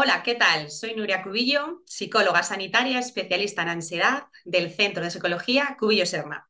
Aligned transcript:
Hola, 0.00 0.22
¿qué 0.22 0.36
tal? 0.36 0.70
Soy 0.70 0.94
Nuria 0.94 1.24
Cubillo, 1.24 1.82
psicóloga 1.84 2.44
sanitaria 2.44 3.00
especialista 3.00 3.62
en 3.62 3.68
ansiedad 3.68 4.28
del 4.44 4.70
Centro 4.70 5.02
de 5.02 5.10
Psicología 5.10 5.76
Cubillo 5.76 6.06
Serma. 6.06 6.48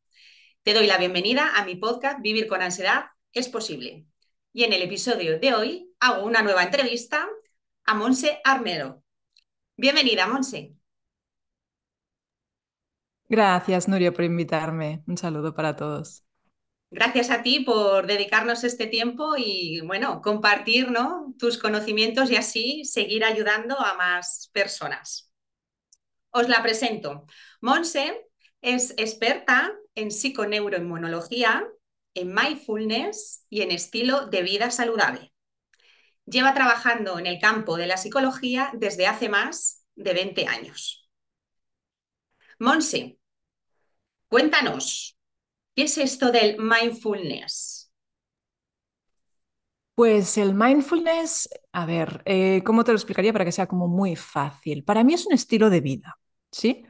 Te 0.62 0.75
doy 0.75 0.87
la 0.87 0.98
bienvenida 0.98 1.57
a 1.57 1.64
mi 1.64 1.75
podcast 1.75 2.21
Vivir 2.21 2.46
con 2.46 2.61
ansiedad 2.61 3.07
es 3.32 3.48
posible. 3.48 4.05
Y 4.53 4.64
en 4.64 4.75
el 4.75 4.82
episodio 4.82 5.39
de 5.39 5.55
hoy 5.55 5.91
hago 5.98 6.27
una 6.27 6.43
nueva 6.43 6.62
entrevista 6.62 7.27
a 7.87 7.95
Monse 7.95 8.39
Armero. 8.45 9.03
Bienvenida, 9.79 10.27
Monse. 10.27 10.75
Gracias, 13.30 13.89
Nuria, 13.89 14.12
por 14.12 14.25
invitarme. 14.25 15.03
Un 15.07 15.17
saludo 15.17 15.55
para 15.55 15.75
todos. 15.75 16.28
Gracias 16.91 17.30
a 17.30 17.43
ti 17.43 17.61
por 17.61 18.07
dedicarnos 18.07 18.64
este 18.64 18.86
tiempo 18.86 19.34
y, 19.36 19.80
bueno, 19.82 20.23
compartir 20.23 20.91
¿no? 20.91 21.35
tus 21.39 21.58
conocimientos 21.58 22.30
y 22.30 22.36
así 22.36 22.85
seguir 22.86 23.25
ayudando 23.25 23.79
a 23.79 23.94
más 23.94 24.49
personas. 24.54 25.30
Os 26.30 26.49
la 26.49 26.63
presento. 26.63 27.27
Monse 27.61 28.27
es 28.63 28.94
experta 28.96 29.71
en 29.94 30.11
psiconeuroinmunología, 30.11 31.68
en 32.14 32.34
mindfulness 32.34 33.44
y 33.50 33.61
en 33.61 33.70
estilo 33.70 34.27
de 34.27 34.42
vida 34.42 34.70
saludable. 34.70 35.33
Lleva 36.25 36.55
trabajando 36.55 37.19
en 37.19 37.27
el 37.27 37.39
campo 37.39 37.77
de 37.77 37.86
la 37.86 37.98
psicología 37.98 38.70
desde 38.72 39.06
hace 39.06 39.28
más 39.28 39.84
de 39.94 40.14
20 40.14 40.47
años. 40.47 41.06
Monse, 42.58 43.19
cuéntanos, 44.28 45.17
¿Qué 45.78 45.84
es 45.84 45.97
esto 45.97 46.33
del 46.33 46.56
mindfulness? 46.59 47.92
Pues 49.95 50.36
el 50.36 50.53
mindfulness, 50.53 51.48
a 51.70 51.86
ver, 51.86 52.20
eh, 52.25 52.62
¿cómo 52.64 52.83
te 52.83 52.91
lo 52.91 52.97
explicaría 52.97 53.33
para 53.33 53.44
que 53.44 53.52
sea 53.52 53.69
como 53.69 53.86
muy 53.86 54.17
fácil? 54.17 54.83
Para 54.83 55.05
mí 55.05 55.14
es 55.14 55.25
un 55.25 55.34
estilo 55.34 55.70
de 55.70 55.80
vida, 55.80 56.19
¿sí? 56.50 56.84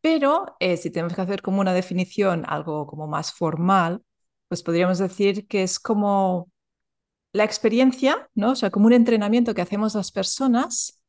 Pero 0.00 0.56
eh, 0.58 0.76
si 0.76 0.90
tenemos 0.90 1.14
que 1.14 1.20
hacer 1.20 1.40
como 1.40 1.60
una 1.60 1.72
definición, 1.72 2.44
algo 2.48 2.88
como 2.88 3.06
más 3.06 3.32
formal, 3.32 4.02
pues 4.48 4.64
podríamos 4.64 4.98
decir 4.98 5.46
que 5.46 5.62
es 5.62 5.78
como 5.78 6.50
la 7.32 7.44
experiencia, 7.44 8.28
¿no? 8.34 8.52
O 8.52 8.56
sea, 8.56 8.70
como 8.70 8.86
un 8.86 8.94
entrenamiento 8.94 9.54
que 9.54 9.62
hacemos 9.62 9.94
las 9.94 10.12
personas 10.12 11.00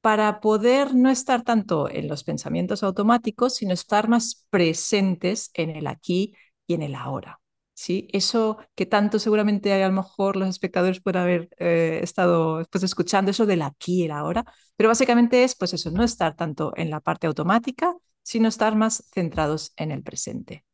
para 0.00 0.40
poder 0.40 0.94
no 0.94 1.10
estar 1.10 1.42
tanto 1.42 1.88
en 1.88 2.08
los 2.08 2.24
pensamientos 2.24 2.82
automáticos, 2.82 3.54
sino 3.54 3.74
estar 3.74 4.08
más 4.08 4.46
presentes 4.50 5.50
en 5.54 5.70
el 5.70 5.86
aquí 5.86 6.34
y 6.70 6.74
en 6.74 6.82
el 6.82 6.94
ahora. 6.94 7.40
¿sí? 7.74 8.08
Eso 8.12 8.58
que 8.74 8.86
tanto 8.86 9.18
seguramente 9.18 9.72
a 9.72 9.88
lo 9.88 9.94
mejor 9.94 10.36
los 10.36 10.48
espectadores 10.48 11.00
pueden 11.00 11.22
haber 11.22 11.48
eh, 11.58 12.00
estado 12.02 12.64
pues, 12.70 12.84
escuchando, 12.84 13.30
eso 13.30 13.46
del 13.46 13.62
aquí 13.62 14.02
y 14.02 14.04
el 14.04 14.12
ahora, 14.12 14.44
pero 14.76 14.88
básicamente 14.88 15.44
es 15.44 15.56
pues 15.56 15.72
eso, 15.74 15.90
no 15.90 16.04
estar 16.04 16.36
tanto 16.36 16.72
en 16.76 16.90
la 16.90 17.00
parte 17.00 17.26
automática, 17.26 17.96
sino 18.22 18.48
estar 18.48 18.76
más 18.76 19.04
centrados 19.12 19.72
en 19.76 19.90
el 19.90 20.02
presente. 20.02 20.64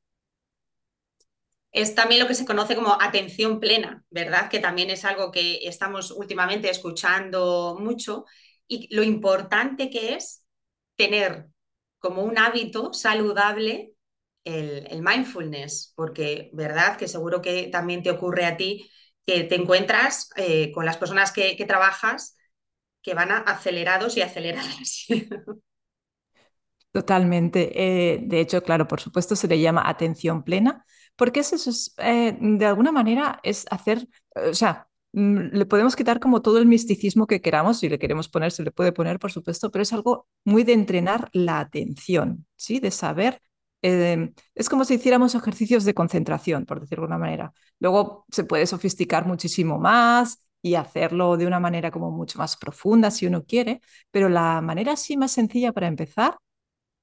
Es 1.72 1.94
también 1.94 2.20
lo 2.20 2.26
que 2.26 2.34
se 2.34 2.46
conoce 2.46 2.74
como 2.74 2.96
atención 3.00 3.60
plena, 3.60 4.04
¿verdad? 4.10 4.48
Que 4.48 4.58
también 4.58 4.90
es 4.90 5.04
algo 5.04 5.30
que 5.30 5.60
estamos 5.62 6.10
últimamente 6.10 6.70
escuchando 6.70 7.76
mucho 7.78 8.24
y 8.66 8.94
lo 8.94 9.02
importante 9.02 9.90
que 9.90 10.14
es 10.14 10.44
tener 10.96 11.46
como 11.98 12.22
un 12.22 12.38
hábito 12.38 12.92
saludable 12.92 13.92
el, 14.46 15.02
mindfulness, 15.02 15.92
porque, 15.96 16.50
¿verdad? 16.52 16.96
Que 16.96 17.08
seguro 17.08 17.42
que 17.42 17.68
también 17.68 18.02
te 18.02 18.10
ocurre 18.10 18.44
a 18.44 18.56
ti 18.56 18.88
que 19.26 19.42
te 19.42 19.56
encuentras 19.56 20.30
eh, 20.36 20.70
con 20.72 20.84
las 20.84 20.96
personas 20.96 21.32
que, 21.32 21.56
trabajas 21.66 22.36
que 23.02 23.14
van 23.14 23.32
acelerados 23.32 24.16
y 24.16 24.22
aceleradas. 24.22 25.06
Totalmente. 26.92 27.72
Eh, 27.74 28.20
de 28.22 28.40
hecho, 28.40 28.62
claro, 28.62 28.86
por 28.86 29.00
supuesto 29.00 29.36
se 29.36 29.48
le 29.48 29.60
llama 29.60 29.82
atención 29.86 30.44
plena, 30.44 30.86
porque 31.16 31.40
es 31.40 31.52
eso, 31.52 31.70
es, 31.70 31.94
eh, 31.98 32.38
de 32.40 32.66
alguna 32.66 32.92
manera 32.92 33.40
es 33.42 33.66
hacer, 33.70 34.08
o 34.34 34.54
sea, 34.54 34.88
mm, 35.12 35.48
le 35.52 35.66
podemos 35.66 35.96
quitar 35.96 36.20
como 36.20 36.40
todo 36.40 36.58
el 36.58 36.66
misticismo 36.66 37.26
que 37.26 37.42
queramos, 37.42 37.80
si 37.80 37.88
le 37.88 37.98
queremos 37.98 38.28
poner, 38.28 38.52
se 38.52 38.62
le 38.62 38.70
puede 38.70 38.92
poner, 38.92 39.18
por 39.18 39.32
supuesto, 39.32 39.70
pero 39.70 39.82
es 39.82 39.92
algo 39.92 40.28
muy 40.44 40.62
de 40.62 40.72
entrenar 40.72 41.28
la 41.32 41.58
atención, 41.60 42.46
¿sí? 42.56 42.80
De 42.80 42.90
saber 42.90 43.42
Em, 43.88 44.34
es 44.54 44.68
como 44.68 44.84
si 44.84 44.94
hiciéramos 44.94 45.34
ejercicios 45.36 45.84
de 45.84 45.94
concentración, 45.94 46.66
por 46.66 46.80
decirlo 46.80 47.02
de 47.06 47.14
alguna 47.14 47.18
manera. 47.26 47.52
Luego 47.78 48.26
se 48.30 48.42
puede 48.44 48.66
sofisticar 48.66 49.26
muchísimo 49.26 49.78
más 49.78 50.40
y 50.60 50.74
hacerlo 50.74 51.36
de 51.36 51.46
una 51.46 51.60
manera 51.60 51.92
como 51.92 52.10
mucho 52.10 52.38
más 52.38 52.56
profunda 52.56 53.10
si 53.12 53.26
uno 53.26 53.44
quiere, 53.44 53.80
pero 54.10 54.28
la 54.28 54.60
manera 54.60 54.92
así 54.94 55.16
más 55.16 55.30
sencilla 55.32 55.72
para 55.72 55.86
empezar 55.86 56.36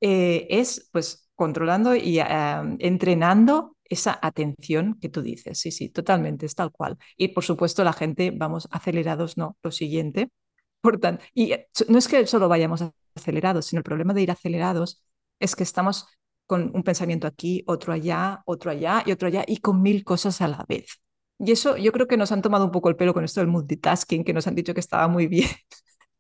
eh, 0.02 0.48
es 0.50 0.90
pues 0.92 1.30
controlando 1.36 1.96
y 1.96 2.20
em, 2.20 2.78
entrenando 2.80 3.78
esa 3.86 4.20
atención 4.22 4.98
que 5.02 5.10
tú 5.10 5.22
dices. 5.22 5.60
Sí, 5.60 5.72
sí, 5.72 5.90
totalmente, 5.90 6.46
es 6.46 6.56
tal 6.56 6.72
cual. 6.72 6.98
Y 7.18 7.30
por 7.30 7.44
supuesto 7.46 7.84
la 7.84 7.94
gente, 7.94 8.32
vamos 8.32 8.68
acelerados, 8.72 9.38
no, 9.38 9.58
lo 9.64 9.72
siguiente. 9.72 10.30
Por 10.82 11.00
tanto, 11.00 11.24
y 11.34 11.54
eh, 11.54 11.70
no 11.88 11.98
es 11.98 12.08
que 12.08 12.28
solo 12.28 12.50
vayamos 12.50 12.84
acelerados, 13.16 13.68
sino 13.68 13.80
el 13.80 13.84
problema 13.84 14.14
de 14.14 14.22
ir 14.24 14.32
acelerados 14.32 15.04
es 15.40 15.56
que 15.56 15.64
estamos 15.64 16.08
con 16.54 16.72
un 16.76 16.84
pensamiento 16.84 17.26
aquí, 17.26 17.64
otro 17.66 17.94
allá, 17.94 18.44
otro 18.46 18.70
allá 18.70 19.02
y 19.08 19.12
otro 19.12 19.28
allá 19.28 19.44
y 19.48 19.58
con 19.58 19.82
mil 19.82 20.04
cosas 20.04 20.40
a 20.40 20.48
la 20.48 20.64
vez. 20.70 21.00
Y 21.40 21.52
eso 21.52 21.78
yo 21.78 21.92
creo 21.92 22.08
que 22.08 22.16
nos 22.16 22.32
han 22.32 22.44
tomado 22.44 22.66
un 22.66 22.70
poco 22.72 22.90
el 22.90 22.96
pelo 22.96 23.12
con 23.16 23.24
esto 23.24 23.40
del 23.40 23.50
multitasking, 23.50 24.24
que 24.24 24.34
nos 24.34 24.46
han 24.46 24.54
dicho 24.54 24.74
que 24.76 24.80
estaba 24.80 25.08
muy 25.08 25.26
bien. 25.28 25.50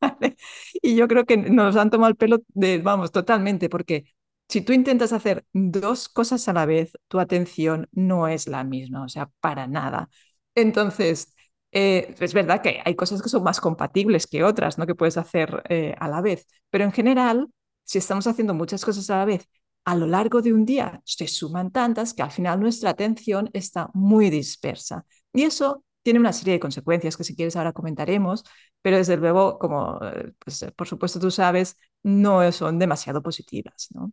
Y 0.82 0.96
yo 0.96 1.08
creo 1.08 1.26
que 1.26 1.38
nos 1.38 1.76
han 1.76 1.90
tomado 1.90 2.10
el 2.10 2.16
pelo 2.18 2.40
de, 2.50 2.80
vamos, 2.80 3.12
totalmente, 3.12 3.70
porque 3.70 4.06
si 4.50 4.62
tú 4.62 4.74
intentas 4.74 5.14
hacer 5.14 5.46
dos 5.54 6.10
cosas 6.10 6.48
a 6.48 6.54
la 6.54 6.66
vez, 6.66 6.92
tu 7.08 7.20
atención 7.20 7.88
no 7.92 8.28
es 8.28 8.48
la 8.48 8.64
misma, 8.64 9.04
o 9.06 9.10
sea, 9.10 9.30
para 9.40 9.68
nada. 9.68 10.10
Entonces, 10.56 11.36
eh, 11.72 12.16
es 12.20 12.34
verdad 12.34 12.62
que 12.62 12.82
hay 12.84 12.96
cosas 12.96 13.22
que 13.22 13.30
son 13.30 13.44
más 13.44 13.62
compatibles 13.62 14.28
que 14.28 14.44
otras, 14.44 14.78
¿no? 14.80 14.86
Que 14.88 14.96
puedes 14.96 15.18
hacer 15.18 15.64
eh, 15.70 15.96
a 16.00 16.08
la 16.08 16.22
vez, 16.22 16.48
pero 16.70 16.84
en 16.86 16.92
general, 16.92 17.48
si 17.84 17.98
estamos 18.00 18.28
haciendo 18.28 18.54
muchas 18.54 18.84
cosas 18.86 19.10
a 19.10 19.20
la 19.20 19.26
vez 19.26 19.48
a 19.86 19.96
lo 19.96 20.08
largo 20.08 20.42
de 20.42 20.54
un 20.54 20.66
día 20.66 21.02
se 21.06 21.28
suman 21.28 21.72
tantas 21.72 22.14
que 22.14 22.22
al 22.24 22.32
final 22.32 22.60
nuestra 22.60 22.92
atención 22.92 23.50
está 23.54 23.90
muy 23.94 24.30
dispersa. 24.30 25.06
Y 25.34 25.44
eso 25.44 25.84
tiene 26.04 26.20
una 26.20 26.34
serie 26.34 26.54
de 26.54 26.60
consecuencias 26.60 27.18
que 27.18 27.24
si 27.24 27.36
quieres 27.36 27.56
ahora 27.56 27.74
comentaremos, 27.74 28.44
pero 28.82 28.98
desde 28.98 29.18
luego, 29.18 29.58
como 29.60 30.00
eh, 30.04 30.34
pues, 30.40 30.64
eh, 30.64 30.72
por 30.72 30.88
supuesto 30.88 31.20
tú 31.20 31.32
sabes, 31.32 31.78
no 32.04 32.50
son 32.52 32.80
demasiado 32.80 33.22
positivas. 33.22 33.90
¿no? 33.94 34.12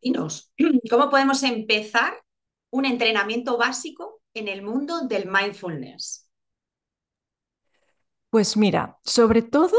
Dinos, 0.00 0.52
¿cómo 0.90 1.10
podemos 1.10 1.42
empezar 1.42 2.14
un 2.70 2.84
entrenamiento 2.84 3.58
básico 3.58 4.20
en 4.34 4.48
el 4.48 4.62
mundo 4.62 5.02
del 5.02 5.28
mindfulness? 5.28 6.28
Pues 8.30 8.56
mira, 8.56 8.98
sobre 9.04 9.42
todo 9.42 9.76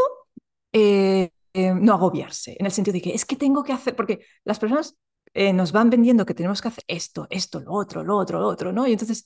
eh, 0.74 1.32
eh, 1.54 1.74
no 1.74 1.94
agobiarse, 1.94 2.56
en 2.60 2.66
el 2.66 2.72
sentido 2.72 2.94
de 2.94 3.02
que 3.02 3.14
es 3.14 3.26
que 3.26 3.36
tengo 3.36 3.64
que 3.64 3.74
hacer, 3.74 3.96
porque 3.96 4.20
las 4.44 4.60
personas 4.60 4.96
eh, 5.34 5.54
nos 5.54 5.72
van 5.72 5.90
vendiendo 5.90 6.26
que 6.26 6.34
tenemos 6.34 6.62
que 6.62 6.68
hacer 6.70 6.84
esto, 6.88 7.28
esto, 7.30 7.60
lo 7.60 7.74
otro, 7.74 8.04
lo 8.04 8.18
otro, 8.18 8.40
lo 8.40 8.48
otro, 8.48 8.72
¿no? 8.74 8.88
Y 8.88 8.94
entonces, 8.94 9.26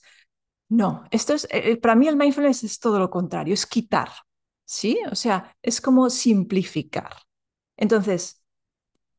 no, 0.68 1.04
esto 1.10 1.34
es, 1.34 1.46
eh, 1.50 1.76
para 1.78 1.94
mí 1.94 2.08
el 2.08 2.16
mindfulness 2.16 2.64
es 2.64 2.78
todo 2.80 2.98
lo 2.98 3.10
contrario, 3.10 3.54
es 3.54 3.66
quitar, 3.66 4.10
¿sí? 4.64 4.98
O 5.10 5.14
sea, 5.14 5.56
es 5.62 5.80
como 5.80 6.10
simplificar. 6.10 7.14
Entonces, 7.76 8.42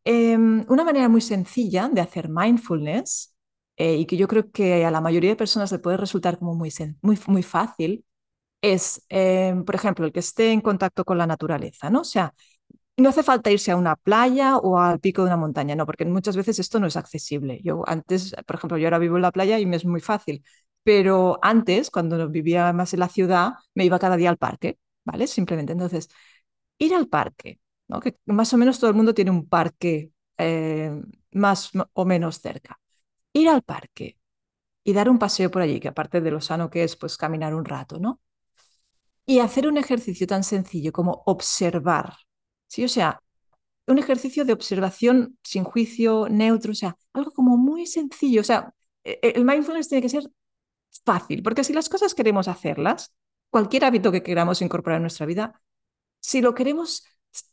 em, 0.03 0.65
una 0.69 0.83
manera 0.83 1.09
muy 1.09 1.21
sencilla 1.21 1.89
de 1.89 2.01
hacer 2.01 2.29
mindfulness 2.29 3.33
y 3.77 4.05
que 4.05 4.15
yo 4.17 4.27
creo 4.27 4.51
que 4.51 4.85
a 4.85 4.91
la 4.91 5.01
mayoría 5.01 5.31
de 5.31 5.35
personas 5.35 5.71
le 5.71 5.79
puede 5.79 5.97
resultar 5.97 6.39
como 6.39 6.55
muy, 6.55 6.71
muy, 7.01 7.19
muy 7.27 7.43
fácil 7.43 8.05
es, 8.61 9.05
em, 9.09 9.63
por 9.65 9.75
ejemplo, 9.75 10.05
el 10.05 10.11
que 10.13 10.19
esté 10.21 10.51
en 10.51 10.61
contacto 10.61 11.05
con 11.05 11.17
la 11.17 11.27
naturaleza, 11.27 11.89
¿no? 11.89 12.01
O 12.01 12.03
sea, 12.03 12.33
no 12.97 13.09
hace 13.09 13.23
falta 13.23 13.51
irse 13.51 13.71
a 13.71 13.75
una 13.77 13.95
playa 13.95 14.57
o 14.57 14.79
al 14.79 14.99
pico 14.99 15.21
de 15.23 15.27
una 15.27 15.37
montaña, 15.37 15.75
no, 15.75 15.85
porque 15.85 16.05
muchas 16.05 16.37
veces 16.37 16.59
esto 16.59 16.79
no 16.79 16.87
es 16.87 16.95
accesible. 16.97 17.59
Yo 17.63 17.83
antes, 17.87 18.35
por 18.45 18.55
ejemplo, 18.57 18.77
yo 18.77 18.87
ahora 18.87 18.99
vivo 18.99 19.15
en 19.17 19.21
la 19.23 19.31
playa 19.31 19.59
y 19.59 19.65
me 19.65 19.75
es 19.77 19.85
muy 19.85 19.99
fácil, 20.01 20.43
pero 20.83 21.39
antes, 21.41 21.89
cuando 21.91 22.29
vivía 22.29 22.71
más 22.73 22.93
en 22.93 22.99
la 23.01 23.09
ciudad, 23.09 23.53
me 23.73 23.85
iba 23.85 23.99
cada 23.99 24.17
día 24.17 24.29
al 24.29 24.37
parque, 24.37 24.77
¿vale? 25.03 25.27
Simplemente. 25.27 25.73
Entonces, 25.73 26.09
ir 26.77 26.93
al 26.95 27.07
parque, 27.07 27.59
¿no? 27.87 27.99
Que 27.99 28.17
más 28.25 28.53
o 28.53 28.57
menos 28.57 28.79
todo 28.79 28.89
el 28.89 28.95
mundo 28.95 29.13
tiene 29.13 29.31
un 29.31 29.47
parque 29.47 30.11
eh, 30.37 30.91
más 31.31 31.71
o 31.93 32.05
menos 32.05 32.39
cerca. 32.41 32.79
Ir 33.33 33.49
al 33.49 33.63
parque 33.63 34.17
y 34.83 34.93
dar 34.93 35.09
un 35.09 35.19
paseo 35.19 35.51
por 35.51 35.61
allí, 35.61 35.79
que 35.79 35.89
aparte 35.89 36.21
de 36.21 36.31
lo 36.31 36.41
sano 36.41 36.69
que 36.69 36.83
es, 36.83 36.95
pues 36.95 37.17
caminar 37.17 37.55
un 37.55 37.65
rato, 37.65 37.99
¿no? 37.99 38.21
Y 39.27 39.39
hacer 39.39 39.67
un 39.67 39.77
ejercicio 39.77 40.25
tan 40.27 40.43
sencillo 40.43 40.91
como 40.91 41.21
observar 41.27 42.13
¿sí? 42.75 42.83
O 42.83 42.89
sea, 42.89 43.21
un 43.87 43.99
ejercicio 43.99 44.45
de 44.45 44.53
observación 44.53 45.37
sin 45.43 45.63
juicio, 45.63 46.27
neutro, 46.29 46.71
o 46.71 46.75
sea, 46.75 46.97
algo 47.13 47.31
como 47.31 47.57
muy 47.57 47.85
sencillo. 47.87 48.41
O 48.41 48.43
sea, 48.43 48.73
e, 49.03 49.19
e, 49.21 49.29
el 49.35 49.45
mindfulness 49.45 49.87
tiene 49.89 50.01
que 50.01 50.09
ser 50.09 50.23
fácil, 51.05 51.43
porque 51.43 51.63
si 51.63 51.73
las 51.73 51.89
cosas 51.89 52.13
queremos 52.15 52.47
hacerlas, 52.47 53.13
cualquier 53.49 53.85
hábito 53.85 54.11
que 54.11 54.23
queramos 54.23 54.61
incorporar 54.61 54.97
en 54.97 55.03
nuestra 55.03 55.25
vida, 55.25 55.61
si 56.19 56.41
lo 56.41 56.53
queremos 56.55 57.05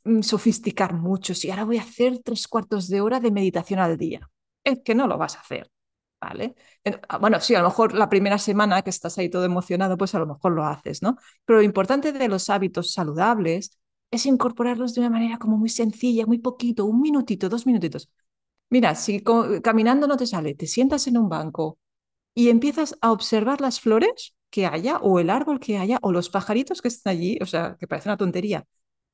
mm, 0.04 0.22
sofisticar 0.22 0.94
mucho, 0.94 1.34
si 1.34 1.50
ahora 1.50 1.64
voy 1.64 1.78
a 1.78 1.82
hacer 1.82 2.20
tres 2.24 2.48
cuartos 2.48 2.88
de 2.88 3.00
hora 3.00 3.20
de 3.20 3.30
meditación 3.30 3.80
al 3.80 3.96
día, 3.96 4.28
es 4.64 4.80
que 4.84 4.94
no 4.94 5.06
lo 5.06 5.18
vas 5.18 5.36
a 5.36 5.40
hacer, 5.40 5.70
¿vale? 6.20 6.54
Ah, 7.08 7.18
bueno, 7.18 7.40
sí, 7.40 7.54
a 7.54 7.60
lo 7.62 7.68
mejor 7.68 7.94
la 7.94 8.08
primera 8.08 8.38
semana 8.38 8.82
que 8.82 8.90
estás 8.90 9.18
ahí 9.18 9.28
todo 9.28 9.44
emocionado, 9.44 9.96
pues 9.96 10.14
a 10.14 10.18
lo 10.18 10.26
mejor 10.26 10.52
lo 10.52 10.64
haces, 10.64 11.02
¿no? 11.02 11.16
Pero 11.44 11.58
lo 11.58 11.64
importante 11.64 12.12
de 12.12 12.28
los 12.28 12.50
hábitos 12.50 12.92
saludables 12.92 13.78
es 14.12 14.26
incorporarlos 14.26 14.94
de 14.94 15.02
una 15.02 15.10
manera 15.10 15.38
como 15.38 15.58
muy 15.58 15.70
sencilla, 15.70 16.26
muy 16.26 16.38
poquito, 16.38 16.86
un 16.86 17.02
minutito, 17.02 17.50
dos 17.50 17.66
minutitos. 17.66 18.10
Mira, 18.70 18.94
si 18.94 19.22
caminando 19.62 20.06
no 20.06 20.16
te 20.16 20.26
sale, 20.26 20.54
te 20.54 20.66
sientas 20.66 21.06
en 21.06 21.18
un 21.18 21.28
banco 21.28 21.78
y 22.34 22.50
empiezas 22.50 22.96
a 23.02 23.12
observar 23.12 23.60
las 23.62 23.80
flores 23.80 24.34
que 24.50 24.66
haya, 24.66 24.98
o 24.98 25.20
el 25.20 25.30
árbol 25.30 25.60
que 25.60 25.78
haya, 25.78 25.98
o 26.02 26.12
los 26.12 26.30
pajaritos 26.30 26.82
que 26.82 26.88
están 26.88 27.12
allí, 27.12 27.38
o 27.42 27.46
sea, 27.46 27.76
que 27.80 27.88
parece 27.88 28.08
una 28.10 28.18
tontería. 28.18 28.66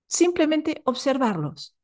Simplemente 0.09 0.83
observarlos, 0.87 1.77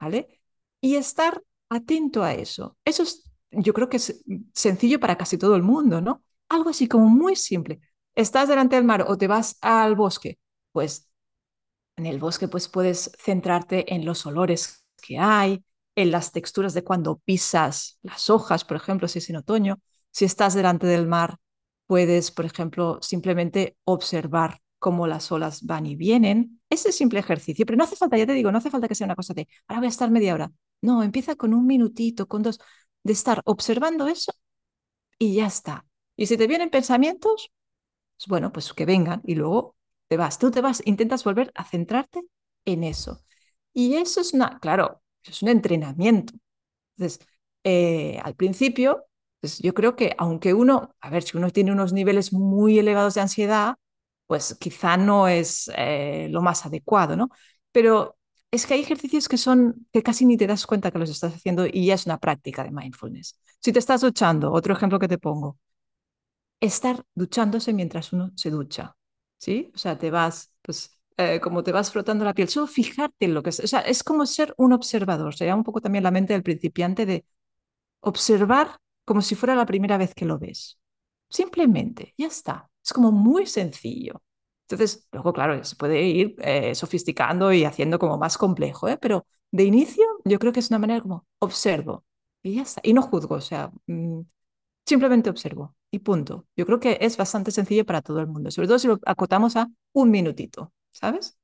¿vale? 0.00 0.40
Y 0.80 0.96
estar 0.96 1.42
atento 1.70 2.22
a 2.24 2.34
eso. 2.34 2.78
Eso 2.84 3.02
es, 3.04 3.24
yo 3.50 3.74
creo 3.74 3.88
que 3.88 3.98
es 3.98 4.24
sencillo 4.54 5.00
para 5.00 5.18
casi 5.18 5.38
todo 5.38 5.56
el 5.56 5.62
mundo, 5.62 6.00
¿no? 6.00 6.24
Algo 6.48 6.70
así 6.70 6.88
como 6.88 7.08
muy 7.08 7.36
simple. 7.36 7.80
Estás 8.14 8.48
delante 8.48 8.76
del 8.76 8.84
mar 8.84 9.04
o 9.08 9.18
te 9.18 9.28
vas 9.28 9.58
al 9.62 9.96
bosque, 9.96 10.38
pues 10.72 11.09
en 12.00 12.06
el 12.06 12.18
bosque 12.18 12.48
pues 12.48 12.68
puedes 12.68 13.12
centrarte 13.18 13.94
en 13.94 14.04
los 14.06 14.24
olores 14.24 14.84
que 15.02 15.18
hay, 15.18 15.62
en 15.94 16.10
las 16.10 16.32
texturas 16.32 16.72
de 16.72 16.82
cuando 16.82 17.18
pisas 17.18 17.98
las 18.02 18.30
hojas, 18.30 18.64
por 18.64 18.76
ejemplo, 18.78 19.06
si 19.06 19.18
es 19.18 19.28
en 19.28 19.36
otoño. 19.36 19.80
Si 20.10 20.24
estás 20.24 20.54
delante 20.54 20.86
del 20.86 21.06
mar, 21.06 21.36
puedes, 21.86 22.30
por 22.30 22.46
ejemplo, 22.46 22.98
simplemente 23.02 23.76
observar 23.84 24.60
cómo 24.78 25.06
las 25.06 25.30
olas 25.30 25.66
van 25.66 25.84
y 25.84 25.94
vienen. 25.94 26.60
Ese 26.70 26.90
simple 26.90 27.20
ejercicio, 27.20 27.66
pero 27.66 27.76
no 27.76 27.84
hace 27.84 27.96
falta, 27.96 28.16
ya 28.16 28.26
te 28.26 28.32
digo, 28.32 28.50
no 28.50 28.58
hace 28.58 28.70
falta 28.70 28.88
que 28.88 28.94
sea 28.94 29.04
una 29.04 29.16
cosa 29.16 29.34
de, 29.34 29.46
ahora 29.68 29.80
voy 29.80 29.86
a 29.86 29.90
estar 29.90 30.10
media 30.10 30.34
hora. 30.34 30.50
No, 30.80 31.02
empieza 31.02 31.36
con 31.36 31.52
un 31.52 31.66
minutito, 31.66 32.26
con 32.26 32.42
dos, 32.42 32.58
de 33.02 33.12
estar 33.12 33.42
observando 33.44 34.08
eso 34.08 34.32
y 35.18 35.34
ya 35.34 35.46
está. 35.46 35.86
Y 36.16 36.26
si 36.26 36.38
te 36.38 36.46
vienen 36.46 36.70
pensamientos, 36.70 37.50
pues 38.16 38.28
bueno, 38.28 38.52
pues 38.52 38.72
que 38.72 38.86
vengan 38.86 39.20
y 39.24 39.34
luego 39.34 39.76
te 40.10 40.18
vas. 40.18 40.38
Tú 40.40 40.52
te 40.52 40.60
vas, 40.62 40.82
intentas 40.86 41.24
volver 41.24 41.52
a 41.56 41.64
centrarte 41.66 42.22
en 42.66 42.84
eso. 42.84 43.22
Y 43.74 43.96
eso 43.96 44.20
es 44.22 44.34
una, 44.34 44.58
claro, 44.60 45.02
es 45.24 45.42
un 45.42 45.50
entrenamiento. 45.50 46.34
Entonces, 46.96 47.26
eh, 47.64 48.20
al 48.24 48.34
principio, 48.36 49.04
pues 49.40 49.58
yo 49.60 49.74
creo 49.74 49.96
que 49.96 50.14
aunque 50.18 50.54
uno, 50.54 50.94
a 51.00 51.10
ver, 51.10 51.22
si 51.22 51.36
uno 51.36 51.50
tiene 51.50 51.72
unos 51.72 51.92
niveles 51.92 52.32
muy 52.32 52.78
elevados 52.78 53.14
de 53.14 53.22
ansiedad, 53.22 53.76
pues 54.26 54.56
quizá 54.60 54.96
no 54.96 55.28
es 55.28 55.70
eh, 55.76 56.28
lo 56.30 56.42
más 56.42 56.66
adecuado, 56.66 57.16
¿no? 57.16 57.30
Pero 57.72 58.16
es 58.50 58.66
que 58.66 58.74
hay 58.74 58.80
ejercicios 58.82 59.28
que 59.28 59.36
son 59.38 59.86
que 59.92 60.02
casi 60.02 60.26
ni 60.26 60.36
te 60.36 60.46
das 60.46 60.66
cuenta 60.66 60.90
que 60.90 60.98
los 60.98 61.10
estás 61.10 61.34
haciendo 61.34 61.66
y 61.66 61.86
ya 61.86 61.94
es 61.94 62.06
una 62.06 62.18
práctica 62.18 62.64
de 62.64 62.70
mindfulness. 62.72 63.38
Si 63.60 63.72
te 63.72 63.78
estás 63.78 64.00
duchando, 64.02 64.52
otro 64.52 64.74
ejemplo 64.74 64.98
que 64.98 65.08
te 65.08 65.18
pongo, 65.18 65.58
estar 66.60 67.04
duchándose 67.14 67.72
mientras 67.74 68.12
uno 68.14 68.32
se 68.36 68.48
ducha, 68.50 68.96
¿sí? 69.40 69.72
O 69.74 69.78
sea, 69.78 69.98
te 69.98 70.12
vas, 70.12 70.54
pues, 70.62 71.00
eh, 71.18 71.40
como 71.40 71.64
te 71.64 71.72
vas 71.72 71.92
frotando 71.92 72.24
la 72.26 72.34
piel, 72.34 72.48
solo 72.50 72.68
fijarte 72.68 73.26
en 73.26 73.34
lo 73.34 73.42
que 73.42 73.50
es, 73.50 73.60
o 73.60 73.68
sea, 73.68 73.80
es 73.82 74.04
como 74.04 74.26
ser 74.26 74.54
un 74.58 74.74
observador, 74.74 75.34
sería 75.34 75.56
un 75.56 75.64
poco 75.64 75.82
también 75.82 76.04
la 76.04 76.12
mente 76.12 76.34
del 76.34 76.44
principiante 76.44 77.06
de 77.06 77.24
observar 78.00 78.78
como 79.04 79.22
si 79.22 79.34
fuera 79.34 79.54
la 79.54 79.66
primera 79.66 79.98
vez 79.98 80.14
que 80.14 80.24
lo 80.24 80.38
ves. 80.38 80.78
Simplemente, 81.28 82.14
ya 82.18 82.26
está. 82.28 82.70
Es 82.84 82.92
como 82.92 83.12
muy 83.12 83.46
sencillo. 83.46 84.22
Entonces, 84.68 85.08
luego, 85.12 85.32
claro, 85.32 85.62
se 85.64 85.76
puede 85.76 86.02
ir 86.02 86.36
eh, 86.40 86.74
sofisticando 86.74 87.52
y 87.52 87.64
haciendo 87.64 87.98
como 87.98 88.18
más 88.18 88.38
complejo, 88.38 88.88
¿eh? 88.88 88.98
pero 89.00 89.26
de 89.50 89.64
inicio 89.64 90.04
yo 90.24 90.38
creo 90.38 90.52
que 90.52 90.60
es 90.60 90.70
una 90.70 90.78
manera 90.78 91.00
como 91.02 91.26
observo 91.40 92.04
y 92.42 92.56
ya 92.56 92.62
está. 92.62 92.80
Y 92.84 92.92
no 92.92 93.02
juzgo, 93.02 93.36
o 93.36 93.40
sea, 93.40 93.72
mm, 93.86 94.20
simplemente 94.90 95.30
observo 95.30 95.76
y 95.88 96.00
punto. 96.00 96.48
Yo 96.56 96.66
creo 96.66 96.80
que 96.80 96.98
es 97.00 97.16
bastante 97.16 97.52
sencillo 97.52 97.86
para 97.86 98.02
todo 98.02 98.18
el 98.18 98.26
mundo, 98.26 98.50
sobre 98.50 98.66
todo 98.66 98.78
si 98.80 98.88
lo 98.88 98.98
acotamos 99.06 99.54
a 99.54 99.68
un 99.92 100.10
minutito, 100.10 100.72
¿sabes? 100.90 101.38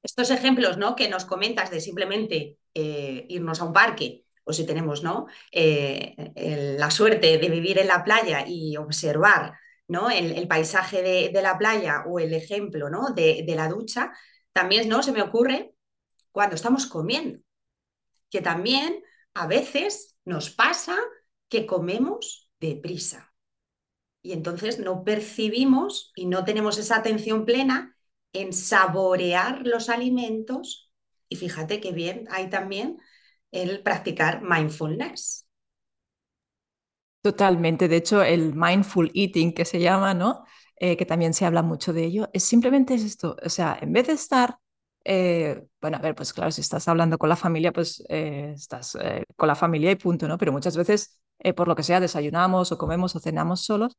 Estos 0.00 0.30
ejemplos 0.30 0.78
¿no? 0.78 0.94
que 0.94 1.08
nos 1.08 1.24
comentas 1.24 1.72
de 1.72 1.80
simplemente 1.80 2.58
eh, 2.72 3.26
irnos 3.28 3.60
a 3.60 3.64
un 3.64 3.72
parque 3.72 4.26
o 4.44 4.52
si 4.52 4.64
tenemos 4.64 5.02
¿no? 5.02 5.26
Eh, 5.50 6.76
la 6.78 6.92
suerte 6.92 7.38
de 7.38 7.48
vivir 7.48 7.80
en 7.80 7.88
la 7.88 8.04
playa 8.04 8.44
y 8.46 8.76
observar 8.76 9.54
¿no? 9.88 10.08
el, 10.08 10.46
paisaje 10.46 11.02
de, 11.02 11.42
la 11.42 11.58
playa 11.58 12.04
o 12.06 12.20
el 12.20 12.32
ejemplo 12.32 12.88
¿no? 12.88 13.10
de, 13.10 13.44
la 13.56 13.68
ducha, 13.68 14.12
también 14.52 14.88
¿no? 14.88 15.02
se 15.02 15.10
me 15.10 15.22
ocurre 15.22 15.72
cuando 16.30 16.54
estamos 16.54 16.86
comiendo, 16.86 17.40
que 18.30 18.40
también 18.40 19.02
a 19.34 19.48
veces 19.48 20.16
nos 20.24 20.50
pasa 20.50 20.96
que 21.48 21.66
comemos 21.66 22.50
deprisa. 22.60 23.32
Y 24.22 24.32
entonces 24.32 24.78
no 24.80 25.04
percibimos 25.04 26.12
y 26.16 26.26
no 26.26 26.44
tenemos 26.44 26.78
esa 26.78 26.96
atención 26.96 27.44
plena 27.46 27.96
en 28.32 28.52
saborear 28.52 29.66
los 29.66 29.88
alimentos. 29.88 30.92
Y 31.28 31.36
fíjate 31.36 31.80
qué 31.80 31.92
bien 31.92 32.26
hay 32.30 32.50
también 32.50 32.98
el 33.52 33.82
practicar 33.82 34.42
mindfulness. 34.42 35.46
Totalmente. 37.22 37.88
De 37.88 37.96
hecho, 37.96 38.22
el 38.22 38.54
mindful 38.54 39.10
eating 39.14 39.52
que 39.52 39.64
se 39.64 39.80
llama, 39.80 40.14
¿no? 40.14 40.44
Eh, 40.78 40.96
que 40.96 41.06
también 41.06 41.34
se 41.34 41.44
habla 41.44 41.62
mucho 41.62 41.92
de 41.92 42.04
ello, 42.04 42.28
es 42.32 42.44
simplemente 42.44 42.94
esto. 42.94 43.36
O 43.44 43.48
sea, 43.48 43.76
en 43.80 43.92
vez 43.92 44.06
de 44.06 44.12
estar, 44.12 44.58
eh, 45.04 45.64
bueno, 45.80 45.96
a 45.96 46.00
ver, 46.00 46.14
pues 46.14 46.32
claro, 46.32 46.52
si 46.52 46.60
estás 46.60 46.86
hablando 46.86 47.18
con 47.18 47.28
la 47.28 47.36
familia, 47.36 47.72
pues 47.72 48.04
eh, 48.08 48.52
estás 48.54 48.96
con 49.36 49.48
la 49.48 49.56
familia 49.56 49.90
y 49.90 49.96
punto, 49.96 50.28
¿no? 50.28 50.38
Pero 50.38 50.52
muchas 50.52 50.76
veces, 50.76 51.18
por 51.56 51.68
lo 51.68 51.76
que 51.76 51.82
sea, 51.82 52.00
desayunamos 52.00 52.72
o 52.72 52.78
comemos 52.78 53.14
o 53.16 53.20
cenamos 53.20 53.64
solos, 53.64 53.96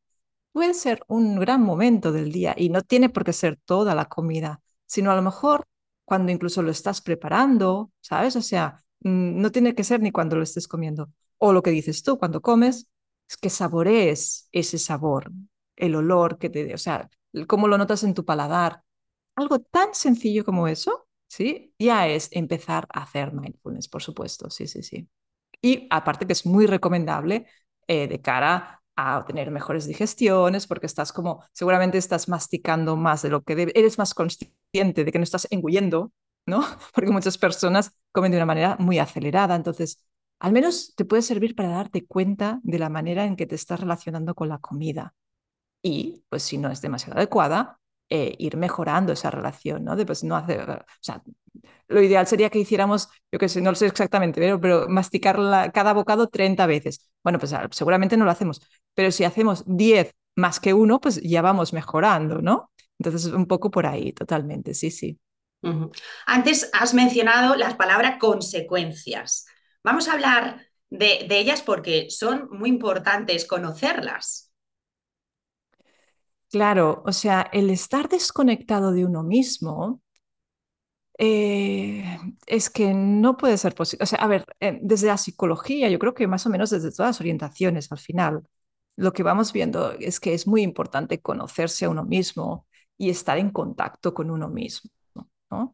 puede 0.51 0.73
ser 0.73 1.03
un 1.07 1.39
gran 1.39 1.61
momento 1.61 2.11
del 2.11 2.31
día 2.31 2.53
y 2.57 2.69
no 2.69 2.81
tiene 2.81 3.09
por 3.09 3.23
qué 3.23 3.33
ser 3.33 3.59
toda 3.65 3.95
la 3.95 4.05
comida, 4.05 4.61
sino 4.85 5.11
a 5.11 5.15
lo 5.15 5.21
mejor 5.21 5.65
cuando 6.05 6.31
incluso 6.31 6.61
lo 6.61 6.71
estás 6.71 7.01
preparando, 7.01 7.91
¿sabes? 8.01 8.35
O 8.35 8.41
sea, 8.41 8.83
Mm, 9.01 9.41
no 9.41 9.51
tiene 9.51 9.75
que 9.75 9.83
ser 9.83 10.01
ni 10.01 10.11
cuando 10.11 10.35
lo 10.37 10.43
estés 10.43 10.67
comiendo. 10.67 11.11
O 11.37 11.53
lo 11.53 11.61
que 11.61 11.69
dices 11.71 12.03
tú, 12.03 12.17
cuando 12.17 12.41
comes, 12.41 12.89
es 13.29 13.37
que 13.37 13.49
saborees 13.49 14.49
ese 14.51 14.77
sabor, 14.79 15.31
el 15.75 15.95
olor 15.95 16.39
que 16.39 16.49
te, 16.49 16.73
o 16.73 16.77
sea, 16.77 17.09
cómo 17.47 17.67
lo 17.67 17.77
notas 17.77 18.03
en 18.03 18.13
tu 18.13 18.25
paladar. 18.25 18.83
Algo 19.35 19.59
tan 19.59 19.93
sencillo 19.93 20.43
como 20.45 20.67
eso, 20.67 21.07
¿sí? 21.27 21.73
Ya 21.79 22.07
es 22.07 22.29
empezar 22.31 22.87
a 22.91 23.03
hacer 23.03 23.33
mindfulness, 23.33 23.87
por 23.87 24.01
supuesto, 24.01 24.49
sí, 24.49 24.67
sí, 24.67 24.81
sí. 24.83 25.07
Y 25.61 25.87
aparte 25.89 26.25
que 26.27 26.33
es 26.33 26.45
muy 26.45 26.65
recomendable 26.67 27.47
eh, 27.87 28.07
de 28.07 28.21
cara 28.21 28.81
a 28.95 29.25
tener 29.25 29.51
mejores 29.51 29.85
digestiones, 29.87 30.67
porque 30.67 30.87
estás 30.87 31.13
como, 31.13 31.43
seguramente 31.53 31.97
estás 31.97 32.27
masticando 32.29 32.95
más 32.95 33.21
de 33.21 33.29
lo 33.29 33.43
que 33.43 33.71
eres 33.75 33.97
más 33.97 34.13
consciente 34.13 35.03
de 35.03 35.11
que 35.11 35.19
no 35.19 35.23
estás 35.23 35.47
engullendo 35.51 36.11
¿no? 36.47 36.61
Porque 36.93 37.11
muchas 37.11 37.37
personas 37.37 37.91
comen 38.11 38.31
de 38.31 38.37
una 38.37 38.45
manera 38.47 38.77
muy 38.79 38.97
acelerada. 38.99 39.55
Entonces, 39.55 40.03
al 40.39 40.53
menos 40.53 40.95
te 40.95 41.05
puede 41.05 41.21
servir 41.21 41.55
para 41.55 41.69
darte 41.69 42.05
cuenta 42.07 42.59
de 42.63 42.79
la 42.79 42.89
manera 42.89 43.25
en 43.25 43.35
que 43.35 43.45
te 43.45 43.55
estás 43.55 43.79
relacionando 43.79 44.33
con 44.33 44.49
la 44.49 44.57
comida. 44.59 45.13
Y, 45.81 46.23
pues, 46.29 46.43
si 46.43 46.57
no 46.57 46.69
es 46.71 46.81
demasiado 46.81 47.17
adecuada, 47.17 47.79
eh, 48.09 48.35
ir 48.39 48.57
mejorando 48.57 49.13
esa 49.13 49.31
relación, 49.31 49.83
¿no? 49.85 49.95
De, 49.95 50.05
pues, 50.05 50.23
no 50.23 50.35
hacer, 50.35 50.69
o 50.69 50.85
sea, 51.01 51.23
lo 51.87 52.01
ideal 52.01 52.27
sería 52.27 52.49
que 52.49 52.59
hiciéramos, 52.59 53.09
yo 53.31 53.39
que 53.39 53.49
sé, 53.49 53.61
no 53.61 53.71
lo 53.71 53.75
sé 53.75 53.87
exactamente, 53.87 54.41
pero, 54.41 54.59
pero 54.59 54.89
masticar 54.89 55.37
cada 55.73 55.93
bocado 55.93 56.27
30 56.27 56.65
veces. 56.65 57.09
Bueno, 57.23 57.39
pues 57.39 57.53
seguramente 57.71 58.17
no 58.17 58.25
lo 58.25 58.31
hacemos, 58.31 58.61
pero 58.93 59.11
si 59.11 59.23
hacemos 59.23 59.63
10 59.65 60.13
más 60.35 60.59
que 60.59 60.73
uno, 60.73 60.99
pues 60.99 61.21
ya 61.21 61.41
vamos 61.41 61.73
mejorando, 61.73 62.41
¿no? 62.41 62.71
Entonces, 62.99 63.31
un 63.31 63.47
poco 63.47 63.69
por 63.71 63.85
ahí, 63.85 64.11
totalmente, 64.13 64.73
sí, 64.73 64.91
sí. 64.91 65.19
Antes 66.25 66.69
has 66.73 66.93
mencionado 66.93 67.55
las 67.55 67.75
palabras 67.75 68.17
consecuencias. 68.19 69.45
Vamos 69.83 70.07
a 70.07 70.13
hablar 70.13 70.67
de, 70.89 71.27
ellas 71.29 71.61
porque 71.61 72.09
son 72.09 72.47
muy 72.51 72.69
importantes 72.69 73.45
conocerlas. 73.45 74.51
Claro, 76.49 77.03
o 77.05 77.11
sea, 77.11 77.49
el 77.51 77.69
estar 77.69 78.07
desconectado 78.07 78.93
de 78.93 79.05
uno 79.05 79.23
mismo 79.23 80.01
eh, 81.17 82.19
es 82.45 82.69
que 82.69 82.93
no 82.93 83.37
puede 83.37 83.57
ser 83.57 83.73
posible. 83.75 84.03
O 84.03 84.05
sea, 84.05 84.19
a 84.19 84.27
ver, 84.27 84.45
eh, 84.59 84.79
desde 84.81 85.07
la 85.07 85.17
psicología, 85.17 85.89
yo 85.89 85.99
creo 85.99 86.13
que 86.13 86.27
más 86.27 86.45
o 86.45 86.49
menos 86.49 86.69
desde 86.69 86.91
todas 86.91 87.09
las 87.09 87.21
orientaciones, 87.21 87.91
al 87.91 87.99
final, 87.99 88.43
lo 88.95 89.13
que 89.13 89.23
vamos 89.23 89.53
viendo 89.53 89.91
es 89.93 90.19
que 90.19 90.33
es 90.33 90.47
muy 90.47 90.61
importante 90.63 91.21
conocerse 91.21 91.85
a 91.85 91.89
uno 91.89 92.03
mismo 92.03 92.67
y 92.97 93.09
estar 93.09 93.37
en 93.37 93.51
contacto 93.51 94.13
con 94.13 94.31
uno 94.31 94.49
mismo. 94.49 94.91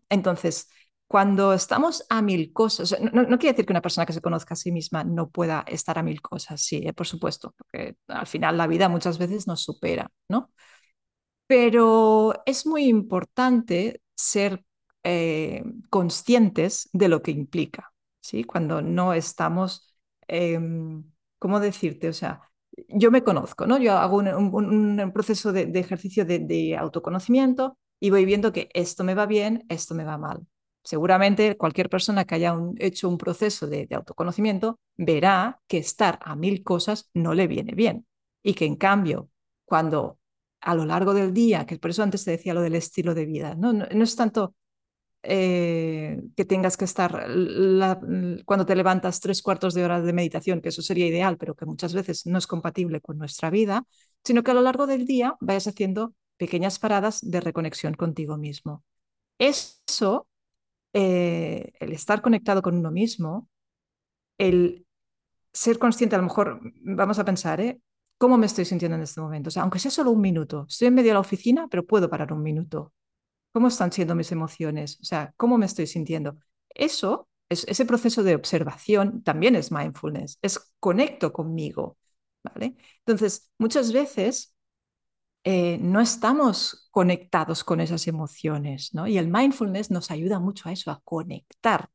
Entonces, 0.10 0.70
cuando 1.08 1.54
estamos 1.54 2.06
a 2.10 2.22
mil 2.22 2.54
cosas, 2.54 2.96
no, 3.02 3.26
quiere 3.38 3.54
decir 3.54 3.66
que 3.66 3.74
una 3.74 3.82
persona 3.82 4.06
que 4.06 4.14
se 4.14 4.22
conozca 4.22 4.54
a 4.54 4.58
sí 4.58 4.72
misma 4.72 5.04
no 5.04 5.30
pueda 5.30 5.64
estar 5.68 5.98
a 5.98 6.04
mil 6.04 6.22
cosas, 6.22 6.62
sí, 6.62 6.82
eh, 6.86 6.94
por 6.94 7.08
supuesto, 7.08 7.54
porque 7.58 7.96
al 8.08 8.28
final 8.28 8.58
la 8.58 8.68
vida 8.68 8.90
muchas 8.90 9.18
veces 9.18 9.48
nos 9.48 9.64
supera, 9.64 10.12
¿no? 10.30 10.52
Pero 11.48 12.34
es 12.46 12.66
muy 12.66 12.86
importante 12.86 14.02
ser 14.16 14.64
eh, 15.04 15.64
conscientes 15.90 16.90
de 16.94 17.10
lo 17.10 17.22
que 17.22 17.32
implica, 17.32 17.94
¿sí? 18.22 18.44
Cuando 18.44 18.82
no 18.82 19.14
estamos, 19.14 19.94
eh, 20.28 20.60
¿cómo 21.40 21.60
decirte? 21.60 22.10
O 22.10 22.14
sea, 22.14 22.42
yo 22.88 23.12
me 23.12 23.24
conozco, 23.24 23.68
¿no? 23.68 23.78
Yo 23.78 23.94
hago 23.94 24.18
un, 24.18 25.12
proceso 25.14 25.52
de, 25.52 25.64
ejercicio 25.80 26.26
de, 26.26 26.78
autoconocimiento 26.78 27.78
y 28.00 28.10
voy 28.10 28.26
viendo 28.26 28.52
que 28.54 28.70
esto 28.74 29.04
me 29.04 29.16
va 29.16 29.26
bien, 29.26 29.66
esto 29.70 29.96
me 29.96 30.04
va 30.04 30.18
mal. 30.18 30.46
Seguramente 30.84 31.56
cualquier 31.56 31.90
persona 31.90 32.26
que 32.26 32.36
haya 32.36 32.58
hecho 32.78 33.08
un 33.08 33.18
proceso 33.18 33.68
de, 33.68 33.88
autoconocimiento 33.92 34.80
verá 34.98 35.62
que 35.68 35.78
estar 35.78 36.20
a 36.22 36.36
mil 36.36 36.64
cosas 36.64 37.10
no 37.14 37.34
le 37.34 37.48
viene 37.48 37.74
bien 37.74 38.06
y 38.42 38.54
que 38.54 38.66
en 38.66 38.76
cambio, 38.76 39.30
cuando 39.66 40.20
a 40.62 40.76
lo 40.76 40.86
largo 40.86 41.14
del 41.14 41.34
día, 41.34 41.66
que 41.66 41.78
por 41.78 41.92
eso 41.92 42.04
antes 42.04 42.26
te 42.26 42.32
decía 42.32 42.54
lo 42.54 42.62
del 42.62 42.76
estilo 42.76 43.14
de 43.14 43.26
vida, 43.26 43.56
no, 43.56 43.74
no 43.74 44.04
es 44.04 44.16
tanto 44.16 44.56
eh, 45.24 46.22
que 46.36 46.46
tengas 46.46 46.78
que 46.78 46.86
estar 46.86 47.26
la, 47.30 48.00
cuando 48.46 48.66
te 48.66 48.76
levantas 48.76 49.22
tres 49.22 49.42
cuartos 49.42 49.74
de 49.74 49.84
hora 49.86 50.02
de 50.02 50.14
meditación, 50.14 50.62
que 50.62 50.70
eso 50.70 50.82
sería 50.82 51.08
ideal, 51.08 51.38
pero 51.38 51.56
que 51.56 51.66
muchas 51.66 51.94
veces 51.94 52.26
no 52.26 52.38
es 52.38 52.48
compatible 52.48 53.02
con 53.02 53.18
nuestra 53.18 53.50
vida, 53.50 53.86
sino 54.24 54.44
que 54.44 54.52
a 54.52 54.54
lo 54.54 54.62
largo 54.62 54.86
del 54.88 55.06
día 55.06 55.36
vayas 55.40 55.68
haciendo 55.68 56.14
pequeñas 56.38 56.78
paradas 56.80 57.20
de 57.22 57.40
reconexión 57.40 57.94
contigo 57.94 58.38
mismo. 58.38 58.84
Eso, 59.38 60.28
eh, 60.94 61.72
el 61.80 61.94
estar 61.94 62.22
conectado 62.22 62.62
con 62.62 62.78
uno 62.78 62.92
mismo, 62.92 63.50
el 64.38 64.86
ser 65.54 65.80
consciente, 65.80 66.16
a 66.16 66.20
lo 66.20 66.26
mejor 66.26 66.60
vamos 66.82 67.20
a 67.20 67.26
pensar, 67.26 67.62
¿eh? 67.62 67.80
¿Cómo 68.18 68.38
me 68.38 68.46
estoy 68.46 68.66
sintiendo 68.66 68.96
en 68.96 69.04
este 69.04 69.22
momento? 69.22 69.50
O 69.50 69.52
sea, 69.52 69.64
aunque 69.64 69.80
sea 69.80 69.92
solo 69.92 70.12
un 70.12 70.22
minuto, 70.22 70.66
estoy 70.70 70.88
en 70.90 70.96
medio 70.96 71.10
de 71.10 71.16
la 71.16 71.20
oficina, 71.20 71.68
pero 71.70 71.86
puedo 71.86 72.10
parar 72.10 72.34
un 72.34 72.44
minuto. 72.44 72.94
¿Cómo 73.54 73.68
están 73.70 73.92
siendo 73.92 74.16
mis 74.16 74.32
emociones? 74.32 75.00
O 75.02 75.06
sea, 75.06 75.34
¿cómo 75.38 75.58
me 75.58 75.68
estoy 75.68 75.88
sintiendo? 75.88 76.38
Eso, 76.70 77.30
es, 77.50 77.66
ese 77.68 77.86
proceso 77.86 78.24
de 78.24 78.36
observación 78.36 79.24
también 79.24 79.56
es 79.56 79.72
mindfulness, 79.72 80.40
es 80.42 80.74
conecto 80.80 81.32
conmigo, 81.32 81.98
¿vale? 82.44 82.76
Entonces, 83.06 83.52
muchas 83.60 83.94
veces 83.94 84.56
eh, 85.44 85.78
no 85.82 86.02
estamos 86.02 86.88
conectados 86.92 87.64
con 87.64 87.82
esas 87.82 88.08
emociones, 88.08 88.94
¿no? 88.94 89.08
Y 89.08 89.18
el 89.18 89.28
mindfulness 89.30 89.92
nos 89.92 90.10
ayuda 90.12 90.40
mucho 90.40 90.70
a 90.70 90.72
eso, 90.74 90.92
a 90.92 91.02
conectar. 91.04 91.90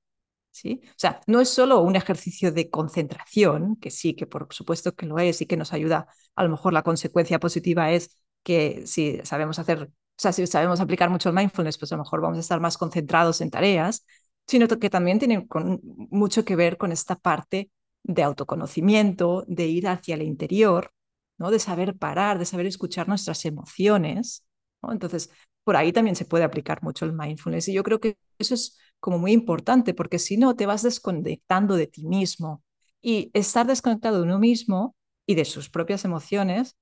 ¿Sí? 0.51 0.81
O 0.89 0.95
sea, 0.97 1.21
no 1.29 1.41
es 1.41 1.51
solo 1.51 1.81
un 1.81 1.95
ejercicio 1.97 2.51
de 2.53 2.71
concentración, 2.71 3.77
que 3.77 3.91
sí, 3.93 4.15
que 4.17 4.27
por 4.27 4.49
supuesto 4.53 4.95
que 4.95 5.07
lo 5.07 5.19
es 5.21 5.41
y 5.41 5.47
que 5.47 5.57
nos 5.57 5.73
ayuda, 5.73 6.09
a 6.35 6.43
lo 6.45 6.51
mejor 6.51 6.73
la 6.73 6.83
consecuencia 6.83 7.39
positiva 7.39 7.93
es 7.93 8.11
que 8.43 8.83
si 8.87 9.21
sabemos 9.25 9.59
hacer 9.61 9.91
o 10.19 10.21
sea, 10.21 10.33
si 10.33 10.45
sabemos 10.49 10.81
aplicar 10.81 11.11
mucho 11.11 11.29
el 11.29 11.35
mindfulness, 11.37 11.79
pues 11.79 11.93
a 11.93 11.97
lo 11.97 12.03
mejor 12.03 12.21
vamos 12.21 12.39
a 12.39 12.41
estar 12.41 12.59
más 12.61 12.77
concentrados 12.77 13.41
en 13.41 13.51
tareas, 13.51 14.05
sino 14.49 14.67
que 14.67 14.91
también 14.91 15.21
tiene 15.21 15.47
con, 15.47 15.81
mucho 16.11 16.45
que 16.45 16.57
ver 16.57 16.77
con 16.77 16.91
esta 16.91 17.15
parte 17.15 17.71
de 18.03 18.25
autoconocimiento, 18.25 19.45
de 19.47 19.69
ir 19.69 19.87
hacia 19.87 20.17
el 20.17 20.23
interior, 20.23 20.93
¿no? 21.37 21.53
de 21.53 21.61
saber 21.61 21.97
parar, 21.97 22.41
de 22.41 22.47
saber 22.47 22.67
escuchar 22.67 23.07
nuestras 23.07 23.45
emociones. 23.45 24.45
¿no? 24.83 24.91
Entonces, 24.91 25.31
por 25.63 25.77
ahí 25.77 25.93
también 25.93 26.17
se 26.17 26.25
puede 26.25 26.43
aplicar 26.43 26.83
mucho 26.83 27.05
el 27.05 27.13
mindfulness. 27.13 27.69
Y 27.69 27.75
yo 27.75 27.85
creo 27.85 28.01
que 28.01 28.19
eso 28.39 28.55
es 28.55 28.77
como 28.99 29.19
muy 29.19 29.31
importante, 29.31 29.95
porque 29.95 30.19
si 30.19 30.37
no, 30.37 30.57
te 30.57 30.67
vas 30.67 30.83
desconectando 30.83 31.77
de 31.77 31.87
ti 31.87 32.05
mismo. 32.07 32.65
Y 33.01 33.31
estar 33.35 33.69
desconectado 33.69 34.17
de 34.17 34.23
uno 34.25 34.41
mismo 34.41 34.97
y 35.27 35.37
de 35.37 35.45
sus 35.45 35.71
propias 35.71 36.05
emociones 36.05 36.77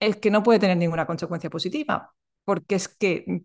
es 0.00 0.16
que 0.16 0.30
no 0.30 0.42
puede 0.42 0.58
tener 0.58 0.76
ninguna 0.76 1.06
consecuencia 1.06 1.48
positiva, 1.48 2.12
porque 2.44 2.76
es 2.76 2.88
que, 2.88 3.44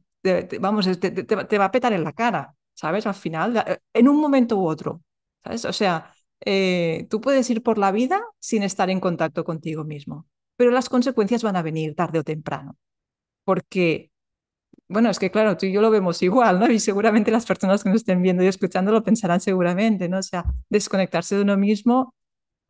vamos, 0.59 0.85
te, 0.99 1.11
te, 1.11 1.57
va 1.57 1.65
a 1.65 1.71
petar 1.71 1.93
en 1.93 2.03
la 2.03 2.13
cara, 2.13 2.55
¿sabes? 2.73 3.05
Al 3.07 3.15
final, 3.15 3.57
eh, 3.57 3.79
en 3.93 4.07
un 4.07 4.19
momento 4.19 4.57
u 4.57 4.67
otro, 4.67 5.01
¿sabes? 5.43 5.65
O 5.65 5.73
sea, 5.73 6.13
eh, 6.45 7.07
tú 7.09 7.21
puedes 7.21 7.49
ir 7.49 7.63
por 7.63 7.77
la 7.77 7.91
vida 7.91 8.21
sin 8.39 8.63
estar 8.63 8.89
en 8.89 8.99
contacto 8.99 9.43
contigo 9.43 9.83
mismo, 9.83 10.27
pero 10.55 10.71
las 10.71 10.89
consecuencias 10.89 11.43
van 11.43 11.55
a 11.55 11.61
venir 11.61 11.95
tarde 11.95 12.19
o 12.19 12.23
temprano, 12.23 12.77
porque, 13.45 14.11
bueno, 14.87 15.09
es 15.09 15.19
que 15.19 15.31
claro, 15.31 15.57
tú 15.57 15.65
y 15.67 15.73
yo 15.73 15.81
lo 15.81 15.91
vemos 15.91 16.21
igual, 16.23 16.59
¿no? 16.59 16.71
Y 16.71 16.79
seguramente 16.79 17.31
las 17.31 17.45
personas 17.45 17.83
que 17.83 17.89
nos 17.89 17.97
estén 17.97 18.21
viendo 18.21 18.43
y 18.43 18.47
escuchando 18.47 18.91
lo 18.91 19.03
pensarán 19.03 19.41
seguramente, 19.41 20.09
¿no? 20.09 20.19
O 20.19 20.23
sea, 20.23 20.45
desconectarse 20.69 21.35
de 21.35 21.43
uno 21.43 21.57
mismo 21.57 22.15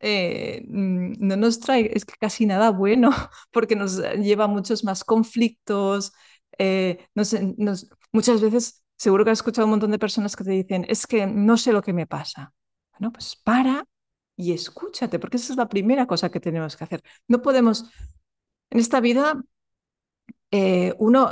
eh, 0.00 0.62
mm, 0.68 1.14
no 1.18 1.36
nos 1.36 1.60
trae 1.60 1.90
es 1.94 2.04
que 2.04 2.14
casi 2.20 2.46
nada 2.46 2.70
bueno, 2.70 3.10
porque 3.52 3.76
nos 3.76 3.98
lleva 4.18 4.44
a 4.44 4.48
muchos 4.48 4.84
más 4.84 5.04
conflictos. 5.04 6.12
Eh, 6.58 6.98
nos, 7.14 7.34
nos, 7.56 7.88
muchas 8.12 8.40
veces, 8.40 8.84
seguro 8.96 9.24
que 9.24 9.30
has 9.30 9.38
escuchado 9.38 9.66
un 9.66 9.72
montón 9.72 9.90
de 9.90 9.98
personas 9.98 10.36
que 10.36 10.44
te 10.44 10.50
dicen, 10.52 10.84
es 10.88 11.06
que 11.06 11.26
no 11.26 11.56
sé 11.56 11.72
lo 11.72 11.82
que 11.82 11.92
me 11.92 12.06
pasa. 12.06 12.52
Bueno, 12.92 13.12
pues 13.12 13.36
para 13.36 13.84
y 14.36 14.52
escúchate, 14.52 15.18
porque 15.18 15.36
esa 15.36 15.52
es 15.52 15.56
la 15.58 15.68
primera 15.68 16.06
cosa 16.06 16.30
que 16.30 16.40
tenemos 16.40 16.76
que 16.76 16.84
hacer. 16.84 17.02
No 17.28 17.42
podemos, 17.42 17.90
en 18.70 18.80
esta 18.80 19.00
vida, 19.00 19.42
eh, 20.50 20.94
uno, 20.98 21.30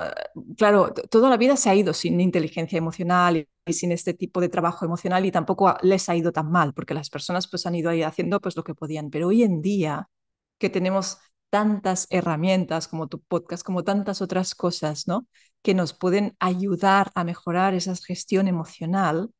claro, 0.56 0.92
toda 1.10 1.30
la 1.30 1.36
vida 1.36 1.56
se 1.56 1.70
ha 1.70 1.74
ido 1.74 1.94
sin 1.94 2.20
inteligencia 2.20 2.78
emocional 2.78 3.48
y, 3.66 3.72
sin 3.72 3.92
este 3.92 4.14
tipo 4.14 4.40
de 4.40 4.48
trabajo 4.48 4.84
emocional 4.84 5.26
y 5.26 5.32
tampoco 5.32 5.74
les 5.82 6.08
ha 6.08 6.16
ido 6.16 6.32
tan 6.32 6.50
mal, 6.50 6.72
porque 6.74 6.94
las 6.94 7.10
personas 7.10 7.48
pues 7.48 7.66
han 7.66 7.74
ido 7.74 7.90
ahí 7.90 8.02
haciendo 8.02 8.40
pues 8.40 8.56
lo 8.56 8.64
que 8.64 8.74
podían. 8.74 9.10
Pero 9.10 9.28
hoy 9.28 9.42
en 9.42 9.60
día 9.62 10.08
que 10.58 10.70
tenemos 10.70 11.18
tantas 11.50 12.06
herramientas 12.10 12.88
como 12.88 13.08
tu 13.08 13.20
podcast, 13.20 13.64
como 13.64 13.84
tantas 13.84 14.22
otras 14.22 14.54
cosas, 14.54 15.06
¿no? 15.08 15.26
Que 15.62 15.74
nos 15.74 15.92
pueden 15.94 16.36
ayudar 16.40 17.10
a 17.14 17.24
mejorar 17.24 17.74
esa 17.74 17.94
gestión 17.96 18.48
emocional, 18.48 19.30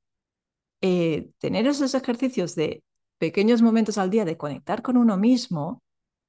eh, 0.80 1.30
tener 1.38 1.66
esos 1.66 1.94
ejercicios 1.94 2.54
de 2.54 2.82
pequeños 3.18 3.62
momentos 3.62 3.98
al 3.98 4.10
día 4.10 4.24
de 4.24 4.36
conectar 4.36 4.82
con 4.82 4.96
uno 4.96 5.16
mismo, 5.16 5.82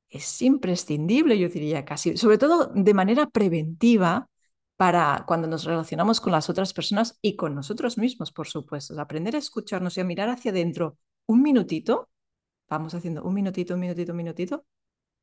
es 0.09 0.41
imprescindible, 0.41 1.37
yo 1.37 1.49
diría 1.49 1.85
casi, 1.85 2.17
sobre 2.17 2.37
todo 2.37 2.71
de 2.73 2.93
manera 2.93 3.27
preventiva 3.29 4.29
para 4.77 5.25
cuando 5.27 5.47
nos 5.47 5.65
relacionamos 5.65 6.21
con 6.21 6.31
las 6.31 6.49
otras 6.49 6.73
personas 6.73 7.17
y 7.21 7.35
con 7.35 7.55
nosotros 7.55 7.97
mismos, 7.97 8.31
por 8.31 8.47
supuesto. 8.47 8.99
Aprender 8.99 9.35
a 9.35 9.39
escucharnos 9.39 9.97
y 9.97 10.01
a 10.01 10.03
mirar 10.05 10.29
hacia 10.29 10.51
adentro 10.51 10.97
un 11.25 11.41
minutito, 11.41 12.09
vamos 12.69 12.93
haciendo 12.93 13.23
un 13.23 13.33
minutito, 13.33 13.73
un 13.73 13.81
minutito, 13.81 14.11
un 14.11 14.17
minutito, 14.17 14.65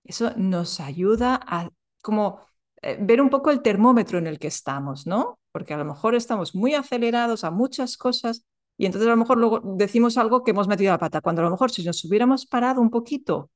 eso 0.05 0.33
nos 0.37 0.81
ayuda 0.81 1.41
a 1.47 1.71
como 2.03 2.41
eh, 2.83 2.99
ver 3.01 3.21
un 3.23 3.31
poco 3.31 3.51
el 3.51 3.63
termómetro 3.63 4.19
en 4.19 4.27
el 4.27 4.39
que 4.39 4.49
estamos, 4.49 5.07
¿no? 5.07 5.39
Porque 5.53 5.73
a 5.75 5.79
lo 5.79 5.85
mejor 5.85 6.15
estamos 6.15 6.55
muy 6.55 6.75
acelerados 6.75 7.45
a 7.45 7.51
muchas 7.51 7.97
cosas 7.97 8.45
y 8.77 8.87
entonces 8.87 9.07
a 9.09 9.13
lo 9.13 9.17
mejor 9.17 9.39
luego 9.39 9.61
decimos 9.77 10.19
algo 10.19 10.43
que 10.43 10.51
hemos 10.51 10.69
metido 10.69 10.93
la 10.93 10.99
pata, 10.99 11.21
cuando 11.21 11.43
a 11.43 11.45
lo 11.47 11.51
mejor 11.51 11.71
si 11.71 11.85
nos 11.85 12.05
hubiéramos 12.05 12.47
parado 12.47 12.81
un 12.81 12.91
poquito 12.91 13.51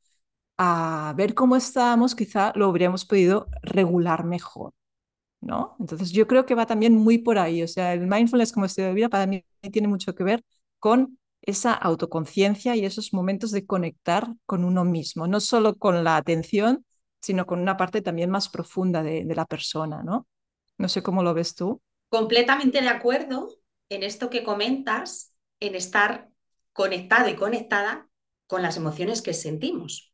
a 0.59 1.15
ver 1.17 1.35
cómo 1.35 1.57
estábamos, 1.57 2.15
quizá 2.15 2.53
lo 2.57 2.67
habríamos 2.67 3.05
podido 3.05 3.49
regular 3.63 4.25
mejor, 4.25 4.73
Entonces 5.79 6.11
yo 6.13 6.27
creo 6.27 6.47
que 6.47 6.55
va 6.55 6.67
también 6.67 6.95
muy 6.95 7.19
por 7.19 7.39
ahí, 7.39 7.63
o 7.63 7.69
sea, 7.69 7.93
el 7.95 8.07
mindfulness 8.07 8.53
como 8.53 8.67
estilo 8.67 8.89
de 8.89 8.95
vida 8.95 9.09
para 9.09 9.27
mí 9.27 9.45
tiene 9.73 9.89
mucho 9.89 10.15
que 10.15 10.25
ver 10.25 10.45
con 10.79 11.19
esa 11.43 11.73
autoconciencia 11.73 12.77
y 12.77 12.85
esos 12.85 13.13
momentos 13.13 13.51
de 13.53 13.67
conectar 13.67 14.29
con 14.47 14.65
uno 14.65 14.85
mismo, 14.85 15.27
no 15.27 15.41
solo 15.41 15.77
con 15.77 16.05
la 16.05 16.17
atención, 16.17 16.85
sino 17.21 17.47
con 17.47 17.61
una 17.61 17.77
parte 17.77 18.03
también 18.03 18.31
más 18.31 18.49
profunda 18.49 19.03
de, 19.03 19.25
de 19.25 19.35
la 19.35 19.47
persona, 19.47 20.03
¿no? 20.03 20.27
No 20.77 20.89
sé 20.89 21.03
cómo 21.03 21.23
lo 21.23 21.35
ves 21.35 21.55
tú. 21.55 21.81
Completamente 22.11 22.81
de 22.81 22.89
acuerdo 22.89 23.49
en 23.89 24.03
esto 24.03 24.31
que 24.31 24.45
comentas, 24.45 25.35
en 25.61 25.75
estar 25.75 26.29
conectado 26.73 27.29
y 27.29 27.37
conectada 27.37 28.09
con 28.47 28.63
las 28.63 28.77
emociones 28.77 29.23
que 29.23 29.35
sentimos 29.35 30.08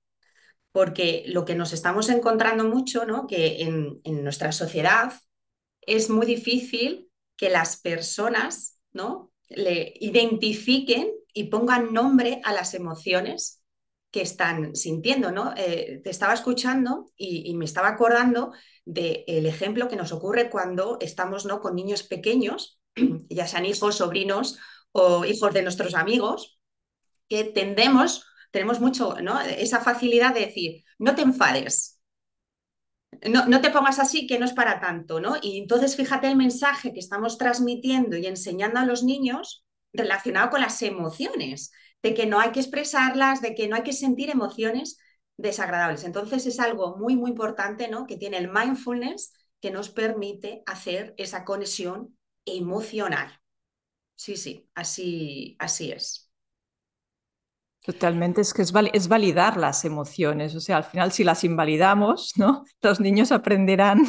porque 0.74 1.22
lo 1.28 1.44
que 1.44 1.54
nos 1.54 1.72
estamos 1.72 2.08
encontrando 2.08 2.64
mucho, 2.64 3.06
¿no? 3.06 3.28
que 3.28 3.62
en, 3.62 4.00
en, 4.02 4.24
nuestra 4.24 4.50
sociedad 4.50 5.12
es 5.82 6.10
muy 6.10 6.26
difícil 6.26 7.12
que 7.36 7.48
las 7.48 7.80
personas 7.80 8.80
¿no? 8.92 9.30
le 9.48 9.94
identifiquen 10.00 11.12
y 11.32 11.44
pongan 11.44 11.92
nombre 11.92 12.40
a 12.42 12.52
las 12.52 12.74
emociones 12.74 13.62
que 14.10 14.22
están 14.22 14.74
sintiendo. 14.74 15.30
¿no? 15.30 15.54
Eh, 15.56 16.00
te 16.02 16.10
estaba 16.10 16.34
escuchando 16.34 17.12
y, 17.16 17.54
me 17.54 17.66
estaba 17.66 17.86
acordando 17.86 18.50
del 18.84 19.24
de 19.26 19.48
ejemplo 19.48 19.86
que 19.86 19.94
nos 19.94 20.10
ocurre 20.10 20.50
cuando 20.50 20.98
estamos 21.00 21.46
¿no? 21.46 21.60
con 21.60 21.76
niños 21.76 22.02
pequeños, 22.02 22.80
ya 23.30 23.46
sean 23.46 23.64
hijos, 23.64 23.98
sobrinos 23.98 24.58
o 24.90 25.24
hijos 25.24 25.54
de 25.54 25.62
nuestros 25.62 25.94
amigos, 25.94 26.58
que 27.28 27.44
tendemos 27.44 28.26
tenemos 28.54 28.80
mucho, 28.80 29.16
¿no? 29.20 29.40
Esa 29.42 29.80
facilidad 29.80 30.32
de 30.32 30.40
decir, 30.46 30.84
no 30.98 31.14
te 31.16 31.22
enfades, 31.22 32.00
no, 33.30 33.46
no, 33.46 33.60
te 33.60 33.70
pongas 33.70 33.98
así, 33.98 34.26
que 34.26 34.38
no 34.38 34.44
es 34.44 34.52
para 34.52 34.80
tanto, 34.80 35.20
¿no? 35.20 35.36
Y 35.40 35.58
entonces 35.58 35.96
fíjate 35.96 36.26
el 36.28 36.36
mensaje 36.36 36.92
que 36.92 37.00
estamos 37.00 37.38
transmitiendo 37.38 38.16
y 38.16 38.26
enseñando 38.26 38.80
a 38.80 38.86
los 38.86 39.02
niños 39.02 39.64
relacionado 39.92 40.50
con 40.50 40.60
las 40.60 40.82
emociones, 40.82 41.70
de 42.02 42.12
que 42.14 42.26
no 42.26 42.40
hay 42.40 42.50
que 42.52 42.60
expresarlas, 42.60 43.40
de 43.40 43.54
que 43.54 43.68
no 43.68 43.76
hay 43.76 43.82
que 43.82 43.92
sentir 43.92 44.30
emociones 44.30 44.98
desagradables. 45.36 46.04
Entonces 46.04 46.44
es 46.46 46.60
algo 46.60 46.96
muy, 46.96 47.16
muy 47.16 47.30
importante, 47.30 47.88
¿no? 47.88 48.06
Que 48.06 48.16
tiene 48.16 48.36
el 48.38 48.50
mindfulness 48.50 49.32
que 49.60 49.70
nos 49.70 49.88
permite 49.90 50.62
hacer 50.66 51.14
esa 51.16 51.44
conexión 51.44 52.18
emocional. 52.44 53.40
Sí, 54.16 54.36
sí, 54.36 54.68
así, 54.74 55.56
así 55.60 55.92
es. 55.92 56.23
Totalmente, 57.84 58.40
es 58.40 58.54
que 58.54 58.62
es, 58.62 58.72
es, 58.94 59.08
validar 59.08 59.58
las 59.58 59.84
emociones. 59.84 60.54
O 60.54 60.60
sea, 60.60 60.78
al 60.78 60.84
final, 60.84 61.12
si 61.12 61.22
las 61.22 61.44
invalidamos, 61.44 62.32
¿no? 62.36 62.64
Los 62.82 62.98
niños 62.98 63.30
aprenderán 63.30 64.08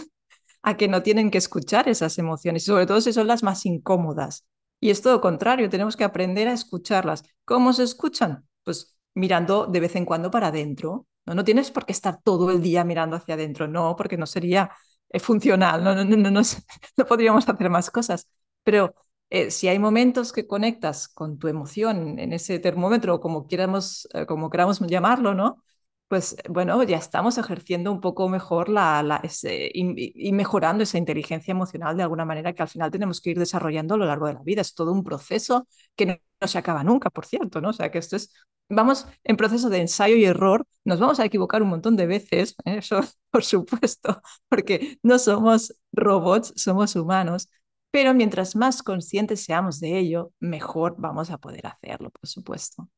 a 0.63 0.77
que 0.77 0.87
no 0.87 1.03
tienen 1.03 1.29
que 1.29 1.37
escuchar 1.37 1.89
esas 1.89 2.17
emociones, 2.17 2.63
y 2.63 2.65
sobre 2.67 2.85
todo 2.85 3.01
si 3.01 3.11
son 3.13 3.27
las 3.27 3.43
más 3.43 3.65
incómodas. 3.65 4.47
Y 4.79 4.91
es 4.91 5.01
todo 5.01 5.19
contrario, 5.19 5.69
tenemos 5.69 5.97
que 5.97 6.05
aprender 6.05 6.47
a 6.47 6.53
escucharlas. 6.53 7.23
¿Cómo 7.43 7.73
se 7.73 7.83
escuchan? 7.83 8.47
Pues 8.63 8.97
mirando 9.13 9.67
de 9.67 9.79
vez 9.81 9.95
en 9.95 10.05
cuando 10.05 10.31
para 10.31 10.47
adentro. 10.47 11.05
No, 11.25 11.35
no 11.35 11.43
tienes 11.43 11.69
por 11.71 11.85
qué 11.85 11.91
estar 11.91 12.21
todo 12.23 12.51
el 12.51 12.61
día 12.61 12.83
mirando 12.85 13.15
hacia 13.17 13.35
adentro, 13.35 13.67
no, 13.67 13.95
porque 13.97 14.17
no 14.17 14.25
sería 14.25 14.71
eh, 15.09 15.19
funcional, 15.19 15.83
no, 15.83 15.95
no, 15.95 16.05
no, 16.05 16.15
no, 16.17 16.31
no, 16.31 16.41
podríamos 17.07 17.47
hacer 17.49 17.69
más 17.69 17.91
cosas. 17.91 18.27
Pero 18.63 18.95
eh, 19.29 19.51
si 19.51 19.67
hay 19.67 19.79
momentos 19.79 20.31
que 20.31 20.47
conectas 20.47 21.07
con 21.07 21.37
tu 21.39 21.47
emoción 21.47 22.19
en 22.19 22.33
ese 22.33 22.59
termómetro, 22.59 23.19
como, 23.19 23.47
quieramos, 23.47 24.07
eh, 24.13 24.25
como 24.25 24.49
queramos 24.49 24.79
llamarlo, 24.79 25.33
¿no? 25.33 25.63
pues 26.07 26.35
bueno, 26.49 26.81
ya 26.83 26.97
estamos 26.97 27.37
ejerciendo 27.37 27.91
un 27.91 27.99
poco 27.99 28.29
mejor 28.29 28.69
la, 28.69 29.01
la 29.01 29.17
ese, 29.17 29.71
y, 29.73 30.27
y, 30.29 30.31
mejorando 30.33 30.83
esa 30.83 30.97
inteligencia 30.99 31.51
emocional 31.51 31.97
de 31.97 32.03
alguna 32.03 32.25
manera 32.25 32.53
que 32.53 32.61
al 32.61 32.69
final 32.69 32.91
tenemos 32.91 33.21
que 33.21 33.31
ir 33.31 33.39
desarrollando 33.39 33.95
a 33.95 33.97
lo 33.97 34.05
largo 34.05 34.27
de 34.27 34.33
la 34.35 34.43
vida. 34.43 34.61
Es 34.61 34.75
todo 34.75 34.91
un 34.91 35.03
proceso 35.03 35.67
que 35.95 36.05
no, 36.05 36.15
no, 36.41 36.47
se 36.47 36.57
acaba 36.59 36.83
nunca, 36.83 37.09
por 37.09 37.25
cierto, 37.25 37.59
¿no? 37.59 37.69
O 37.69 37.73
sea, 37.73 37.89
que 37.91 37.97
esto 37.97 38.15
es, 38.17 38.31
vamos 38.69 39.07
en 39.23 39.35
proceso 39.37 39.69
de 39.69 39.79
ensayo 39.81 40.15
y 40.15 40.25
error, 40.25 40.65
nos 40.83 40.99
vamos 40.99 41.19
a 41.19 41.25
equivocar 41.25 41.63
un 41.63 41.69
montón 41.69 41.95
de 41.95 42.05
veces, 42.07 42.55
¿eh? 42.65 42.77
eso 42.79 43.01
por 43.31 43.43
supuesto, 43.43 44.21
porque 44.47 44.99
no 45.03 45.17
somos 45.19 45.73
robots, 45.91 46.53
somos 46.55 46.95
humanos. 46.95 47.49
Pero 47.95 48.13
mientras 48.13 48.57
más 48.57 48.83
conscientes 48.83 49.45
seamos 49.45 49.79
de 49.79 49.97
ello, 49.97 50.33
mejor 50.41 50.95
vamos 50.97 51.31
a 51.31 51.37
poder 51.37 51.65
hacerlo, 51.65 52.09
por 52.09 52.27
supuesto 52.27 52.89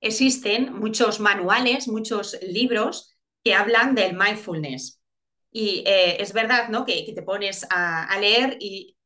existen 0.00 0.72
muchos 0.74 1.20
manuales, 1.20 1.88
muchos 1.88 2.36
libros 2.42 3.16
que 3.44 3.54
hablan 3.54 3.94
del 3.94 4.16
mindfulness. 4.16 5.02
Y 5.50 5.82
eh, 5.86 6.22
es 6.22 6.32
verdad, 6.32 6.68
¿no? 6.68 6.84
Que, 6.84 7.04
que 7.04 7.12
te 7.12 7.22
pones 7.22 7.66
a, 7.70 8.04
a, 8.04 8.18
leer 8.18 8.56
y 8.60 8.96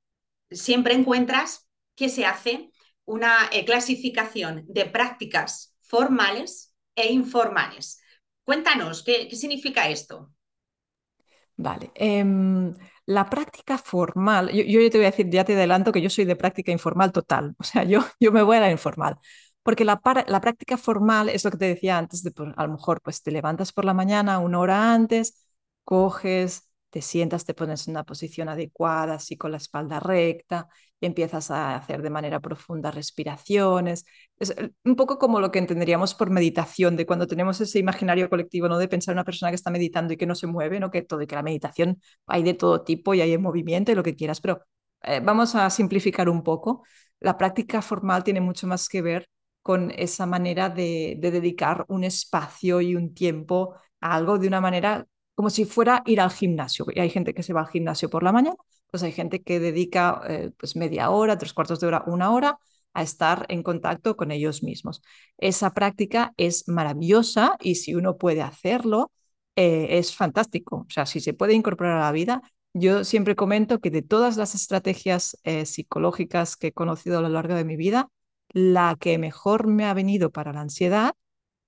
siempre 0.50 0.94
encuentras 0.94 1.68
que 1.96 2.08
se 2.08 2.26
hace 2.26 2.70
una 3.04 3.48
eh, 3.52 3.64
clasificación 3.64 4.64
de 4.68 4.84
prácticas 4.84 5.76
formales 5.80 6.74
e 6.94 7.12
informales. 7.12 8.00
Cuéntanos, 8.44 9.02
¿qué, 9.02 9.26
qué 9.28 9.36
significa 9.36 9.88
esto? 9.88 10.32
Vale. 11.56 11.92
Eh, 11.94 12.24
la 13.06 13.28
práctica 13.30 13.78
formal, 13.78 14.50
yo, 14.50 14.62
yo, 14.64 14.90
te 14.90 14.98
voy 14.98 15.06
a 15.06 15.10
decir, 15.10 15.28
ya 15.30 15.44
te 15.44 15.54
adelanto 15.54 15.92
que 15.92 16.00
yo 16.02 16.10
soy 16.10 16.24
de 16.24 16.36
práctica 16.36 16.72
informal 16.72 17.12
total. 17.12 17.54
O 17.60 17.64
sea, 17.64 17.84
yo, 17.84 18.00
yo 18.20 18.32
me 18.32 18.42
voy 18.42 18.56
a 18.56 18.60
la 18.60 18.70
informal. 18.70 19.18
Porque 19.62 19.84
la, 19.84 20.00
la, 20.28 20.40
práctica 20.40 20.76
formal 20.76 21.28
es 21.30 21.44
lo 21.44 21.50
que 21.50 21.56
te 21.58 21.64
decía 21.66 21.98
antes, 21.98 22.22
de, 22.22 22.30
pues, 22.32 22.50
a 22.56 22.66
lo 22.66 22.72
mejor 22.72 23.00
pues 23.02 23.22
te 23.22 23.30
levantas 23.30 23.72
por 23.72 23.84
la 23.84 23.94
mañana 23.94 24.38
una 24.38 24.58
hora 24.58 24.92
antes, 24.92 25.46
coges, 25.84 26.68
te 26.94 27.02
sientas, 27.02 27.44
te 27.44 27.54
pones 27.54 27.88
en 27.88 27.94
una 27.94 28.04
posición 28.04 28.48
adecuada, 28.48 29.14
así 29.14 29.36
con 29.36 29.50
la 29.50 29.56
espalda 29.56 29.98
recta, 29.98 30.68
y 31.00 31.06
empiezas 31.06 31.50
a 31.50 31.74
hacer 31.74 32.02
de 32.02 32.10
manera 32.10 32.38
profunda 32.38 32.92
respiraciones. 32.92 34.04
Es 34.38 34.50
eh, 34.50 34.70
un 34.84 34.94
poco 34.94 35.18
como 35.18 35.40
lo 35.40 35.50
que 35.50 35.58
entenderíamos 35.58 36.14
por 36.14 36.30
meditación, 36.30 36.94
de 36.96 37.04
cuando 37.04 37.26
tenemos 37.26 37.60
ese 37.60 37.80
imaginario 37.80 38.30
colectivo, 38.30 38.68
¿no? 38.68 38.78
De 38.78 38.86
pensar 38.86 39.12
en 39.12 39.16
una 39.16 39.24
persona 39.24 39.50
que 39.50 39.56
está 39.56 39.72
meditando 39.72 40.12
y 40.14 40.16
que 40.16 40.26
no 40.26 40.36
se 40.36 40.46
mueve, 40.46 40.78
¿no? 40.78 40.92
Que 40.92 41.02
todo, 41.02 41.20
y 41.22 41.26
que 41.26 41.34
la 41.34 41.42
meditación 41.42 42.00
hay 42.26 42.44
de 42.44 42.54
todo 42.54 42.84
tipo 42.84 43.12
y 43.12 43.20
hay 43.22 43.32
en 43.32 43.42
movimiento 43.42 43.90
y 43.90 43.96
lo 43.96 44.04
que 44.04 44.14
quieras, 44.14 44.40
pero 44.40 44.60
eh, 45.02 45.20
vamos 45.20 45.56
a 45.56 45.68
simplificar 45.70 46.28
un 46.28 46.44
poco. 46.44 46.84
La 47.18 47.36
práctica 47.36 47.82
formal 47.82 48.22
tiene 48.22 48.40
mucho 48.40 48.68
más 48.68 48.88
que 48.88 49.02
ver 49.02 49.28
con 49.62 49.90
esa 49.96 50.26
manera 50.26 50.68
de, 50.70 51.16
de, 51.18 51.30
dedicar 51.32 51.84
un 51.88 52.04
espacio 52.04 52.80
y 52.80 52.94
un 52.94 53.14
tiempo 53.14 53.74
a 54.00 54.14
algo 54.14 54.38
de 54.38 54.46
una 54.48 54.60
manera 54.60 55.06
como 55.34 55.50
si 55.50 55.64
fuera 55.64 56.02
ir 56.06 56.20
al 56.20 56.30
gimnasio. 56.30 56.86
Y 56.94 57.00
hay 57.00 57.10
gente 57.10 57.34
que 57.34 57.42
se 57.42 57.52
va 57.52 57.62
al 57.62 57.68
gimnasio 57.68 58.10
por 58.10 58.22
la 58.22 58.32
mañana, 58.32 58.56
pues 58.90 59.02
hay 59.02 59.12
gente 59.12 59.42
que 59.42 59.60
dedica 59.60 60.22
eh, 60.28 60.52
pues 60.56 60.76
media 60.76 61.10
hora, 61.10 61.38
tres 61.38 61.52
cuartos 61.52 61.80
de 61.80 61.86
hora, 61.88 62.04
una 62.06 62.30
hora 62.32 62.58
a 62.92 63.02
estar 63.02 63.46
en 63.48 63.62
contacto 63.62 64.16
con 64.16 64.30
ellos 64.30 64.62
mismos. 64.62 65.02
Esa 65.38 65.74
práctica 65.74 66.32
es 66.36 66.68
maravillosa 66.68 67.56
y 67.60 67.76
si 67.76 67.94
uno 67.94 68.16
puede 68.16 68.42
hacerlo, 68.42 69.10
eh, 69.56 69.98
es 69.98 70.14
fantástico. 70.14 70.86
O 70.88 70.90
sea, 70.90 71.06
si 71.06 71.20
se 71.20 71.34
puede 71.34 71.54
incorporar 71.54 71.96
a 71.98 72.04
la 72.04 72.12
vida, 72.12 72.42
yo 72.72 73.04
siempre 73.04 73.36
comento 73.36 73.80
que 73.80 73.90
de 73.90 74.02
todas 74.02 74.36
las 74.36 74.54
estrategias 74.54 75.38
eh, 75.44 75.66
psicológicas 75.66 76.56
que 76.56 76.68
he 76.68 76.72
conocido 76.72 77.18
a 77.18 77.22
lo 77.22 77.28
largo 77.28 77.54
de 77.54 77.64
mi 77.64 77.76
vida, 77.76 78.08
la 78.50 78.96
que 78.98 79.18
mejor 79.18 79.66
me 79.66 79.84
ha 79.86 79.94
venido 79.94 80.30
para 80.30 80.52
la 80.52 80.60
ansiedad 80.60 81.08
ha 81.08 81.14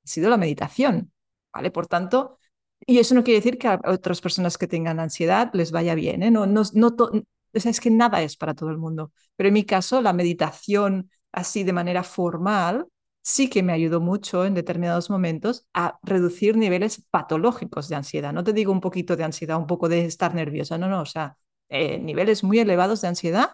sido 0.04 0.30
la 0.30 0.36
meditación, 0.36 1.12
¿vale? 1.52 1.70
Por 1.70 1.86
tanto, 1.86 2.38
y 2.86 2.98
eso 2.98 3.14
no 3.14 3.24
quiere 3.24 3.40
decir 3.40 3.58
que 3.58 3.68
a 3.68 3.80
otras 3.86 4.20
personas 4.20 4.58
que 4.58 4.68
tengan 4.68 5.00
ansiedad 5.00 5.50
les 5.54 5.72
vaya 5.72 5.94
bien, 5.94 6.22
¿eh? 6.22 6.30
No, 6.30 6.46
no, 6.46 6.62
no 6.74 6.88
o 6.98 7.10
es 7.52 7.80
que 7.80 7.90
nada 7.90 8.22
es 8.22 8.36
para 8.36 8.54
todo 8.54 8.70
el 8.70 8.78
mundo, 8.78 9.12
pero 9.36 9.48
en 9.48 9.54
mi 9.54 9.64
caso 9.64 10.00
la 10.02 10.12
meditación 10.12 11.10
así 11.32 11.64
de 11.64 11.72
manera 11.72 12.02
formal 12.02 12.86
sí 13.22 13.48
que 13.48 13.62
me 13.62 13.72
ayudó 13.72 14.00
mucho 14.00 14.44
en 14.44 14.54
determinados 14.54 15.10
momentos 15.10 15.66
a 15.74 15.98
reducir 16.02 16.56
niveles 16.56 17.02
patológicos 17.10 17.88
de 17.88 17.96
ansiedad. 17.96 18.32
No 18.32 18.44
te 18.44 18.52
digo 18.52 18.72
un 18.72 18.80
poquito 18.80 19.16
de 19.16 19.24
ansiedad, 19.24 19.58
un 19.58 19.66
poco 19.66 19.88
de 19.88 20.04
estar 20.04 20.34
nerviosa, 20.34 20.78
no, 20.78 20.88
no, 20.88 21.00
o 21.02 21.06
sea, 21.06 21.36
eh, 21.68 21.98
niveles 21.98 22.44
muy 22.44 22.58
elevados 22.60 23.00
de 23.00 23.08
ansiedad. 23.08 23.52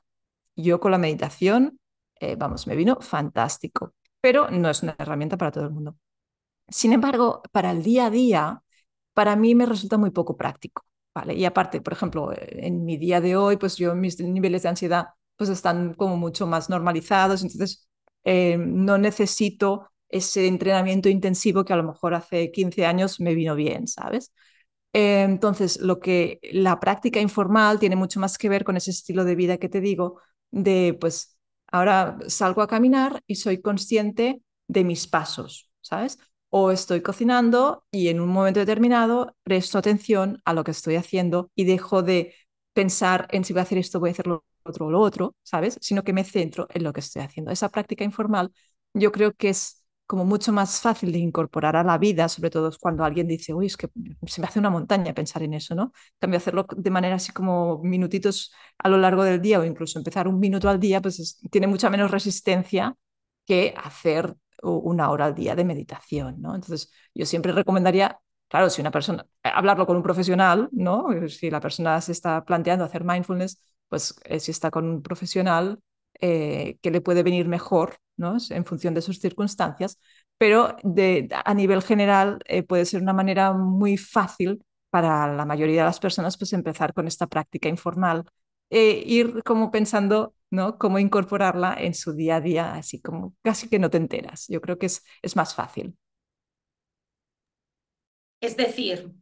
Yo 0.57 0.81
con 0.81 0.91
la 0.93 0.99
meditación 0.99 1.79
eh, 2.21 2.37
vamos, 2.37 2.67
me 2.67 2.77
vino 2.77 2.99
fantástico, 3.01 3.95
pero 4.21 4.51
no 4.51 4.69
es 4.71 4.83
una 4.83 4.95
herramienta 4.99 5.37
para 5.39 5.51
todo 5.53 5.65
el 5.65 5.71
mundo. 5.71 5.97
Sin 6.69 6.93
embargo, 6.93 7.43
para 7.53 7.71
el 7.71 7.83
día 7.83 8.07
a 8.07 8.11
día, 8.11 8.63
para 9.15 9.37
mí 9.37 9.55
me 9.55 9.67
resulta 9.67 9.99
muy 9.99 10.11
poco 10.11 10.37
práctico, 10.37 10.85
¿vale? 11.15 11.35
Y 11.35 11.45
aparte, 11.45 11.81
por 11.81 11.93
ejemplo, 11.93 12.31
en 12.37 12.85
mi 12.85 12.97
día 12.97 13.21
de 13.21 13.37
hoy, 13.37 13.57
pues 13.57 13.77
yo 13.77 13.95
mis 13.95 14.19
niveles 14.21 14.63
de 14.63 14.69
ansiedad 14.71 15.07
pues 15.37 15.51
están 15.51 15.95
como 15.95 16.17
mucho 16.17 16.47
más 16.47 16.69
normalizados, 16.71 17.43
entonces 17.43 17.89
eh, 18.25 18.57
no 18.59 18.99
necesito 18.99 19.91
ese 20.09 20.47
entrenamiento 20.47 21.09
intensivo 21.09 21.65
que 21.65 21.73
a 21.73 21.77
lo 21.77 21.85
mejor 21.85 22.15
hace 22.15 22.51
15 22.53 22.85
años 22.87 23.19
me 23.21 23.35
vino 23.35 23.55
bien, 23.55 23.89
¿sabes? 23.89 24.33
Eh, 24.93 25.23
entonces, 25.23 25.81
lo 25.81 26.01
que 26.01 26.39
la 26.53 26.79
práctica 26.81 27.21
informal 27.21 27.79
tiene 27.79 27.97
mucho 27.97 28.21
más 28.21 28.37
que 28.39 28.49
ver 28.49 28.65
con 28.65 28.77
ese 28.77 28.91
estilo 28.91 29.25
de 29.25 29.35
vida 29.37 29.57
que 29.59 29.69
te 29.69 29.81
digo, 29.81 30.21
de 30.51 30.97
pues 31.01 31.37
Ahora 31.75 32.19
salgo 32.29 32.61
a 32.61 32.67
caminar 32.69 33.23
y 33.27 33.37
soy 33.37 33.63
consciente 33.63 34.43
de 34.69 34.85
mis 34.85 35.07
pasos, 35.07 35.71
¿sabes? 35.81 36.19
O 36.55 36.71
estoy 36.71 37.01
cocinando 37.01 37.85
y 37.91 38.09
en 38.09 38.21
un 38.21 38.29
momento 38.29 38.61
determinado 38.61 39.35
presto 39.43 39.79
atención 39.79 40.41
a 40.45 40.53
lo 40.53 40.65
que 40.65 40.73
estoy 40.73 40.97
haciendo 40.97 41.51
y 41.55 41.65
dejo 41.65 42.03
de 42.03 42.35
pensar 42.75 43.27
en 43.31 43.45
si 43.45 43.53
voy 43.55 43.61
a 43.61 43.63
hacer 43.63 43.79
esto, 43.79 44.01
voy 44.01 44.11
a 44.11 44.13
hacer 44.13 44.27
lo 44.27 44.45
otro 44.65 44.87
o 44.87 44.91
lo 44.91 45.01
otro, 45.01 45.35
¿sabes? 45.43 45.79
Sino 45.81 46.05
que 46.05 46.13
me 46.13 46.25
centro 46.25 46.67
en 46.71 46.85
lo 46.85 46.93
que 46.93 47.01
estoy 47.01 47.23
haciendo. 47.23 47.51
Esa 47.51 47.71
práctica 47.71 48.05
informal 48.05 48.53
yo 48.93 49.13
creo 49.13 49.33
que 49.33 49.49
es 49.49 49.83
como 50.07 50.25
mucho 50.27 50.53
más 50.53 50.81
fácil 50.81 51.11
de 51.13 51.19
incorporar 51.19 51.75
a 51.77 51.85
la 51.85 51.97
vida, 51.97 52.29
sobre 52.29 52.51
todo 52.51 52.71
cuando 52.79 53.03
alguien 53.05 53.27
dice, 53.27 53.55
uy, 53.55 53.67
es 53.67 53.77
que 53.79 53.89
se 54.27 54.41
me 54.43 54.47
hace 54.47 54.59
una 54.59 54.69
montaña 54.69 55.15
pensar 55.15 55.43
en 55.43 55.55
eso, 55.55 55.75
¿no? 55.75 55.85
En 55.85 55.91
cambio, 56.21 56.37
hacerlo 56.37 56.67
de 56.77 56.91
manera 56.91 57.15
así 57.15 57.33
como 57.33 57.79
minutitos 57.83 58.53
a 58.79 58.91
lo 58.91 58.99
largo 58.99 59.25
del 59.25 59.41
día 59.41 59.59
o 59.59 59.65
incluso 59.65 59.99
empezar 59.99 60.29
un 60.29 60.39
minuto 60.39 60.69
al 60.69 60.79
día, 60.81 61.01
pues 61.01 61.19
es, 61.19 61.39
tiene 61.51 61.67
mucha 61.67 61.89
menos 61.89 62.11
resistencia 62.11 62.95
que 63.47 63.75
hacer 63.83 64.37
una 64.63 65.11
hora 65.11 65.27
al 65.27 65.35
día 65.35 65.55
de 65.55 65.65
meditación, 65.65 66.41
¿no? 66.41 66.55
Entonces, 66.55 66.93
yo 67.15 67.27
siempre 67.27 67.53
recomendaría, 67.53 68.19
claro, 68.49 68.71
si 68.71 68.81
una 68.81 68.91
persona, 68.91 69.27
hablarlo 69.43 69.87
con 69.87 69.97
un 69.97 70.03
profesional, 70.03 70.69
¿no? 70.73 71.07
Si 71.29 71.51
la 71.51 71.61
persona 71.61 72.01
se 72.01 72.13
está 72.13 72.45
planteando 72.45 72.85
hacer 72.85 73.05
mindfulness, 73.05 73.63
pues 73.89 74.15
eh, 74.25 74.41
si 74.41 74.51
está 74.51 74.71
con 74.71 74.89
un 74.89 75.03
profesional, 75.03 75.81
eh, 76.25 76.79
que 76.83 76.93
le 76.93 77.01
puede 77.01 77.25
venir 77.25 77.49
mejor 77.49 77.97
¿no? 78.17 78.37
en 78.51 78.65
función 78.65 78.95
de 78.95 79.03
sus 79.03 79.19
circunstancias, 79.19 79.99
pero 80.39 80.77
de, 80.85 81.29
a 81.45 81.53
nivel 81.55 81.83
general 81.83 82.39
eh, 82.47 82.63
puede 82.63 82.85
ser 82.85 83.03
una 83.03 83.13
manera 83.13 83.53
muy 83.55 83.97
fácil 83.97 84.65
para 84.91 85.33
la 85.35 85.45
mayoría 85.47 85.81
de 85.81 85.87
las 85.87 85.99
personas 85.99 86.37
pues 86.39 86.53
empezar 86.53 86.95
con 86.95 87.09
esta 87.09 87.27
práctica 87.27 87.69
informal, 87.69 88.25
eh, 88.71 89.03
ir 89.05 89.43
como 89.43 89.73
pensando 89.73 90.35
¿no? 90.53 90.79
cómo 90.79 90.99
incorporarla 90.99 91.75
en 91.79 91.95
su 91.95 92.13
día 92.13 92.37
a 92.37 92.41
día, 92.41 92.75
así 92.75 93.01
como 93.01 93.35
casi 93.43 93.69
que 93.69 93.79
no 93.79 93.91
te 93.91 93.97
enteras. 93.97 94.47
Yo 94.49 94.61
creo 94.61 94.79
que 94.79 94.87
es, 94.87 95.03
es 95.23 95.35
más 95.35 95.55
fácil. 95.55 95.97
Es 98.41 98.57
decir, 98.57 99.13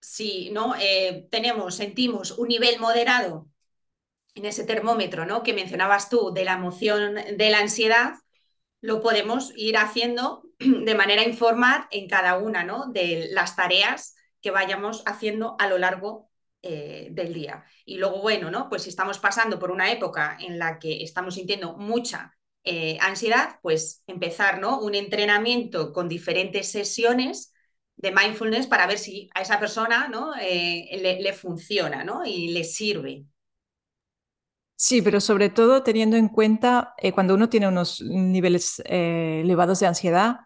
si 0.00 0.50
¿no? 0.50 0.74
Eh, 0.78 1.26
tenemos, 1.30 1.74
sentimos 1.76 2.32
un 2.32 2.48
nivel 2.48 2.78
moderado 2.78 3.48
en 4.34 4.44
ese 4.44 4.64
termómetro 4.64 5.26
¿no? 5.26 5.42
que 5.42 5.54
mencionabas 5.54 6.08
tú 6.08 6.32
de 6.32 6.44
la 6.44 6.54
emoción 6.54 7.14
de 7.14 7.50
la 7.50 7.58
ansiedad, 7.58 8.14
lo 8.80 9.00
podemos 9.00 9.52
ir 9.56 9.76
haciendo 9.76 10.44
de 10.58 10.94
manera 10.94 11.24
informal 11.24 11.86
en 11.90 12.08
cada 12.08 12.38
una 12.38 12.64
¿no? 12.64 12.86
de 12.92 13.28
las 13.32 13.56
tareas 13.56 14.14
que 14.40 14.50
vayamos 14.50 15.02
haciendo 15.06 15.56
a 15.58 15.66
lo 15.66 15.78
largo 15.78 16.30
eh, 16.66 17.08
del 17.10 17.34
día. 17.34 17.62
Y 17.84 17.98
luego, 17.98 18.22
bueno, 18.22 18.50
¿no? 18.50 18.70
Pues 18.70 18.84
si 18.84 18.88
estamos 18.88 19.18
pasando 19.18 19.58
por 19.58 19.70
una 19.70 19.92
época 19.92 20.38
en 20.40 20.58
la 20.58 20.78
que 20.78 21.02
estamos 21.02 21.34
sintiendo 21.34 21.76
mucha 21.76 22.34
eh, 22.64 22.96
ansiedad, 23.02 23.58
pues 23.60 24.02
empezar, 24.06 24.60
¿no? 24.60 24.80
Un 24.80 24.94
entrenamiento 24.94 25.92
con 25.92 26.08
diferentes 26.08 26.70
sesiones 26.72 27.52
de 27.96 28.12
mindfulness 28.12 28.66
para 28.66 28.86
ver 28.86 28.96
si 28.96 29.28
a 29.34 29.42
esa 29.42 29.60
persona 29.60 30.08
¿no? 30.08 30.32
Eh, 30.40 30.88
le, 31.02 31.20
le, 31.20 31.32
funciona 31.34 32.02
¿no? 32.02 32.24
y 32.24 32.48
le 32.48 32.64
sirve. 32.64 33.26
Sí, 34.74 35.02
pero 35.02 35.20
sobre 35.20 35.50
todo 35.50 35.82
teniendo 35.82 36.16
en 36.16 36.28
cuenta 36.28 36.94
cuando 37.14 37.34
uno 37.34 37.50
tiene 37.50 37.68
unos 37.68 38.00
niveles 38.00 38.82
elevados 38.86 39.80
de 39.80 39.86
ansiedad, 39.86 40.36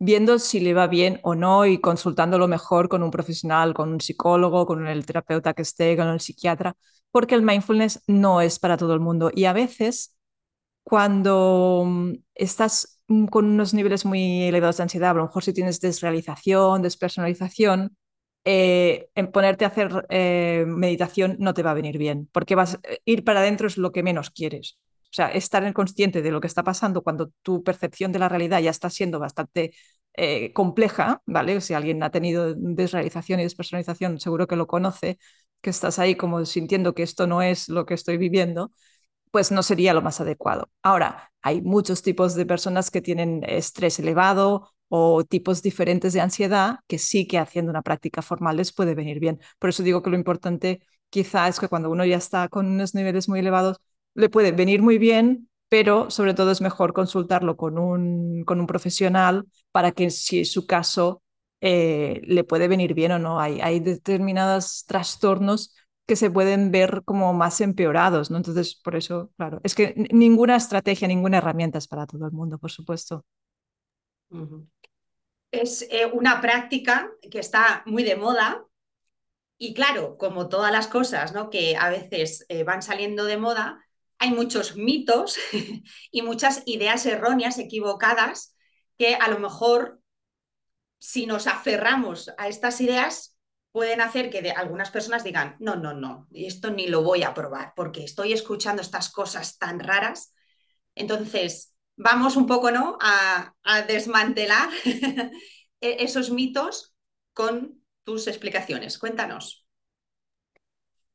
viendo 0.00 0.38
si 0.40 0.60
le 0.60 0.74
va 0.74 0.88
bien 0.88 1.20
o 1.22 1.34
no 1.36 1.66
y 1.66 1.80
consultándolo 1.80 2.48
mejor 2.48 2.88
con 2.88 3.02
un 3.02 3.10
profesional, 3.12 3.74
con 3.74 3.92
un 3.92 4.00
psicólogo, 4.00 4.66
con 4.66 4.86
el 4.88 5.06
terapeuta 5.06 5.54
que 5.54 5.62
esté, 5.62 5.96
con 5.96 6.08
el 6.08 6.20
psiquiatra, 6.20 6.74
porque 7.12 7.34
el 7.36 7.42
mindfulness 7.42 8.02
no 8.08 8.40
es 8.40 8.58
para 8.58 8.76
todo 8.78 8.94
el 8.94 9.00
mundo. 9.00 9.30
Y 9.34 9.44
a 9.44 9.52
veces, 9.52 10.16
cuando 10.84 11.84
mm, 11.86 12.14
estás 12.34 13.02
mm, 13.08 13.26
con 13.26 13.46
unos 13.46 13.74
niveles 13.74 14.04
muy 14.04 14.44
elevados 14.44 14.78
de 14.78 14.84
ansiedad, 14.84 15.10
a 15.12 15.14
lo 15.14 15.24
mejor 15.24 15.44
si 15.44 15.52
tienes 15.52 15.80
desrealización, 15.80 16.82
despersonalización, 16.82 17.96
eh, 18.44 19.10
en 19.14 19.30
ponerte 19.32 19.64
a 19.64 19.68
hacer 19.68 20.06
eh, 20.08 20.64
meditación 20.66 21.36
no 21.40 21.54
te 21.54 21.62
va 21.62 21.72
a 21.72 21.74
venir 21.74 21.98
bien, 21.98 22.28
porque 22.32 22.54
vas 22.54 22.76
a 22.76 22.80
ir 23.04 23.24
para 23.24 23.40
adentro 23.40 23.66
es 23.66 23.76
lo 23.76 23.92
que 23.92 24.02
menos 24.02 24.30
quieres. 24.30 24.78
O 25.10 25.12
sea, 25.12 25.28
estar 25.28 25.72
consciente 25.72 26.22
de 26.22 26.30
lo 26.30 26.40
que 26.40 26.46
está 26.46 26.62
pasando 26.62 27.02
cuando 27.02 27.30
tu 27.42 27.62
percepción 27.64 28.12
de 28.12 28.18
la 28.20 28.28
realidad 28.28 28.60
ya 28.60 28.70
está 28.70 28.90
siendo 28.90 29.18
bastante 29.18 29.72
eh, 30.14 30.52
compleja, 30.52 31.22
¿vale? 31.26 31.60
Si 31.60 31.74
alguien 31.74 32.02
ha 32.02 32.10
tenido 32.10 32.54
desrealización 32.56 33.40
y 33.40 33.44
despersonalización, 33.44 34.20
seguro 34.20 34.46
que 34.46 34.56
lo 34.56 34.66
conoce, 34.66 35.18
que 35.60 35.70
estás 35.70 35.98
ahí 35.98 36.14
como 36.16 36.44
sintiendo 36.46 36.94
que 36.94 37.02
esto 37.02 37.26
no 37.26 37.42
es 37.42 37.68
lo 37.68 37.86
que 37.86 37.94
estoy 37.94 38.16
viviendo, 38.18 38.72
pues 39.30 39.52
no 39.52 39.62
sería 39.62 39.94
lo 39.94 40.02
más 40.02 40.20
adecuado. 40.20 40.70
Ahora, 40.82 41.30
hay 41.42 41.62
muchos 41.62 42.02
tipos 42.02 42.34
de 42.34 42.46
personas 42.46 42.90
que 42.90 43.00
tienen 43.00 43.42
estrés 43.46 43.98
elevado 43.98 44.70
o 44.88 45.24
tipos 45.24 45.62
diferentes 45.62 46.12
de 46.12 46.20
ansiedad 46.20 46.80
que 46.88 46.98
sí 46.98 47.26
que 47.26 47.38
haciendo 47.38 47.70
una 47.70 47.82
práctica 47.82 48.22
formal 48.22 48.56
les 48.56 48.72
puede 48.72 48.94
venir 48.94 49.20
bien. 49.20 49.40
Por 49.58 49.70
eso 49.70 49.82
digo 49.84 50.02
que 50.02 50.10
lo 50.10 50.16
importante 50.16 50.82
quizá 51.10 51.46
es 51.48 51.60
que 51.60 51.68
cuando 51.68 51.90
uno 51.90 52.04
ya 52.04 52.16
está 52.16 52.48
con 52.48 52.66
unos 52.66 52.94
niveles 52.94 53.28
muy 53.28 53.38
elevados, 53.40 53.80
le 54.20 54.28
puede 54.28 54.52
venir 54.52 54.82
muy 54.82 54.98
bien, 54.98 55.48
pero 55.68 56.10
sobre 56.10 56.34
todo 56.34 56.50
es 56.50 56.60
mejor 56.60 56.92
consultarlo 56.92 57.56
con 57.56 57.78
un, 57.78 58.44
con 58.44 58.60
un 58.60 58.66
profesional 58.66 59.46
para 59.72 59.92
que 59.92 60.10
si 60.10 60.40
es 60.40 60.52
su 60.52 60.66
caso 60.66 61.22
eh, 61.60 62.20
le 62.24 62.44
puede 62.44 62.68
venir 62.68 62.94
bien 62.94 63.12
o 63.12 63.18
no. 63.18 63.40
Hay, 63.40 63.60
hay 63.60 63.80
determinados 63.80 64.84
trastornos 64.86 65.74
que 66.06 66.16
se 66.16 66.30
pueden 66.30 66.72
ver 66.72 67.02
como 67.04 67.32
más 67.32 67.60
empeorados, 67.60 68.30
¿no? 68.30 68.38
Entonces, 68.38 68.74
por 68.74 68.96
eso, 68.96 69.30
claro, 69.36 69.60
es 69.62 69.74
que 69.74 69.94
ninguna 70.10 70.56
estrategia, 70.56 71.06
ninguna 71.06 71.38
herramienta 71.38 71.78
es 71.78 71.86
para 71.86 72.06
todo 72.06 72.26
el 72.26 72.32
mundo, 72.32 72.58
por 72.58 72.70
supuesto. 72.70 73.24
Es 75.52 75.82
eh, 75.82 76.06
una 76.12 76.40
práctica 76.40 77.10
que 77.30 77.38
está 77.38 77.82
muy 77.86 78.02
de 78.02 78.16
moda 78.16 78.64
y 79.56 79.74
claro, 79.74 80.16
como 80.16 80.48
todas 80.48 80.72
las 80.72 80.88
cosas 80.88 81.34
¿no? 81.34 81.50
que 81.50 81.76
a 81.76 81.90
veces 81.90 82.46
eh, 82.48 82.64
van 82.64 82.82
saliendo 82.82 83.24
de 83.26 83.36
moda, 83.36 83.84
hay 84.20 84.30
muchos 84.30 84.76
mitos 84.76 85.36
y 86.12 86.22
muchas 86.22 86.62
ideas 86.66 87.04
erróneas, 87.06 87.58
equivocadas, 87.58 88.54
que 88.96 89.16
a 89.16 89.28
lo 89.28 89.40
mejor 89.40 90.00
si 90.98 91.26
nos 91.26 91.46
aferramos 91.46 92.30
a 92.36 92.46
estas 92.46 92.80
ideas 92.82 93.38
pueden 93.72 94.02
hacer 94.02 94.28
que 94.30 94.50
algunas 94.50 94.90
personas 94.90 95.24
digan, 95.24 95.56
no, 95.58 95.76
no, 95.76 95.94
no, 95.94 96.28
esto 96.32 96.70
ni 96.70 96.86
lo 96.86 97.02
voy 97.02 97.22
a 97.22 97.32
probar 97.32 97.72
porque 97.74 98.04
estoy 98.04 98.34
escuchando 98.34 98.82
estas 98.82 99.10
cosas 99.10 99.56
tan 99.56 99.80
raras. 99.80 100.34
Entonces, 100.94 101.74
vamos 101.96 102.36
un 102.36 102.46
poco 102.46 102.70
¿no? 102.70 102.98
a, 103.00 103.54
a 103.62 103.82
desmantelar 103.82 104.68
e-, 104.84 105.30
esos 105.80 106.30
mitos 106.30 106.94
con 107.32 107.82
tus 108.04 108.26
explicaciones. 108.26 108.98
Cuéntanos. 108.98 109.66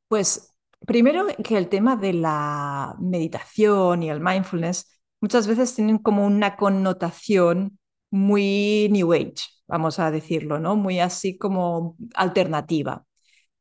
Pues 0.08 0.55
primero 0.86 1.26
que 1.44 1.58
el 1.58 1.68
tema 1.68 1.96
de 1.96 2.12
la 2.12 2.96
meditación 3.00 4.02
y 4.02 4.10
el 4.10 4.20
mindfulness 4.20 5.00
muchas 5.20 5.46
veces 5.46 5.74
tienen 5.74 5.98
como 5.98 6.26
una 6.26 6.56
connotación 6.56 7.78
muy 8.10 8.88
New 8.90 9.12
Age, 9.12 9.34
vamos 9.66 9.98
a 9.98 10.10
decirlo, 10.10 10.58
¿no? 10.58 10.76
Muy 10.76 11.00
así 11.00 11.36
como 11.38 11.96
alternativa. 12.14 13.04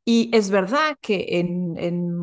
Y 0.05 0.29
es 0.33 0.49
verdad 0.51 0.97
que 1.01 1.25
en, 1.39 2.15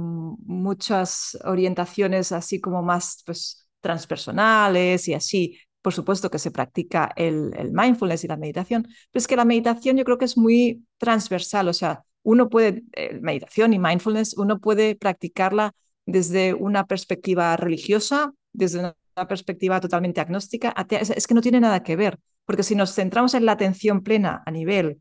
muchas 0.45 1.37
orientaciones 1.45 2.33
así 2.33 2.61
como 2.61 2.83
más 2.83 3.23
pues, 3.27 3.69
transpersonales 3.81 5.09
y 5.09 5.15
así. 5.15 5.59
Por 5.83 5.93
supuesto 5.93 6.31
que 6.31 6.39
se 6.39 6.53
practica 6.53 7.13
el, 7.17 7.53
el, 7.57 7.73
mindfulness 7.73 8.25
y 8.25 8.29
la 8.29 8.37
meditación, 8.37 8.85
pero 8.85 9.21
es 9.21 9.27
que 9.27 9.37
la 9.37 9.45
meditación 9.45 9.97
yo 9.97 10.05
creo 10.05 10.19
que 10.19 10.27
es 10.27 10.39
muy 10.39 10.87
transversal, 10.99 11.69
o 11.69 11.73
sea, 11.73 12.05
uno 12.23 12.49
puede, 12.49 12.85
eh, 12.93 13.19
meditación 13.21 13.73
y 13.73 13.79
mindfulness, 13.79 14.37
uno 14.37 14.59
puede 14.59 14.97
practicarla 14.97 15.73
desde 16.07 16.55
una 16.55 16.87
perspectiva 16.87 17.57
religiosa, 17.57 18.33
desde 18.53 18.79
una 18.81 19.29
perspectiva 19.29 19.81
totalmente 19.81 20.21
agnóstica, 20.21 20.75
es 20.89 21.27
que 21.27 21.35
no 21.35 21.41
tiene 21.41 21.61
nada 21.61 21.83
que 21.83 21.97
ver, 21.97 22.19
porque 22.45 22.63
si 22.63 22.75
nos 22.75 22.95
centramos 22.95 23.35
en 23.35 23.47
la 23.47 23.53
atención 23.53 24.03
plena 24.03 24.43
a 24.45 24.51
nivel 24.51 25.01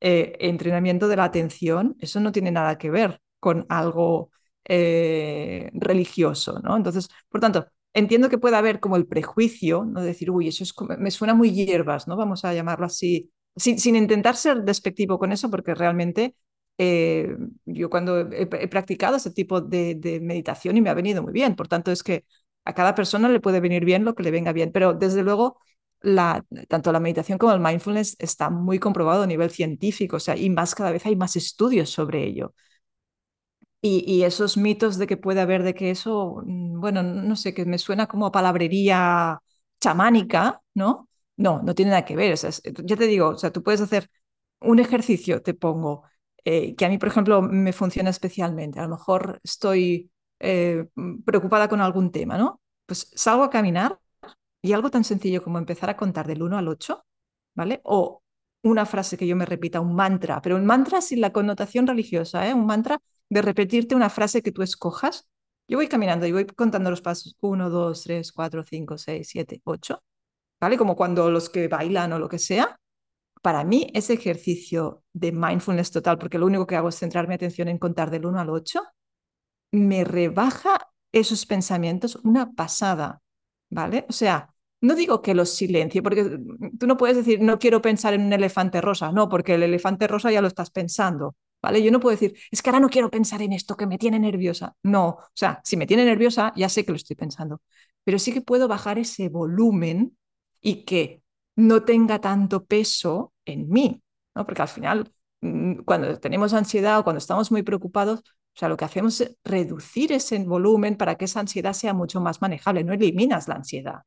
eh, 0.00 0.36
entrenamiento 0.40 1.08
de 1.08 1.16
la 1.16 1.24
atención, 1.24 1.96
eso 2.00 2.20
no 2.20 2.32
tiene 2.32 2.50
nada 2.50 2.76
que 2.76 2.90
ver 2.90 3.20
con 3.38 3.66
algo 3.68 4.30
eh, 4.64 5.70
religioso, 5.74 6.60
¿no? 6.62 6.76
Entonces, 6.76 7.08
por 7.28 7.40
tanto, 7.40 7.66
entiendo 7.94 8.28
que 8.28 8.38
pueda 8.38 8.58
haber 8.58 8.80
como 8.80 8.96
el 8.96 9.06
prejuicio, 9.06 9.84
¿no? 9.84 10.00
decir, 10.02 10.30
uy, 10.30 10.48
eso 10.48 10.64
es 10.64 10.72
como, 10.72 10.96
me 10.96 11.10
suena 11.10 11.34
muy 11.34 11.52
hierbas, 11.52 12.08
¿no? 12.08 12.16
Vamos 12.16 12.44
a 12.44 12.54
llamarlo 12.54 12.86
así, 12.86 13.30
sin, 13.56 13.78
sin 13.78 13.96
intentar 13.96 14.36
ser 14.36 14.62
despectivo 14.62 15.18
con 15.18 15.32
eso, 15.32 15.50
porque 15.50 15.74
realmente 15.74 16.34
eh, 16.78 17.36
yo 17.64 17.90
cuando 17.90 18.20
he, 18.32 18.46
practicado 18.68 19.16
ese 19.16 19.30
tipo 19.30 19.60
de, 19.60 20.20
meditación 20.22 20.76
y 20.76 20.80
me 20.80 20.90
ha 20.90 20.94
venido 20.94 21.22
muy 21.22 21.32
bien, 21.32 21.56
por 21.56 21.68
tanto 21.68 21.92
es 21.92 22.02
que 22.02 22.24
a 22.64 22.74
cada 22.74 22.94
persona 22.94 23.28
le 23.28 23.40
puede 23.40 23.60
venir 23.60 23.84
bien 23.84 24.04
lo 24.04 24.14
que 24.14 24.22
le 24.22 24.30
venga 24.30 24.52
bien, 24.52 24.72
pero 24.72 24.94
desde 24.94 25.22
luego 25.22 25.58
tanto 26.68 26.92
la 26.92 27.00
meditación 27.00 27.38
como 27.38 27.52
el 27.52 27.60
mindfulness 27.60 28.16
está 28.18 28.50
muy 28.50 28.78
comprobado 28.78 29.22
a 29.22 29.26
nivel 29.26 29.50
científico, 29.50 30.16
o 30.16 30.20
sea, 30.20 30.36
y 30.36 30.50
más 30.50 30.74
cada 30.74 30.90
vez 30.90 31.06
hay 31.06 31.16
más 31.16 31.36
estudios 31.36 31.90
sobre 31.90 32.24
ello. 32.24 32.54
Y, 33.84 34.22
esos 34.22 34.56
mitos 34.56 34.96
de 34.96 35.08
que 35.08 35.16
puede 35.16 35.40
haber 35.40 35.64
de 35.64 35.74
que 35.74 35.90
eso, 35.90 36.42
mm, 36.46 36.80
bueno, 36.80 37.02
no 37.02 37.34
sé, 37.34 37.52
que 37.52 37.64
me 37.64 37.78
suena 37.78 38.06
como 38.06 38.30
palabrería 38.30 39.40
chamánica, 39.80 40.62
¿no? 40.74 41.08
No, 41.36 41.62
no 41.62 41.74
tiene 41.74 41.90
nada 41.90 42.04
que 42.04 42.14
ver. 42.14 42.36
Ya 42.84 42.96
te 42.96 43.06
digo, 43.06 43.30
o 43.30 43.38
sea, 43.38 43.50
tú 43.52 43.62
puedes 43.64 43.80
hacer 43.80 44.08
un 44.60 44.78
ejercicio, 44.78 45.42
te 45.42 45.54
pongo, 45.54 46.04
eh, 46.44 46.74
que 46.74 46.84
a 46.84 46.88
mí, 46.88 46.98
por 46.98 47.08
ejemplo, 47.08 47.42
me 47.42 47.72
funciona 47.72 48.10
especialmente. 48.10 48.80
A 48.80 48.84
lo 48.84 48.90
mejor 48.90 49.40
estoy 49.44 50.10
eh, 50.40 50.86
preocupada 51.24 51.68
con 51.68 51.80
algún 51.80 52.10
tema, 52.10 52.36
¿no? 52.38 52.60
Pues 52.86 53.10
salgo 53.14 53.44
a 53.44 53.50
caminar 53.50 53.98
y 54.60 54.72
algo 54.72 54.90
tan 54.90 55.04
sencillo 55.04 55.42
como 55.42 55.58
empezar 55.58 55.90
a 55.90 55.96
contar 55.96 56.26
del 56.26 56.42
1 56.42 56.58
al 56.58 56.68
8, 56.68 57.04
¿vale? 57.54 57.80
O 57.84 58.22
una 58.62 58.86
frase 58.86 59.16
que 59.16 59.26
yo 59.26 59.36
me 59.36 59.46
repita, 59.46 59.80
un 59.80 59.94
mantra, 59.94 60.40
pero 60.42 60.56
un 60.56 60.66
mantra 60.66 61.00
sin 61.00 61.20
la 61.20 61.32
connotación 61.32 61.86
religiosa, 61.86 62.48
¿eh? 62.48 62.54
Un 62.54 62.66
mantra 62.66 63.00
de 63.28 63.42
repetirte 63.42 63.94
una 63.94 64.10
frase 64.10 64.42
que 64.42 64.52
tú 64.52 64.62
escojas. 64.62 65.28
Yo 65.68 65.78
voy 65.78 65.88
caminando 65.88 66.26
y 66.26 66.32
voy 66.32 66.46
contando 66.46 66.90
los 66.90 67.02
pasos. 67.02 67.36
Uno, 67.40 67.70
dos, 67.70 68.02
tres, 68.04 68.32
cuatro, 68.32 68.62
cinco, 68.64 68.98
seis, 68.98 69.28
siete, 69.30 69.60
ocho. 69.64 70.02
¿Vale? 70.60 70.78
Como 70.78 70.96
cuando 70.96 71.30
los 71.30 71.50
que 71.50 71.68
bailan 71.68 72.12
o 72.12 72.18
lo 72.18 72.28
que 72.28 72.38
sea. 72.38 72.78
Para 73.42 73.64
mí, 73.64 73.90
ese 73.94 74.14
ejercicio 74.14 75.02
de 75.12 75.32
mindfulness 75.32 75.90
total, 75.90 76.18
porque 76.18 76.38
lo 76.38 76.46
único 76.46 76.66
que 76.66 76.76
hago 76.76 76.88
es 76.88 76.98
centrar 76.98 77.28
mi 77.28 77.34
atención 77.34 77.68
en 77.68 77.78
contar 77.78 78.10
del 78.10 78.26
1 78.26 78.40
al 78.40 78.50
8, 78.50 78.82
me 79.72 80.04
rebaja 80.04 80.78
esos 81.12 81.46
pensamientos 81.46 82.16
una 82.24 82.52
pasada. 82.52 83.20
¿Vale? 83.70 84.04
O 84.08 84.12
sea, 84.12 84.54
no 84.82 84.94
digo 84.94 85.22
que 85.22 85.34
los 85.34 85.50
silencie, 85.54 86.02
porque 86.02 86.38
tú 86.78 86.86
no 86.86 86.96
puedes 86.96 87.16
decir, 87.16 87.40
no 87.40 87.58
quiero 87.58 87.80
pensar 87.80 88.14
en 88.14 88.22
un 88.22 88.32
elefante 88.32 88.80
rosa, 88.82 89.12
no, 89.12 89.28
porque 89.28 89.54
el 89.54 89.62
elefante 89.62 90.06
rosa 90.06 90.30
ya 90.30 90.42
lo 90.42 90.48
estás 90.48 90.70
pensando. 90.70 91.36
¿Vale? 91.62 91.82
Yo 91.82 91.92
no 91.92 92.00
puedo 92.00 92.16
decir, 92.16 92.36
es 92.50 92.60
que 92.60 92.70
ahora 92.70 92.80
no 92.80 92.88
quiero 92.90 93.08
pensar 93.10 93.40
en 93.40 93.52
esto 93.52 93.76
que 93.76 93.86
me 93.86 93.96
tiene 93.96 94.18
nerviosa. 94.18 94.74
No, 94.82 95.08
o 95.10 95.30
sea, 95.32 95.60
si 95.64 95.76
me 95.76 95.86
tiene 95.86 96.04
nerviosa, 96.04 96.52
ya 96.56 96.68
sé 96.68 96.84
que 96.84 96.90
lo 96.92 96.96
estoy 96.96 97.14
pensando, 97.16 97.62
pero 98.04 98.18
sí 98.18 98.32
que 98.32 98.40
puedo 98.40 98.66
bajar 98.68 98.98
ese 98.98 99.28
volumen 99.28 100.18
y 100.60 100.84
que 100.84 101.21
no 101.56 101.84
tenga 101.84 102.20
tanto 102.20 102.64
peso 102.64 103.32
en 103.44 103.68
mí, 103.68 104.02
¿no? 104.34 104.46
Porque 104.46 104.62
al 104.62 104.68
final, 104.68 105.12
mm, 105.40 105.82
cuando 105.84 106.18
tenemos 106.20 106.54
ansiedad 106.54 106.98
o 106.98 107.04
cuando 107.04 107.18
estamos 107.18 107.50
muy 107.52 107.62
preocupados, 107.62 108.20
o 108.20 108.58
sea, 108.58 108.68
lo 108.68 108.76
que 108.76 108.84
hacemos 108.84 109.20
es 109.20 109.36
reducir 109.44 110.12
ese 110.12 110.38
volumen 110.44 110.96
para 110.96 111.16
que 111.16 111.24
esa 111.26 111.40
ansiedad 111.40 111.72
sea 111.72 111.94
mucho 111.94 112.20
más 112.20 112.42
manejable, 112.42 112.84
no 112.84 112.92
eliminas 112.92 113.48
la 113.48 113.56
ansiedad. 113.56 114.02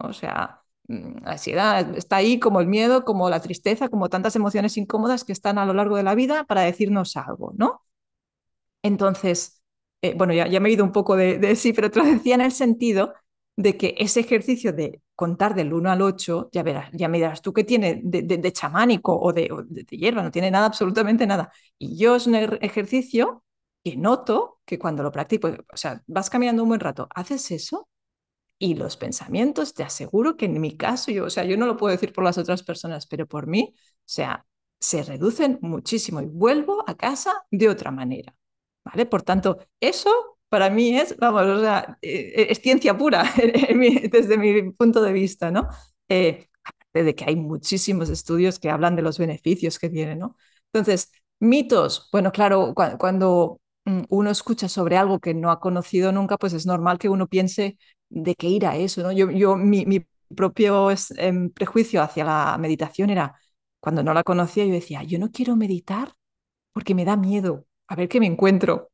O 0.00 0.12
sea, 0.12 0.60
Mm, 0.90 1.22
la 1.24 1.32
ansiedad 1.32 1.96
está 1.96 2.16
ahí 2.16 2.40
como 2.40 2.60
el 2.60 2.66
miedo, 2.66 3.04
como 3.04 3.30
la 3.30 3.40
tristeza, 3.40 3.88
como 3.88 4.08
tantas 4.08 4.34
emociones 4.34 4.76
incómodas 4.76 5.24
que 5.24 5.32
están 5.32 5.56
a 5.58 5.64
lo 5.64 5.72
largo 5.72 5.96
de 5.96 6.02
la 6.02 6.16
vida 6.16 6.44
para 6.44 6.62
decirnos 6.62 7.16
algo, 7.16 7.52
¿no? 7.56 7.80
Entonces, 8.82 9.62
eh, 10.02 10.14
bueno, 10.16 10.32
ya, 10.32 10.46
ya, 10.48 10.60
me 10.60 10.68
he 10.70 10.72
ido 10.72 10.84
un 10.84 10.92
poco 10.92 11.16
de, 11.16 11.38
de, 11.38 11.56
sí, 11.56 11.72
pero 11.72 11.90
te 11.90 12.00
lo 12.00 12.06
decía 12.06 12.34
en 12.34 12.40
el 12.42 12.52
sentido 12.52 13.14
de 13.56 13.76
que 13.76 13.94
ese 13.98 14.20
ejercicio 14.20 14.72
de 14.72 15.02
contar 15.20 15.54
del 15.54 15.74
1 15.74 15.90
al 15.90 16.00
8, 16.00 16.48
ya 16.50 16.62
verás, 16.62 16.88
ya 16.94 17.06
me 17.06 17.18
dirás 17.18 17.42
tú 17.42 17.52
que 17.52 17.62
tiene 17.62 18.00
de, 18.02 18.52
chamánico 18.52 19.14
o, 19.14 19.34
de, 19.34 19.50
de, 19.68 19.84
hierba, 19.98 20.22
no 20.22 20.30
tiene 20.30 20.50
nada, 20.50 20.64
absolutamente 20.64 21.26
nada. 21.26 21.52
Y 21.78 21.98
yo 21.98 22.16
es 22.16 22.26
un 22.26 22.36
ejercicio 22.36 23.44
que 23.84 23.96
noto 23.98 24.60
que 24.64 24.78
cuando 24.78 25.02
lo 25.02 25.12
practico, 25.12 25.48
o 25.48 25.76
sea, 25.76 26.02
vas 26.06 26.30
caminando 26.30 26.62
un 26.62 26.70
buen 26.70 26.80
rato, 26.80 27.06
haces 27.14 27.50
eso 27.50 27.86
y 28.58 28.76
los 28.76 28.96
pensamientos, 28.96 29.74
te 29.74 29.82
aseguro 29.82 30.38
que 30.38 30.46
en 30.46 30.58
mi 30.58 30.74
caso, 30.78 31.10
yo, 31.10 31.26
o 31.26 31.30
sea, 31.30 31.44
yo 31.44 31.58
no 31.58 31.66
lo 31.66 31.76
puedo 31.76 31.92
decir 31.92 32.12
por 32.14 32.24
las 32.24 32.38
otras 32.38 32.62
personas, 32.62 33.06
pero 33.06 33.26
por 33.26 33.46
mí, 33.46 33.74
o 33.76 34.02
sea, 34.06 34.46
se 34.80 35.02
reducen 35.02 35.58
muchísimo 35.60 36.22
y 36.22 36.26
vuelvo 36.26 36.82
a 36.88 36.96
casa 36.96 37.44
de 37.50 37.68
otra 37.68 37.90
manera. 37.90 38.34
¿Vale? 38.84 39.04
Por 39.04 39.22
tanto, 39.22 39.58
eso 39.80 40.38
para 40.50 40.70
mí 40.70 40.96
es, 40.98 41.16
vamos, 41.18 41.44
o 41.44 41.60
sea, 41.60 41.98
eh, 42.02 42.48
es 42.50 42.58
ciencia 42.60 42.98
pura 42.98 43.24
desde 44.12 44.38
mi 44.38 44.72
punto 44.72 45.02
de 45.02 45.12
vista, 45.14 45.50
¿no? 45.50 45.68
Eh, 46.08 46.48
de 46.92 47.14
que 47.14 47.24
hay 47.26 47.36
muchísimos 47.36 48.10
estudios 48.10 48.58
que 48.58 48.70
hablan 48.70 48.96
de 48.96 49.02
los 49.02 49.18
beneficios 49.18 49.78
que 49.78 49.88
tiene, 49.90 50.16
¿no? 50.16 50.36
Entonces, 50.72 51.12
mitos, 51.40 52.08
bueno, 52.12 52.32
claro, 52.32 52.74
cuando, 52.74 53.60
mm, 53.84 54.02
uno 54.10 54.30
escucha 54.30 54.68
sobre 54.68 54.96
algo 54.96 55.20
que 55.20 55.34
no 55.34 55.50
ha 55.50 55.60
conocido 55.60 56.12
nunca, 56.12 56.36
pues 56.36 56.52
es 56.52 56.66
normal 56.66 56.98
que 56.98 57.08
uno 57.08 57.28
piense 57.28 57.78
de 58.08 58.34
qué 58.34 58.48
ir 58.48 58.66
a 58.66 58.76
eso, 58.76 59.02
¿no? 59.02 59.12
Yo, 59.12 59.30
yo 59.30 59.56
mi, 59.56 59.84
propio 60.36 60.90
eh, 60.90 60.98
prejuicio 61.54 62.02
hacia 62.02 62.24
la 62.24 62.56
meditación 62.58 63.10
era, 63.10 63.36
cuando 63.80 64.02
no 64.02 64.14
la 64.14 64.22
conocía, 64.24 64.64
yo 64.66 64.72
decía, 64.72 65.02
yo 65.02 65.18
no 65.18 65.30
quiero 65.32 65.56
meditar 65.56 66.14
porque 66.72 66.94
me 66.94 67.04
da 67.04 67.16
miedo 67.16 67.66
a 67.88 67.96
ver 67.96 68.08
qué 68.08 68.20
me 68.20 68.26
encuentro, 68.26 68.89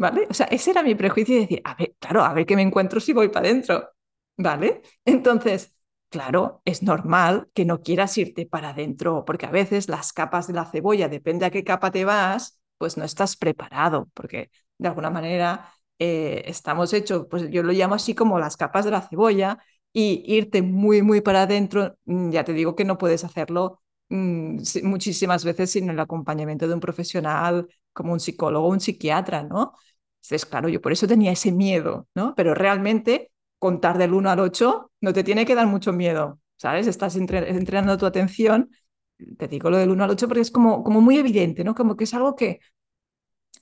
¿vale? 0.00 0.26
O 0.30 0.34
sea, 0.34 0.46
ese 0.46 0.70
era 0.72 0.82
mi 0.82 0.94
prejuicio 0.94 1.34
de 1.34 1.42
decir, 1.42 1.62
a 1.64 1.74
ver, 1.74 1.94
claro, 1.98 2.22
a 2.24 2.32
ver 2.34 2.46
qué 2.46 2.56
me 2.56 2.62
encuentro 2.62 3.00
si 3.00 3.12
voy 3.12 3.28
para 3.28 3.48
adentro, 3.48 3.90
¿vale? 4.36 4.82
Entonces, 5.04 5.74
claro, 6.08 6.62
es 6.64 6.82
normal 6.82 7.48
que 7.54 7.64
no 7.64 7.82
quieras 7.82 8.16
irte 8.18 8.46
para 8.46 8.70
adentro, 8.70 9.24
porque 9.24 9.46
a 9.46 9.50
veces 9.50 9.88
las 9.88 10.12
capas 10.12 10.46
de 10.46 10.54
la 10.54 10.64
cebolla, 10.66 11.08
depende 11.08 11.44
a 11.46 11.50
qué 11.50 11.64
capa 11.64 11.90
te 11.90 12.04
vas, 12.04 12.60
pues 12.78 12.96
no 12.96 13.04
estás 13.04 13.36
preparado, 13.36 14.08
porque 14.14 14.50
de 14.78 14.88
alguna 14.88 15.10
manera 15.10 15.70
eh, 15.98 16.42
estamos 16.46 16.92
hechos, 16.94 17.26
pues 17.30 17.50
yo 17.50 17.62
lo 17.62 17.72
llamo 17.72 17.94
así 17.94 18.14
como 18.14 18.38
las 18.38 18.56
capas 18.56 18.84
de 18.86 18.90
la 18.92 19.02
cebolla, 19.02 19.58
y 19.92 20.22
irte 20.26 20.62
muy, 20.62 21.02
muy 21.02 21.20
para 21.20 21.42
adentro, 21.42 21.96
mm, 22.04 22.30
ya 22.30 22.44
te 22.44 22.52
digo 22.52 22.76
que 22.76 22.84
no 22.84 22.96
puedes 22.98 23.24
hacerlo 23.24 23.82
mmm, 24.08 24.58
muchísimas 24.84 25.44
veces 25.44 25.70
sin 25.72 25.90
el 25.90 25.98
acompañamiento 26.00 26.68
de 26.68 26.74
un 26.74 26.80
profesional 26.80 27.68
como 27.92 28.12
un 28.12 28.20
psicólogo 28.20 28.68
un 28.68 28.80
psiquiatra, 28.80 29.42
¿no? 29.42 29.74
Entonces, 30.22 30.46
claro, 30.46 30.68
yo 30.68 30.80
por 30.80 30.92
eso 30.92 31.06
tenía 31.06 31.32
ese 31.32 31.52
miedo, 31.52 32.08
¿no? 32.14 32.34
Pero 32.36 32.54
realmente 32.54 33.32
contar 33.58 33.98
del 33.98 34.14
1 34.14 34.30
al 34.30 34.40
8 34.40 34.90
no 35.00 35.12
te 35.12 35.24
tiene 35.24 35.46
que 35.46 35.54
dar 35.54 35.66
mucho 35.66 35.92
miedo, 35.92 36.40
¿sabes? 36.56 36.86
Estás 36.86 37.16
entre, 37.16 37.50
entrenando 37.50 37.96
tu 37.98 38.06
atención, 38.06 38.70
te 39.38 39.48
digo 39.48 39.70
lo 39.70 39.78
del 39.78 39.90
1 39.90 40.04
al 40.04 40.10
8 40.10 40.28
porque 40.28 40.40
es 40.42 40.50
como, 40.50 40.84
como 40.84 41.00
muy 41.00 41.18
evidente, 41.18 41.64
¿no? 41.64 41.74
Como 41.74 41.96
que 41.96 42.04
es 42.04 42.14
algo 42.14 42.36
que 42.36 42.60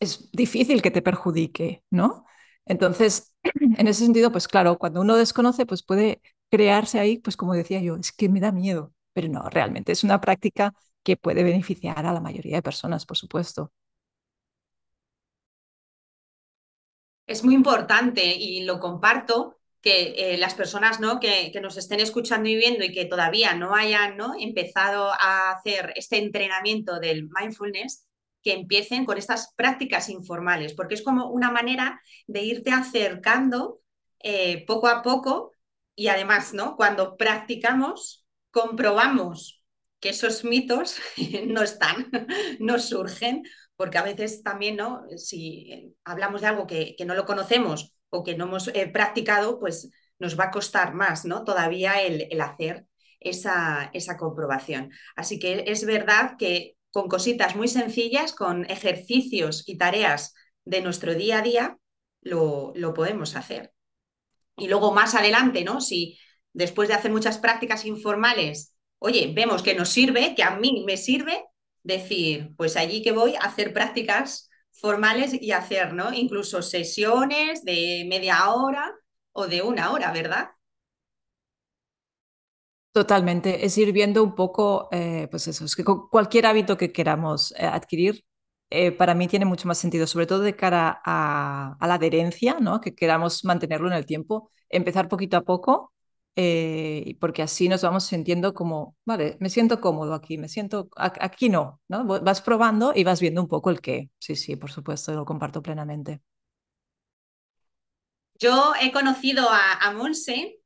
es 0.01 0.31
difícil 0.33 0.83
que 0.83 0.91
te 0.91 1.03
perjudique, 1.03 1.83
¿no? 1.91 2.25
Entonces, 2.67 3.35
en 3.77 3.89
ese 3.89 4.05
sentido, 4.05 4.31
pues 4.33 4.49
claro, 4.49 4.79
cuando 4.79 5.01
uno 5.01 5.17
desconoce, 5.17 5.67
pues 5.67 5.83
puede 5.83 6.21
crearse 6.51 6.99
ahí, 7.01 7.19
pues 7.19 7.37
como 7.37 7.55
decía 7.55 7.81
yo, 7.81 7.97
es 7.97 8.13
que 8.13 8.29
me 8.29 8.41
da 8.41 8.53
miedo, 8.53 8.93
pero 9.13 9.29
no, 9.29 9.49
realmente 9.51 9.93
es 9.93 10.05
una 10.05 10.21
práctica 10.21 10.75
que 11.03 11.17
puede 11.17 11.43
beneficiar 11.45 12.07
a 12.07 12.13
la 12.13 12.21
mayoría 12.21 12.57
de 12.57 12.63
personas, 12.63 13.07
por 13.07 13.17
supuesto. 13.17 13.73
Es 17.29 17.45
muy 17.45 17.55
importante 17.55 18.25
y 18.25 18.65
lo 18.65 18.81
comparto 18.81 19.59
que 19.81 20.15
eh, 20.17 20.39
las 20.39 20.55
personas 20.55 20.99
¿no? 20.99 21.21
que, 21.21 21.51
que, 21.53 21.61
nos 21.61 21.77
estén 21.77 22.01
escuchando 22.01 22.49
y 22.49 22.57
viendo 22.57 22.85
y 22.85 22.93
que 22.93 23.05
todavía 23.05 23.55
no 23.55 23.77
hayan 23.77 24.17
¿no? 24.17 24.35
empezado 24.37 25.13
a 25.13 25.53
hacer 25.53 25.93
este 25.95 26.19
entrenamiento 26.19 26.99
del 26.99 27.29
mindfulness, 27.29 28.09
que 28.43 28.53
empiecen 28.55 29.05
con 29.05 29.19
estas 29.19 29.53
prácticas 29.55 30.09
informales, 30.09 30.75
porque 30.75 30.95
es 30.95 31.03
como 31.03 31.31
una 31.31 31.51
manera 31.51 32.01
de 32.27 32.43
irte 32.43 32.71
acercando 32.71 33.81
eh, 34.21 34.65
poco 34.67 34.89
a 34.89 35.03
poco 35.03 35.53
y 35.95 36.09
además, 36.09 36.55
¿no? 36.55 36.77
Cuando 36.77 37.17
practicamos, 37.17 38.25
comprobamos 38.51 39.63
que 40.01 40.11
esos 40.11 40.45
mitos 40.45 40.97
no 41.47 41.63
están, 41.63 42.11
no 42.61 42.79
surgen, 42.79 43.43
porque 43.79 43.97
a 43.97 44.03
veces 44.03 44.43
también, 44.43 44.77
¿no? 44.77 45.05
Si 45.17 45.95
hablamos 46.05 46.41
de 46.41 46.49
algo 46.49 46.67
que, 46.67 46.97
que 46.99 47.05
no 47.05 47.15
lo 47.15 47.25
conocemos 47.25 47.95
o 48.11 48.25
que 48.25 48.37
no 48.37 48.47
hemos 48.47 48.67
eh, 48.69 48.89
practicado, 48.89 49.61
pues 49.61 49.89
nos 50.19 50.39
va 50.39 50.47
a 50.47 50.51
costar 50.51 50.95
más, 50.95 51.25
¿no? 51.25 51.45
Todavía 51.45 52.03
el, 52.03 52.27
el 52.29 52.41
hacer 52.41 52.87
esa, 53.21 53.91
esa 53.93 54.17
comprobación. 54.17 54.91
Así 55.15 55.39
que 55.39 55.65
es 55.69 55.87
verdad 55.87 56.33
que 56.37 56.77
con 56.91 57.09
cositas 57.09 57.55
muy 57.55 57.69
sencillas, 57.69 58.33
con 58.33 58.69
ejercicios 58.69 59.63
y 59.69 59.79
tareas 59.79 60.35
de 60.65 60.81
nuestro 60.83 61.15
día 61.15 61.39
a 61.39 61.43
día, 61.43 61.79
lo, 62.21 62.73
lo 62.75 62.95
podemos 62.95 63.37
hacer. 63.37 63.73
Y 64.57 64.67
luego 64.67 64.93
más 64.93 65.15
adelante, 65.15 65.63
¿no? 65.63 65.81
Si 65.81 66.19
después 66.53 66.89
de 66.89 66.95
hacer 66.97 67.13
muchas 67.13 67.39
prácticas 67.39 67.85
informales, 67.85 68.77
oye, 68.99 69.33
vemos 69.33 69.63
que 69.63 69.77
nos 69.77 69.91
sirve, 69.91 70.35
que 70.35 70.43
a 70.43 70.57
mí 70.57 70.83
me 70.85 70.97
sirve, 70.97 71.45
decir, 71.89 72.55
pues 72.57 72.77
allí 72.77 73.03
que 73.03 73.13
voy 73.13 73.35
a 73.35 73.41
hacer 73.41 73.73
prácticas 73.73 74.51
formales 74.73 75.33
y 75.41 75.53
hacer, 75.53 75.95
¿no? 75.95 76.13
Incluso 76.13 76.63
sesiones 76.63 77.65
de 77.65 78.07
media 78.09 78.51
hora 78.55 78.95
o 79.33 79.49
de 79.49 79.63
una 79.63 79.91
hora, 79.93 80.13
¿verdad? 80.13 80.51
Totalmente, 82.93 83.65
es 83.65 83.79
ir 83.79 83.93
viendo 83.93 84.25
un 84.25 84.35
poco, 84.35 84.89
eh, 84.91 85.29
pues 85.31 85.47
eso, 85.47 85.65
es 85.65 85.77
que 85.77 85.85
cualquier 85.85 86.47
hábito 86.47 86.77
que 86.77 86.91
queramos 86.93 87.53
eh, 87.53 87.65
adquirir, 87.65 88.25
eh, 88.71 88.93
para 88.93 89.15
mí 89.15 89.29
tiene 89.29 89.45
mucho 89.45 89.69
más 89.69 89.79
sentido, 89.79 90.07
sobre 90.07 90.27
todo 90.27 90.41
de 90.41 90.57
cara 90.57 91.01
a, 91.05 91.77
a, 91.79 91.87
la 91.87 91.95
adherencia, 91.95 92.59
¿no? 92.61 92.81
que 92.81 92.95
queramos 92.95 93.45
mantenerlo 93.45 93.87
en 93.89 93.95
el 93.95 94.05
tiempo, 94.07 94.51
empezar 94.69 95.09
poquito 95.09 95.37
a 95.37 95.43
poco, 95.45 95.93
porque 97.21 97.43
así 97.43 97.69
nos 97.69 97.83
vamos 97.83 98.05
sintiendo 98.07 98.55
como, 98.55 98.97
vale, 99.05 99.37
me 99.41 99.51
siento 99.51 99.81
cómodo 99.81 100.15
aquí, 100.15 100.39
me 100.39 100.49
siento, 100.49 100.89
aquí 100.97 101.49
no, 101.49 101.81
¿no? 101.89 102.05
Vas 102.05 102.43
probando 102.43 102.93
y 102.95 103.03
vas 103.03 103.21
viendo 103.21 103.41
un 103.41 103.49
poco 103.49 103.71
el 103.71 103.81
qué. 103.81 104.11
Sí, 104.19 104.37
sí, 104.37 104.55
por 104.55 104.71
supuesto, 104.71 105.13
lo 105.15 105.25
comparto 105.25 105.63
plenamente. 105.63 106.21
Yo 108.39 108.73
he 108.81 108.93
conocido 108.93 109.49
a, 109.51 109.73
a 109.73 109.93
Monse 109.93 110.61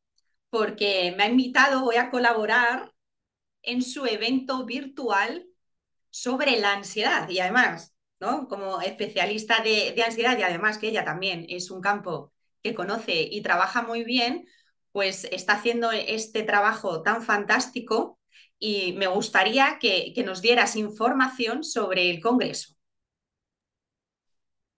porque 0.51 1.15
me 1.17 1.25
ha 1.25 1.29
invitado, 1.31 1.81
voy 1.81 1.97
a 1.97 2.11
colaborar 2.11 2.93
en 3.63 3.81
su 3.81 4.05
evento 4.05 4.67
virtual 4.67 5.47
sobre 6.11 6.59
la 6.61 6.75
ansiedad 6.75 7.31
y 7.31 7.39
además, 7.39 7.95
¿no? 8.21 8.47
Como 8.49 8.83
especialista 8.83 9.63
de, 9.63 9.93
de, 9.97 10.03
ansiedad 10.03 10.39
y 10.39 10.43
además 10.43 10.77
que 10.77 10.89
ella 10.89 11.05
también 11.05 11.47
es 11.49 11.71
un 11.71 11.81
campo 11.81 12.35
que 12.63 12.75
conoce 12.75 13.23
y 13.23 13.41
trabaja 13.41 13.81
muy 13.83 14.05
bien, 14.05 14.47
pues 14.93 15.25
está 15.33 15.55
haciendo 15.55 15.91
este 15.91 16.43
trabajo 16.43 17.03
tan 17.03 17.23
fantástico 17.23 18.19
y 18.59 18.93
me 18.93 19.09
gustaría 19.09 19.79
que, 19.81 20.15
nos 20.25 20.41
dieras 20.41 20.77
información 20.77 21.65
sobre 21.65 22.11
el 22.11 22.21
Congreso. 22.21 22.75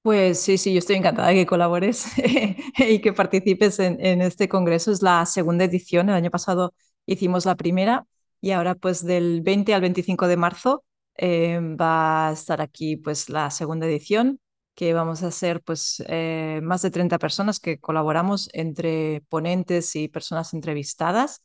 Pues 0.02 0.40
sí, 0.40 0.58
sí, 0.58 0.72
yo 0.72 0.78
estoy 0.78 0.96
encantada 0.96 1.28
de 1.28 1.34
que 1.34 1.46
colabores 1.46 2.06
y 2.78 3.00
que 3.00 3.12
participes 3.12 3.78
en, 3.78 4.04
en, 4.04 4.20
este 4.20 4.48
congreso. 4.48 4.92
Es 4.92 5.00
la 5.00 5.24
segunda 5.24 5.64
edición. 5.64 6.10
El 6.10 6.14
año 6.14 6.30
pasado 6.30 6.74
hicimos 7.06 7.46
la 7.46 7.54
primera 7.56 8.06
y 8.40 8.50
ahora 8.50 8.74
pues 8.74 9.04
del 9.04 9.40
20 9.40 9.72
al 9.72 9.80
25 9.80 10.28
de 10.28 10.36
marzo 10.36 10.84
eh, 11.16 11.58
va 11.80 12.28
a 12.28 12.32
estar 12.32 12.60
aquí 12.60 12.96
pues 12.96 13.30
la 13.30 13.50
segunda 13.50 13.86
edición 13.86 14.40
que 14.74 14.94
vamos 14.94 15.22
a 15.22 15.30
ser 15.30 15.62
pues 15.62 16.02
eh, 16.08 16.60
más 16.62 16.82
de 16.82 16.90
30 16.90 17.18
personas 17.18 17.60
que 17.60 17.78
colaboramos 17.80 18.48
entre 18.52 19.22
ponentes 19.28 19.94
y 19.96 20.08
personas 20.08 20.54
entrevistadas. 20.54 21.42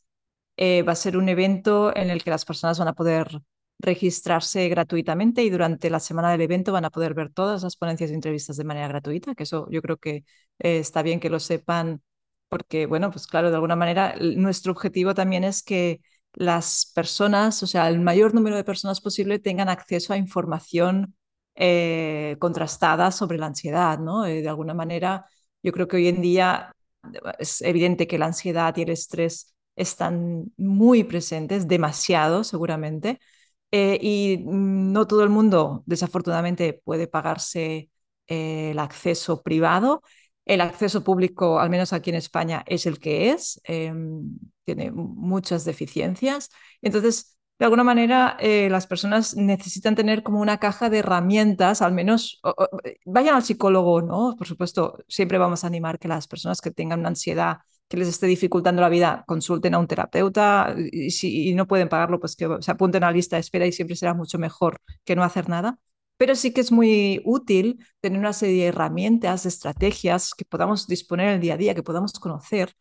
Eh, 0.56 0.82
va 0.82 0.92
a 0.92 0.96
ser 0.96 1.16
un 1.16 1.28
evento 1.28 1.96
en 1.96 2.10
el 2.10 2.22
que 2.22 2.30
las 2.30 2.44
personas 2.44 2.78
van 2.78 2.88
a 2.88 2.94
poder 2.94 3.40
registrarse 3.78 4.68
gratuitamente 4.68 5.42
y 5.42 5.50
durante 5.50 5.88
la 5.90 6.00
semana 6.00 6.30
del 6.32 6.42
evento 6.42 6.72
van 6.72 6.84
a 6.84 6.90
poder 6.90 7.14
ver 7.14 7.32
todas 7.32 7.62
las 7.62 7.76
ponencias 7.76 8.10
y 8.10 8.14
entrevistas 8.14 8.56
de 8.58 8.64
manera 8.64 8.88
gratuita, 8.88 9.34
que 9.34 9.44
eso 9.44 9.66
yo 9.70 9.80
creo 9.82 9.96
que 9.96 10.16
eh, 10.58 10.78
está 10.78 11.02
bien 11.02 11.18
que 11.20 11.30
lo 11.30 11.40
sepan 11.40 12.02
porque, 12.48 12.86
bueno, 12.86 13.10
pues 13.10 13.26
claro, 13.26 13.48
de 13.50 13.54
alguna 13.56 13.76
manera 13.76 14.14
nuestro 14.20 14.72
objetivo 14.72 15.14
también 15.14 15.44
es 15.44 15.62
que 15.62 16.00
las 16.34 16.90
personas, 16.94 17.62
o 17.62 17.66
sea, 17.66 17.88
el 17.88 18.00
mayor 18.00 18.34
número 18.34 18.56
de 18.56 18.64
personas 18.64 19.00
posible 19.00 19.38
tengan 19.38 19.68
acceso 19.68 20.12
a 20.12 20.16
información 20.18 21.14
eh, 21.60 22.36
contrastada 22.40 23.12
sobre 23.12 23.38
la 23.38 23.46
ansiedad, 23.46 23.98
¿no? 23.98 24.24
Eh, 24.26 24.42
de 24.42 24.48
alguna 24.48 24.74
manera, 24.74 25.26
yo 25.62 25.72
creo 25.72 25.86
que 25.88 25.96
hoy 25.98 26.08
en 26.08 26.22
día 26.22 26.72
es 27.38 27.60
evidente 27.62 28.06
que 28.06 28.18
la 28.18 28.26
ansiedad 28.26 28.76
y 28.76 28.82
el 28.82 28.90
estrés 28.90 29.54
están 29.76 30.52
muy 30.56 31.04
presentes, 31.04 31.68
demasiado 31.68 32.44
seguramente, 32.44 33.20
eh, 33.72 33.98
y 34.00 34.38
no 34.46 35.06
todo 35.06 35.22
el 35.22 35.28
mundo, 35.30 35.82
desafortunadamente, 35.86 36.80
puede 36.84 37.06
pagarse 37.08 37.90
el 38.26 38.78
acceso 38.78 39.42
privado. 39.42 40.02
El 40.46 40.60
acceso 40.62 41.04
público, 41.04 41.60
al 41.60 41.70
menos 41.70 41.92
aquí 41.92 42.10
en 42.10 42.16
España, 42.16 42.64
es 42.66 42.86
el 42.86 42.98
que 42.98 43.30
es, 43.30 43.60
eh, 43.64 43.92
tiene 44.64 44.90
muchas 44.92 45.64
deficiencias. 45.64 46.50
Entonces, 46.82 47.38
de 47.60 47.66
alguna 47.66 47.84
manera, 47.84 48.38
eh, 48.40 48.68
las 48.70 48.86
personas 48.86 49.36
necesitan 49.36 49.94
tener 49.94 50.22
como 50.22 50.40
una 50.40 50.58
caja 50.58 50.88
de 50.88 51.00
herramientas, 51.00 51.82
al 51.82 51.92
menos 51.92 52.40
vayan 53.04 53.34
al 53.34 53.42
psicólogo, 53.44 54.00
¿no? 54.00 54.34
Por 54.38 54.46
supuesto, 54.46 54.96
siempre 55.08 55.36
vamos 55.36 55.62
a 55.62 55.66
animar 55.66 55.98
que 55.98 56.08
las 56.08 56.26
personas 56.26 56.62
que 56.62 56.70
tengan 56.70 57.00
una 57.00 57.10
ansiedad 57.10 57.58
que 57.86 57.98
les 57.98 58.08
esté 58.08 58.26
dificultando 58.26 58.80
la 58.80 58.88
vida, 58.88 59.24
consulten 59.26 59.74
a 59.74 59.78
un 59.78 59.86
terapeuta 59.88 60.74
y 60.90 61.10
si 61.10 61.52
no 61.54 61.66
pueden 61.66 61.90
pagarlo, 61.90 62.18
pues 62.18 62.34
que 62.36 62.48
se 62.60 62.70
apunten 62.70 63.04
a 63.04 63.08
la 63.08 63.12
lista 63.12 63.36
de 63.36 63.40
espera 63.40 63.66
y 63.66 63.72
siempre 63.72 63.96
será 63.96 64.14
mucho 64.14 64.38
mejor 64.38 64.80
que 65.04 65.14
no 65.16 65.24
hacer 65.24 65.48
nada. 65.50 65.78
Pero 66.16 66.36
sí 66.36 66.52
que 66.54 66.62
es 66.62 66.72
muy 66.72 67.20
útil 67.26 67.84
tener 68.00 68.18
una 68.18 68.32
serie 68.32 68.62
de 68.62 68.68
herramientas, 68.68 69.42
de 69.42 69.50
estrategias 69.50 70.34
que 70.34 70.44
podamos 70.46 70.86
disponer 70.86 71.28
en 71.28 71.34
el 71.34 71.40
día 71.40 71.54
a 71.54 71.56
día, 71.58 71.74
que 71.74 71.82
podamos 71.82 72.12
conocer 72.14 72.72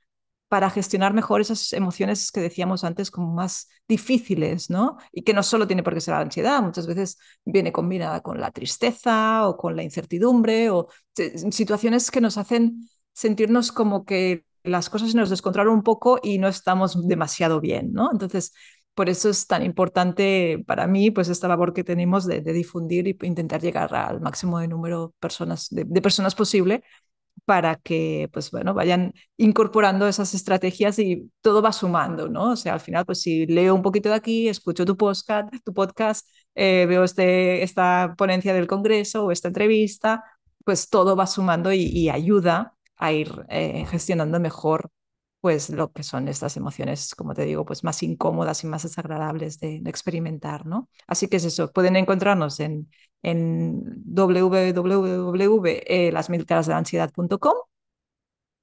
para 0.50 0.70
gestionar 0.72 1.14
mejor 1.14 1.42
esas 1.42 1.74
emociones 1.74 2.32
que 2.32 2.42
decíamos 2.42 2.84
antes 2.84 3.12
como 3.12 3.32
más 3.34 3.70
difíciles, 3.88 4.70
¿no? 4.70 4.98
Y 5.12 5.22
que 5.22 5.34
no 5.34 5.44
solo 5.44 5.68
tiene 5.68 5.84
por 5.84 5.94
qué 5.94 6.02
ser 6.02 6.16
la 6.16 6.22
ansiedad, 6.22 6.62
muchas 6.62 6.88
veces 6.88 7.18
viene 7.46 7.72
combinada 7.72 8.22
con 8.22 8.40
la 8.42 8.52
tristeza 8.52 9.48
o 9.48 9.56
con 9.56 9.76
la 9.76 9.84
incertidumbre 9.84 10.72
o 10.72 10.88
situaciones 11.52 12.10
que 12.10 12.20
nos 12.20 12.38
hacen 12.38 12.90
sentirnos 13.14 13.72
como 13.72 14.06
que 14.06 14.44
las 14.64 14.90
cosas 14.90 15.14
nos 15.16 15.30
descontrolan 15.30 15.74
un 15.74 15.84
poco 15.84 16.20
y 16.22 16.40
no 16.40 16.48
estamos 16.48 17.08
demasiado 17.08 17.62
bien, 17.62 17.94
¿no? 17.94 18.10
Entonces, 18.12 18.54
por 18.96 19.08
eso 19.08 19.30
es 19.30 19.48
tan 19.48 19.64
importante 19.64 20.64
para 20.68 20.88
mí, 20.88 21.12
pues 21.12 21.30
esta 21.30 21.48
labor 21.48 21.74
que 21.74 21.84
tenemos 21.84 22.26
de, 22.26 22.42
difundir 22.42 23.08
y 23.08 23.18
intentar 23.22 23.62
llegar 23.62 23.94
al 23.96 24.20
máximo 24.20 24.60
de 24.60 24.68
número 24.68 25.14
de 25.22 26.02
personas 26.02 26.36
posible 26.36 26.84
para 27.50 27.78
que 27.78 28.30
pues 28.32 28.52
bueno, 28.52 28.76
vayan 28.76 29.12
incorporando 29.36 30.08
esas 30.08 30.36
estrategias 30.36 31.00
y 31.00 31.32
todo 31.42 31.64
va 31.64 31.72
sumando, 31.72 32.30
¿no? 32.30 32.52
O 32.52 32.56
sea, 32.56 32.76
al 32.76 32.80
final, 32.80 33.08
pues 33.08 33.22
si 33.22 33.48
leo 33.48 33.74
un 33.74 33.82
poquito 33.82 34.10
de 34.10 34.14
aquí, 34.16 34.48
escucho 34.48 34.86
tu 34.86 34.96
podcast, 34.96 35.52
tu 35.66 35.74
podcast 35.74 36.28
eh, 36.54 36.86
veo 36.88 37.04
este, 37.04 37.64
esta 37.64 38.14
ponencia 38.20 38.54
del 38.54 38.68
Congreso 38.68 39.26
o 39.26 39.32
esta 39.32 39.48
entrevista, 39.48 40.24
pues 40.64 40.90
todo 40.90 41.16
va 41.16 41.26
sumando 41.26 41.74
y, 41.74 42.08
ayuda 42.10 42.76
a 42.98 43.14
ir 43.14 43.32
eh, 43.50 43.84
gestionando 43.90 44.40
mejor 44.40 44.92
pues 45.42 45.70
lo 45.70 45.92
que 45.92 46.04
son 46.04 46.28
estas 46.28 46.58
emociones, 46.58 47.16
como 47.16 47.34
te 47.34 47.46
digo, 47.46 47.66
pues 47.66 47.84
más 47.84 48.04
incómodas 48.04 48.64
y 48.64 48.68
más 48.68 48.84
desagradables 48.84 49.60
de, 49.60 49.82
experimentar, 49.86 50.66
¿no? 50.66 50.90
Así 51.08 51.28
que 51.28 51.38
es 51.38 51.46
eso, 51.46 51.72
pueden 51.72 51.96
encontrarnos 51.96 52.60
en, 52.60 52.90
en 53.24 53.84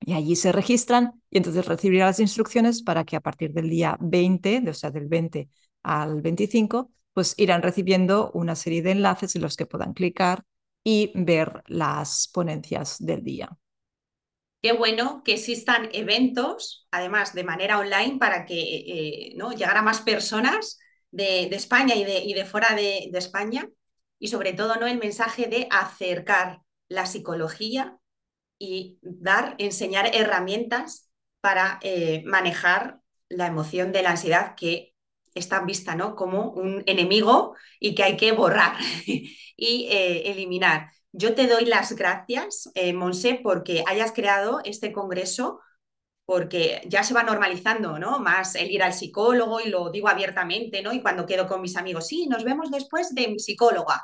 y 0.01 0.12
allí 0.15 0.37
se 0.37 0.53
registran 0.53 1.23
y 1.31 1.39
entonces 1.39 1.67
recibirán 1.67 2.09
las 2.09 2.21
instrucciones 2.21 2.83
para 2.83 3.05
que 3.05 3.17
a 3.17 3.21
partir 3.21 3.53
del 3.53 3.69
día 3.71 3.97
20, 4.01 4.62
o 4.69 4.75
sea, 4.75 4.91
del 4.91 5.07
20 5.09 5.49
al 5.83 6.23
25, 6.23 6.91
pues 7.12 7.35
irán 7.39 7.62
recibiendo 7.62 8.31
una 8.33 8.55
serie 8.55 8.83
de 8.83 8.93
enlaces 8.93 9.35
en 9.37 9.43
los 9.43 9.57
que 9.57 9.67
puedan 9.67 9.95
clicar 9.95 10.45
y 10.85 11.12
ver 11.15 11.62
las 11.67 12.29
ponencias 12.33 12.97
del 13.01 13.25
día. 13.25 13.59
Qué 14.67 14.73
bueno 14.73 15.23
que 15.25 15.35
existan 15.35 15.91
eventos, 15.93 16.89
además 16.91 17.35
de 17.35 17.45
manera 17.45 17.79
online, 17.79 18.19
para 18.19 18.45
que 18.45 18.57
eh, 18.59 19.35
¿no? 19.37 19.53
llegar 19.53 19.77
a 19.77 19.83
más 19.83 20.01
personas 20.01 20.81
de, 21.13 21.45
España 21.55 21.95
y 21.95 22.03
de, 22.03 22.45
fuera 22.45 22.75
de, 22.75 23.09
de 23.13 23.17
España 23.17 23.69
y 24.19 24.27
sobre 24.27 24.55
todo 24.55 24.75
¿no? 24.75 24.89
el 24.89 24.99
mensaje 24.99 25.47
de 25.47 25.69
acercar 25.71 26.63
la 26.89 27.07
psicología 27.07 27.97
y 28.59 28.99
dar, 29.03 29.55
enseñar 29.59 30.11
herramientas 30.13 31.13
para 31.41 31.79
eh, 31.83 32.25
manejar 32.27 32.99
la 33.29 33.47
emoción 33.47 33.93
de 33.93 34.03
la 34.03 34.11
ansiedad 34.11 34.57
que 34.57 34.97
está 35.33 35.61
vista 35.61 35.95
¿no? 35.95 36.17
como 36.17 36.51
un 36.51 36.83
enemigo 36.87 37.55
y 37.79 37.95
que 37.95 38.03
hay 38.03 38.17
que 38.17 38.33
borrar 38.33 38.77
y 39.07 39.89
eh, 39.93 40.29
eliminar. 40.33 40.91
Yo 41.19 41.35
te 41.35 41.47
doy 41.47 41.65
las 41.65 41.93
gracias, 41.95 42.71
eh, 42.75 42.93
Monse, 42.93 43.41
porque 43.43 43.83
hayas 43.87 44.13
creado 44.13 44.61
este 44.65 44.93
congreso, 44.93 45.61
porque 46.27 46.83
ya 46.89 47.05
se 47.05 47.15
va 47.15 47.23
normalizando, 47.25 47.99
¿no? 47.99 48.19
Más 48.21 48.55
el 48.57 48.71
ir 48.71 48.83
al 48.83 48.95
psicólogo 48.95 49.61
y 49.61 49.69
lo 49.71 49.91
digo 49.91 50.09
abiertamente, 50.09 50.83
¿no? 50.83 50.93
Y 50.93 51.03
cuando 51.03 51.27
quedo 51.27 51.47
con 51.49 51.63
mis 51.63 51.77
amigos, 51.77 52.09
sí, 52.09 52.27
nos 52.29 52.45
vemos 52.45 52.71
después 52.71 53.15
de 53.15 53.29
mi 53.29 53.39
psicóloga. 53.41 54.03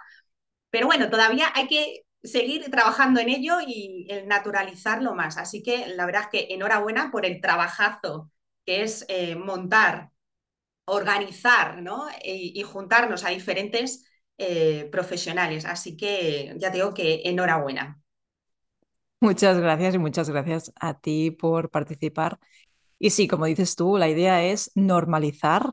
Pero 0.70 0.86
bueno, 0.86 1.10
todavía 1.10 1.48
hay 1.54 1.68
que 1.68 2.04
seguir 2.22 2.70
trabajando 2.70 3.20
en 3.20 3.30
ello 3.30 3.56
y 3.66 4.06
el 4.10 4.28
naturalizarlo 4.28 5.14
más. 5.14 5.38
Así 5.38 5.62
que 5.62 5.88
la 5.88 6.06
verdad 6.06 6.24
es 6.24 6.28
que 6.30 6.54
enhorabuena 6.54 7.10
por 7.12 7.26
el 7.26 7.40
trabajazo 7.40 8.30
que 8.66 8.82
es 8.84 9.04
eh, 9.08 9.36
montar, 9.36 10.10
organizar, 10.86 11.82
¿no? 11.82 12.08
Y, 12.24 12.52
y 12.58 12.62
juntarnos 12.62 13.24
a 13.24 13.30
diferentes 13.30 14.04
eh, 14.42 14.88
profesionales. 14.90 15.64
Así 15.64 15.96
que 15.96 16.54
ya 16.58 16.70
digo 16.70 16.92
que 16.94 17.22
enhorabuena. 17.24 18.02
Muchas 19.20 19.56
gracias 19.58 19.94
y 19.94 19.98
muchas 19.98 20.28
gracias 20.28 20.72
a 20.80 20.98
ti 20.98 21.30
por 21.30 21.70
participar. 21.70 22.40
Y 22.98 23.10
sí, 23.10 23.28
como 23.28 23.46
dices 23.46 23.76
tú, 23.76 23.96
la 23.96 24.08
idea 24.08 24.42
es 24.44 24.72
normalizar 24.74 25.70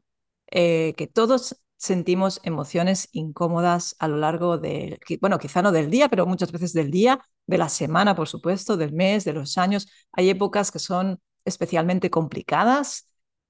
eh, 0.52 0.94
que 0.98 1.08
todos 1.08 1.60
sentimos 1.78 2.42
emociones 2.44 3.10
incómodas 3.12 3.96
a 4.00 4.08
lo 4.08 4.18
largo 4.18 4.58
de, 4.60 5.00
bueno, 5.22 5.40
quizá 5.40 5.62
no 5.62 5.72
del 5.72 5.90
día, 5.90 6.10
pero 6.10 6.28
muchas 6.28 6.52
veces 6.52 6.74
del 6.74 6.92
día, 6.92 7.20
de 7.48 7.58
la 7.58 7.70
semana, 7.70 8.16
por 8.16 8.28
supuesto, 8.28 8.78
del 8.78 8.94
mes, 8.94 9.26
de 9.26 9.34
los 9.34 9.58
años. 9.58 9.90
Hay 10.12 10.30
épocas 10.30 10.72
que 10.72 10.80
son 10.80 11.20
especialmente 11.46 12.10
complicadas 12.10 13.09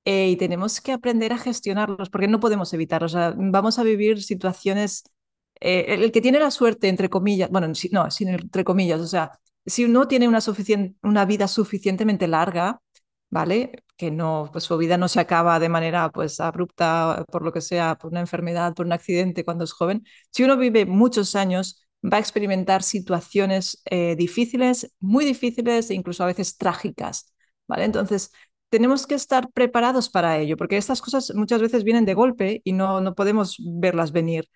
eh, 0.09 0.29
y 0.31 0.37
tenemos 0.37 0.81
que 0.81 0.91
aprender 0.91 1.31
a 1.33 1.37
gestionarlos 1.37 2.09
porque 2.09 2.27
no 2.27 2.39
podemos 2.39 2.73
evitarlos. 2.73 3.13
O 3.13 3.17
sea, 3.17 3.33
vamos 3.37 3.77
a 3.79 3.83
vivir 3.83 4.23
situaciones, 4.23 5.03
eh, 5.61 5.85
el 5.89 6.11
que 6.11 6.21
tiene 6.21 6.39
la 6.39 6.49
suerte, 6.51 6.87
entre 6.89 7.09
comillas, 7.09 7.49
bueno, 7.51 7.67
no, 7.91 8.11
sin 8.11 8.29
entre 8.29 8.63
comillas, 8.63 9.01
o 9.01 9.07
sea, 9.07 9.31
si 9.67 9.85
uno 9.85 10.07
tiene 10.07 10.27
una, 10.27 10.39
una 11.03 11.25
vida 11.25 11.47
suficientemente 11.47 12.27
larga, 12.27 12.81
¿vale? 13.29 13.83
Que 13.97 14.09
no, 14.11 14.49
pues 14.51 14.63
su 14.63 14.77
vida 14.77 14.97
no 14.97 15.07
se 15.07 15.19
acaba 15.19 15.59
de 15.59 15.69
manera 15.69 16.09
pues 16.09 16.39
abrupta 16.39 17.23
por 17.31 17.43
lo 17.43 17.51
que 17.53 17.61
sea, 17.61 17.95
por 17.95 18.11
una 18.11 18.21
enfermedad, 18.21 18.73
por 18.73 18.85
un 18.87 18.93
accidente 18.93 19.45
cuando 19.45 19.63
es 19.63 19.73
joven. 19.73 20.05
Si 20.31 20.43
uno 20.43 20.57
vive 20.57 20.85
muchos 20.87 21.35
años, 21.35 21.85
va 22.03 22.17
a 22.17 22.19
experimentar 22.19 22.81
situaciones 22.83 23.81
eh, 23.85 24.15
difíciles, 24.15 24.91
muy 24.99 25.23
difíciles 25.25 25.89
e 25.91 25.93
incluso 25.93 26.23
a 26.23 26.27
veces 26.27 26.57
trágicas, 26.57 27.33
¿vale? 27.67 27.83
Entonces, 27.85 28.31
tenemos 28.69 29.08
que 29.08 29.15
estar 29.15 29.51
preparados 29.51 30.10
para 30.10 30.38
ello, 30.38 30.58
porque 30.58 30.77
estas 30.77 31.01
cosas 31.01 31.34
muchas 31.36 31.62
veces 31.62 31.84
vienen 31.84 32.05
de 32.05 32.13
golpe 32.13 32.62
y 32.63 32.73
no, 32.73 33.01
no 33.01 33.15
podemos 33.15 33.58
verlas 33.60 34.12
venir. 34.12 34.47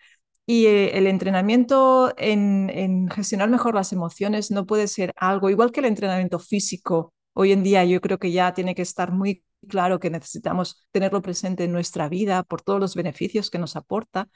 Y 0.45 0.65
eh, 0.67 0.97
el 0.97 1.08
entrenamiento 1.08 2.13
en, 2.17 2.69
en, 2.69 3.10
gestionar 3.10 3.49
mejor 3.49 3.76
las 3.76 3.93
emociones 3.93 4.52
no 4.52 4.65
puede 4.65 4.88
ser 4.88 5.13
algo, 5.15 5.49
igual 5.49 5.71
que 5.71 5.80
el 5.80 5.86
entrenamiento 5.88 6.39
físico, 6.39 7.13
hoy 7.34 7.52
en 7.54 7.63
día 7.63 7.86
yo 7.86 8.02
creo 8.02 8.19
que 8.19 8.32
ya 8.32 8.54
tiene 8.54 8.76
que 8.76 8.82
estar 8.82 9.12
muy 9.12 9.43
claro 9.69 9.99
que 9.99 10.10
necesitamos 10.10 10.88
tenerlo 10.91 11.21
presente 11.21 11.63
en 11.63 11.71
nuestra 11.71 12.10
vida 12.10 12.43
por 12.43 12.62
todos 12.62 12.80
los 12.80 12.95
beneficios 12.95 13.49
que 13.49 13.60
nos 13.60 13.76
aporta. 13.76 14.30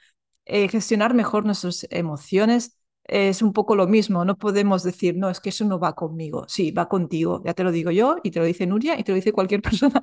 Eh, 0.46 0.68
gestionar 0.68 1.14
mejor 1.14 1.44
nuestras 1.44 1.86
emociones 1.90 2.77
es 3.08 3.42
un 3.42 3.52
poco 3.52 3.74
lo 3.74 3.86
mismo, 3.88 4.24
no 4.24 4.36
podemos 4.36 4.82
decir, 4.82 5.16
no, 5.16 5.30
es 5.30 5.40
que 5.40 5.48
eso 5.48 5.64
no 5.64 5.78
va 5.80 5.94
conmigo. 5.94 6.44
Sí, 6.48 6.70
va 6.72 6.88
contigo, 6.88 7.42
ya 7.44 7.54
te 7.54 7.64
lo 7.64 7.72
digo 7.72 7.90
yo 7.90 8.16
y 8.22 8.30
te 8.30 8.38
lo 8.40 8.44
dice 8.44 8.66
Nuria 8.66 8.98
y 8.98 9.04
te 9.04 9.12
lo 9.12 9.16
dice 9.16 9.32
cualquier 9.32 9.62
persona 9.62 10.02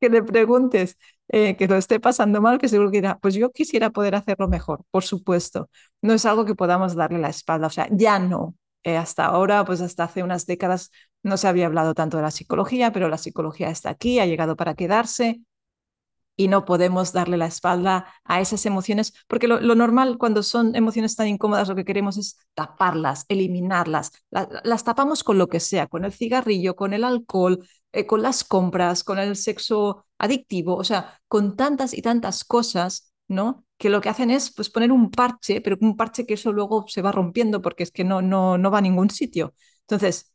que 0.00 0.08
le 0.08 0.22
preguntes 0.22 0.98
eh, 1.28 1.56
que 1.56 1.68
lo 1.68 1.76
esté 1.76 2.00
pasando 2.00 2.40
mal, 2.40 2.58
que 2.58 2.68
seguro 2.68 2.90
que 2.90 2.98
dirá, 2.98 3.18
pues 3.18 3.34
yo 3.34 3.50
quisiera 3.52 3.90
poder 3.90 4.14
hacerlo 4.14 4.48
mejor, 4.48 4.84
por 4.90 5.04
supuesto. 5.04 5.70
No 6.02 6.12
es 6.14 6.24
algo 6.26 6.44
que 6.44 6.54
podamos 6.54 6.94
darle 6.94 7.18
la 7.18 7.28
espalda, 7.28 7.68
o 7.68 7.70
sea, 7.70 7.88
ya 7.90 8.18
no. 8.18 8.54
Eh, 8.84 8.96
hasta 8.96 9.24
ahora, 9.26 9.64
pues 9.64 9.80
hasta 9.80 10.04
hace 10.04 10.22
unas 10.24 10.44
décadas 10.46 10.90
no 11.22 11.36
se 11.36 11.46
había 11.48 11.66
hablado 11.66 11.94
tanto 11.94 12.16
de 12.16 12.24
la 12.24 12.30
psicología, 12.32 12.92
pero 12.92 13.08
la 13.08 13.18
psicología 13.18 13.70
está 13.70 13.90
aquí, 13.90 14.18
ha 14.18 14.26
llegado 14.26 14.56
para 14.56 14.74
quedarse 14.74 15.40
y 16.36 16.48
no 16.48 16.64
podemos 16.64 17.12
darle 17.12 17.36
la 17.36 17.46
espalda 17.46 18.06
a 18.24 18.40
esas 18.40 18.64
emociones, 18.66 19.12
porque 19.28 19.48
lo, 19.48 19.60
normal 19.60 20.18
cuando 20.18 20.42
son 20.42 20.74
emociones 20.74 21.16
tan 21.16 21.28
incómodas 21.28 21.68
lo 21.68 21.74
que 21.74 21.84
queremos 21.84 22.16
es 22.16 22.38
taparlas, 22.54 23.24
eliminarlas. 23.28 24.12
La, 24.30 24.48
las 24.64 24.84
tapamos 24.84 25.24
con 25.24 25.38
lo 25.38 25.48
que 25.48 25.60
sea, 25.60 25.86
con 25.86 26.04
el 26.04 26.12
cigarrillo, 26.12 26.76
con 26.76 26.94
el 26.94 27.04
alcohol, 27.04 27.58
eh, 27.92 28.06
con 28.06 28.22
las 28.22 28.44
compras, 28.44 29.04
con 29.04 29.18
el 29.18 29.36
sexo 29.36 30.06
adictivo, 30.18 30.76
o 30.76 30.84
sea, 30.84 31.20
con 31.28 31.56
tantas 31.56 31.92
y 31.94 32.02
tantas 32.02 32.44
cosas, 32.44 33.12
¿no? 33.28 33.66
Que 33.76 33.90
lo 33.90 34.00
que 34.00 34.08
hacen 34.08 34.30
es 34.30 34.52
pues, 34.54 34.70
poner 34.70 34.92
un 34.92 35.10
parche, 35.10 35.60
pero 35.60 35.76
un 35.80 35.96
parche 35.96 36.26
que 36.26 36.34
eso 36.34 36.52
luego 36.52 36.86
se 36.88 37.02
va 37.02 37.12
rompiendo 37.12 37.60
porque 37.60 37.82
es 37.82 37.90
que 37.90 38.04
no, 38.04 38.22
no, 38.22 38.56
no 38.58 38.70
va 38.70 38.78
a 38.78 38.80
ningún 38.80 39.10
sitio. 39.10 39.54
Entonces, 39.82 40.31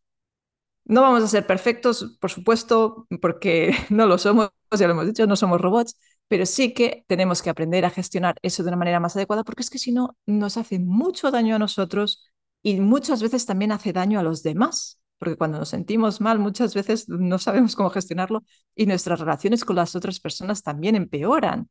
no 0.88 1.02
vamos 1.02 1.24
a 1.24 1.28
ser 1.28 1.46
perfectos, 1.46 2.18
por 2.20 2.32
supuesto, 2.32 3.08
porque 3.22 3.76
no 3.90 4.06
lo 4.08 4.18
somos, 4.18 4.50
ya 4.78 4.88
lo 4.88 4.94
hemos 4.94 5.08
dicho, 5.08 5.28
no 5.28 5.36
somos 5.36 5.62
robots, 5.62 5.98
pero 6.28 6.46
sí 6.46 6.74
que 6.74 7.06
tenemos 7.08 7.42
que 7.42 7.50
aprender 7.50 7.86
a 7.86 7.90
gestionar 7.90 8.36
eso 8.42 8.64
de 8.64 8.70
una 8.70 8.78
manera 8.78 9.00
más 9.00 9.16
adecuada, 9.16 9.44
porque 9.44 9.62
es 9.64 9.70
que 9.70 9.80
si 9.80 9.92
no, 9.92 10.18
nos 10.26 10.58
hace 10.58 10.80
mucho 10.80 11.32
daño 11.32 11.56
a 11.56 11.60
nosotros 11.60 12.26
y 12.64 12.80
muchas 12.80 13.22
veces 13.22 13.46
también 13.46 13.72
hace 13.72 13.94
daño 13.94 14.20
a 14.20 14.24
los 14.24 14.44
demás, 14.44 15.00
porque 15.20 15.36
cuando 15.38 15.60
nos 15.60 15.70
sentimos 15.70 16.22
mal 16.22 16.40
muchas 16.40 16.74
veces 16.74 17.10
no 17.10 17.40
sabemos 17.40 17.76
cómo 17.76 17.90
gestionarlo 17.90 18.44
y 18.76 18.86
nuestras 18.86 19.20
relaciones 19.20 19.66
con 19.66 19.76
las 19.76 19.96
otras 19.96 20.20
personas 20.20 20.64
también 20.64 20.96
empeoran. 20.96 21.70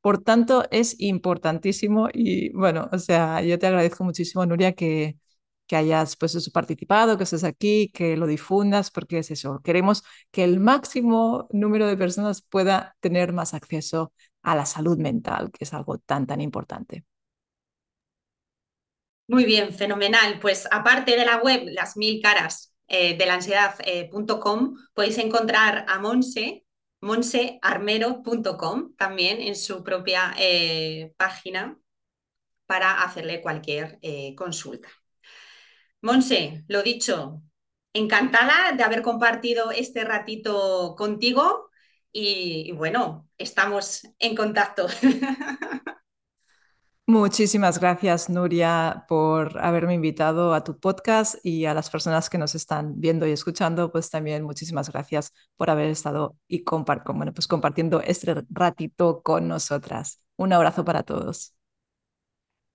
Por 0.00 0.22
tanto, 0.22 0.64
es 0.70 0.94
importantísimo 1.00 2.08
y 2.12 2.50
bueno, 2.52 2.88
o 2.92 2.98
sea, 2.98 3.42
yo 3.42 3.58
te 3.58 3.66
agradezco 3.66 4.04
muchísimo, 4.04 4.46
Nuria, 4.46 4.72
que, 4.72 5.16
que 5.68 5.76
hayas 5.76 6.16
pues 6.16 6.50
participado, 6.50 7.16
que 7.16 7.24
estés 7.24 7.44
aquí, 7.44 7.90
que 7.92 8.16
lo 8.16 8.26
difundas, 8.26 8.90
porque 8.90 9.18
es 9.18 9.30
eso, 9.30 9.60
queremos 9.62 10.02
que 10.32 10.42
el 10.42 10.58
máximo 10.58 11.46
número 11.52 11.86
de 11.86 11.96
personas 11.96 12.42
pueda 12.42 12.96
tener 13.00 13.32
más 13.32 13.54
acceso 13.54 14.12
a 14.42 14.56
la 14.56 14.66
salud 14.66 14.98
mental, 14.98 15.50
que 15.52 15.64
es 15.64 15.74
algo 15.74 15.98
tan, 15.98 16.26
tan 16.26 16.40
importante. 16.40 17.04
Muy 19.28 19.44
bien, 19.44 19.74
fenomenal. 19.74 20.40
Pues 20.40 20.66
aparte 20.70 21.14
de 21.16 21.26
la 21.26 21.36
web, 21.36 21.64
las 21.66 21.98
mil 21.98 22.22
caras 22.22 22.72
eh, 22.88 23.16
de 23.18 23.26
la 23.26 23.34
ansiedad.com, 23.34 24.74
eh, 24.74 24.88
podéis 24.94 25.18
encontrar 25.18 25.84
a 25.86 25.98
Monse, 25.98 26.64
monsearmero.com, 27.02 28.94
también 28.96 29.42
en 29.42 29.54
su 29.54 29.84
propia 29.84 30.34
eh, 30.38 31.12
página 31.18 31.78
para 32.68 33.02
hacerle 33.02 33.40
cualquier 33.42 33.98
eh, 34.02 34.34
consulta. 34.34 34.88
Monse, 36.00 36.64
lo 36.68 36.82
dicho, 36.82 37.42
encantada 37.92 38.72
de 38.76 38.82
haber 38.84 39.02
compartido 39.02 39.70
este 39.72 40.04
ratito 40.04 40.94
contigo 40.96 41.70
y, 42.12 42.72
bueno, 42.72 43.28
estamos 43.36 44.02
en 44.18 44.36
contacto. 44.36 44.86
Muchísimas 47.06 47.80
gracias, 47.80 48.28
Nuria, 48.28 49.06
por 49.08 49.58
haberme 49.64 49.94
invitado 49.94 50.52
a 50.52 50.62
tu 50.62 50.78
podcast 50.78 51.36
y 51.42 51.64
a 51.64 51.72
las 51.72 51.88
personas 51.88 52.28
que 52.28 52.36
nos 52.36 52.54
están 52.54 53.00
viendo 53.00 53.26
y 53.26 53.32
escuchando, 53.32 53.90
pues 53.90 54.10
también 54.10 54.42
muchísimas 54.44 54.90
gracias 54.90 55.32
por 55.56 55.70
haber 55.70 55.86
estado 55.86 56.36
y 56.46 56.64
bueno, 56.64 57.32
pues 57.32 57.48
compartiendo 57.48 58.02
este 58.02 58.44
ratito 58.50 59.22
con 59.22 59.48
nosotras. 59.48 60.20
Un 60.36 60.52
abrazo 60.52 60.84
para 60.84 61.02
todos. 61.02 61.57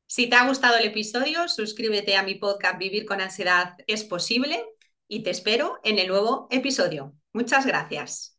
Si 0.08 0.30
te 0.30 0.36
ha 0.36 0.48
gustado 0.48 0.78
el 0.78 0.86
episodio, 0.86 1.48
suscríbete 1.50 2.16
a 2.16 2.24
mi 2.24 2.36
podcast 2.36 2.78
Vivir 2.78 3.06
con 3.06 3.20
ansiedad 3.22 3.76
es 3.88 4.04
posible 4.04 4.64
y 5.08 5.24
te 5.24 5.32
espero 5.32 5.80
en 5.84 6.00
el 6.00 6.08
nuevo 6.08 6.48
episodio. 6.52 7.16
Muchas 7.34 7.66
gracias. 7.66 8.33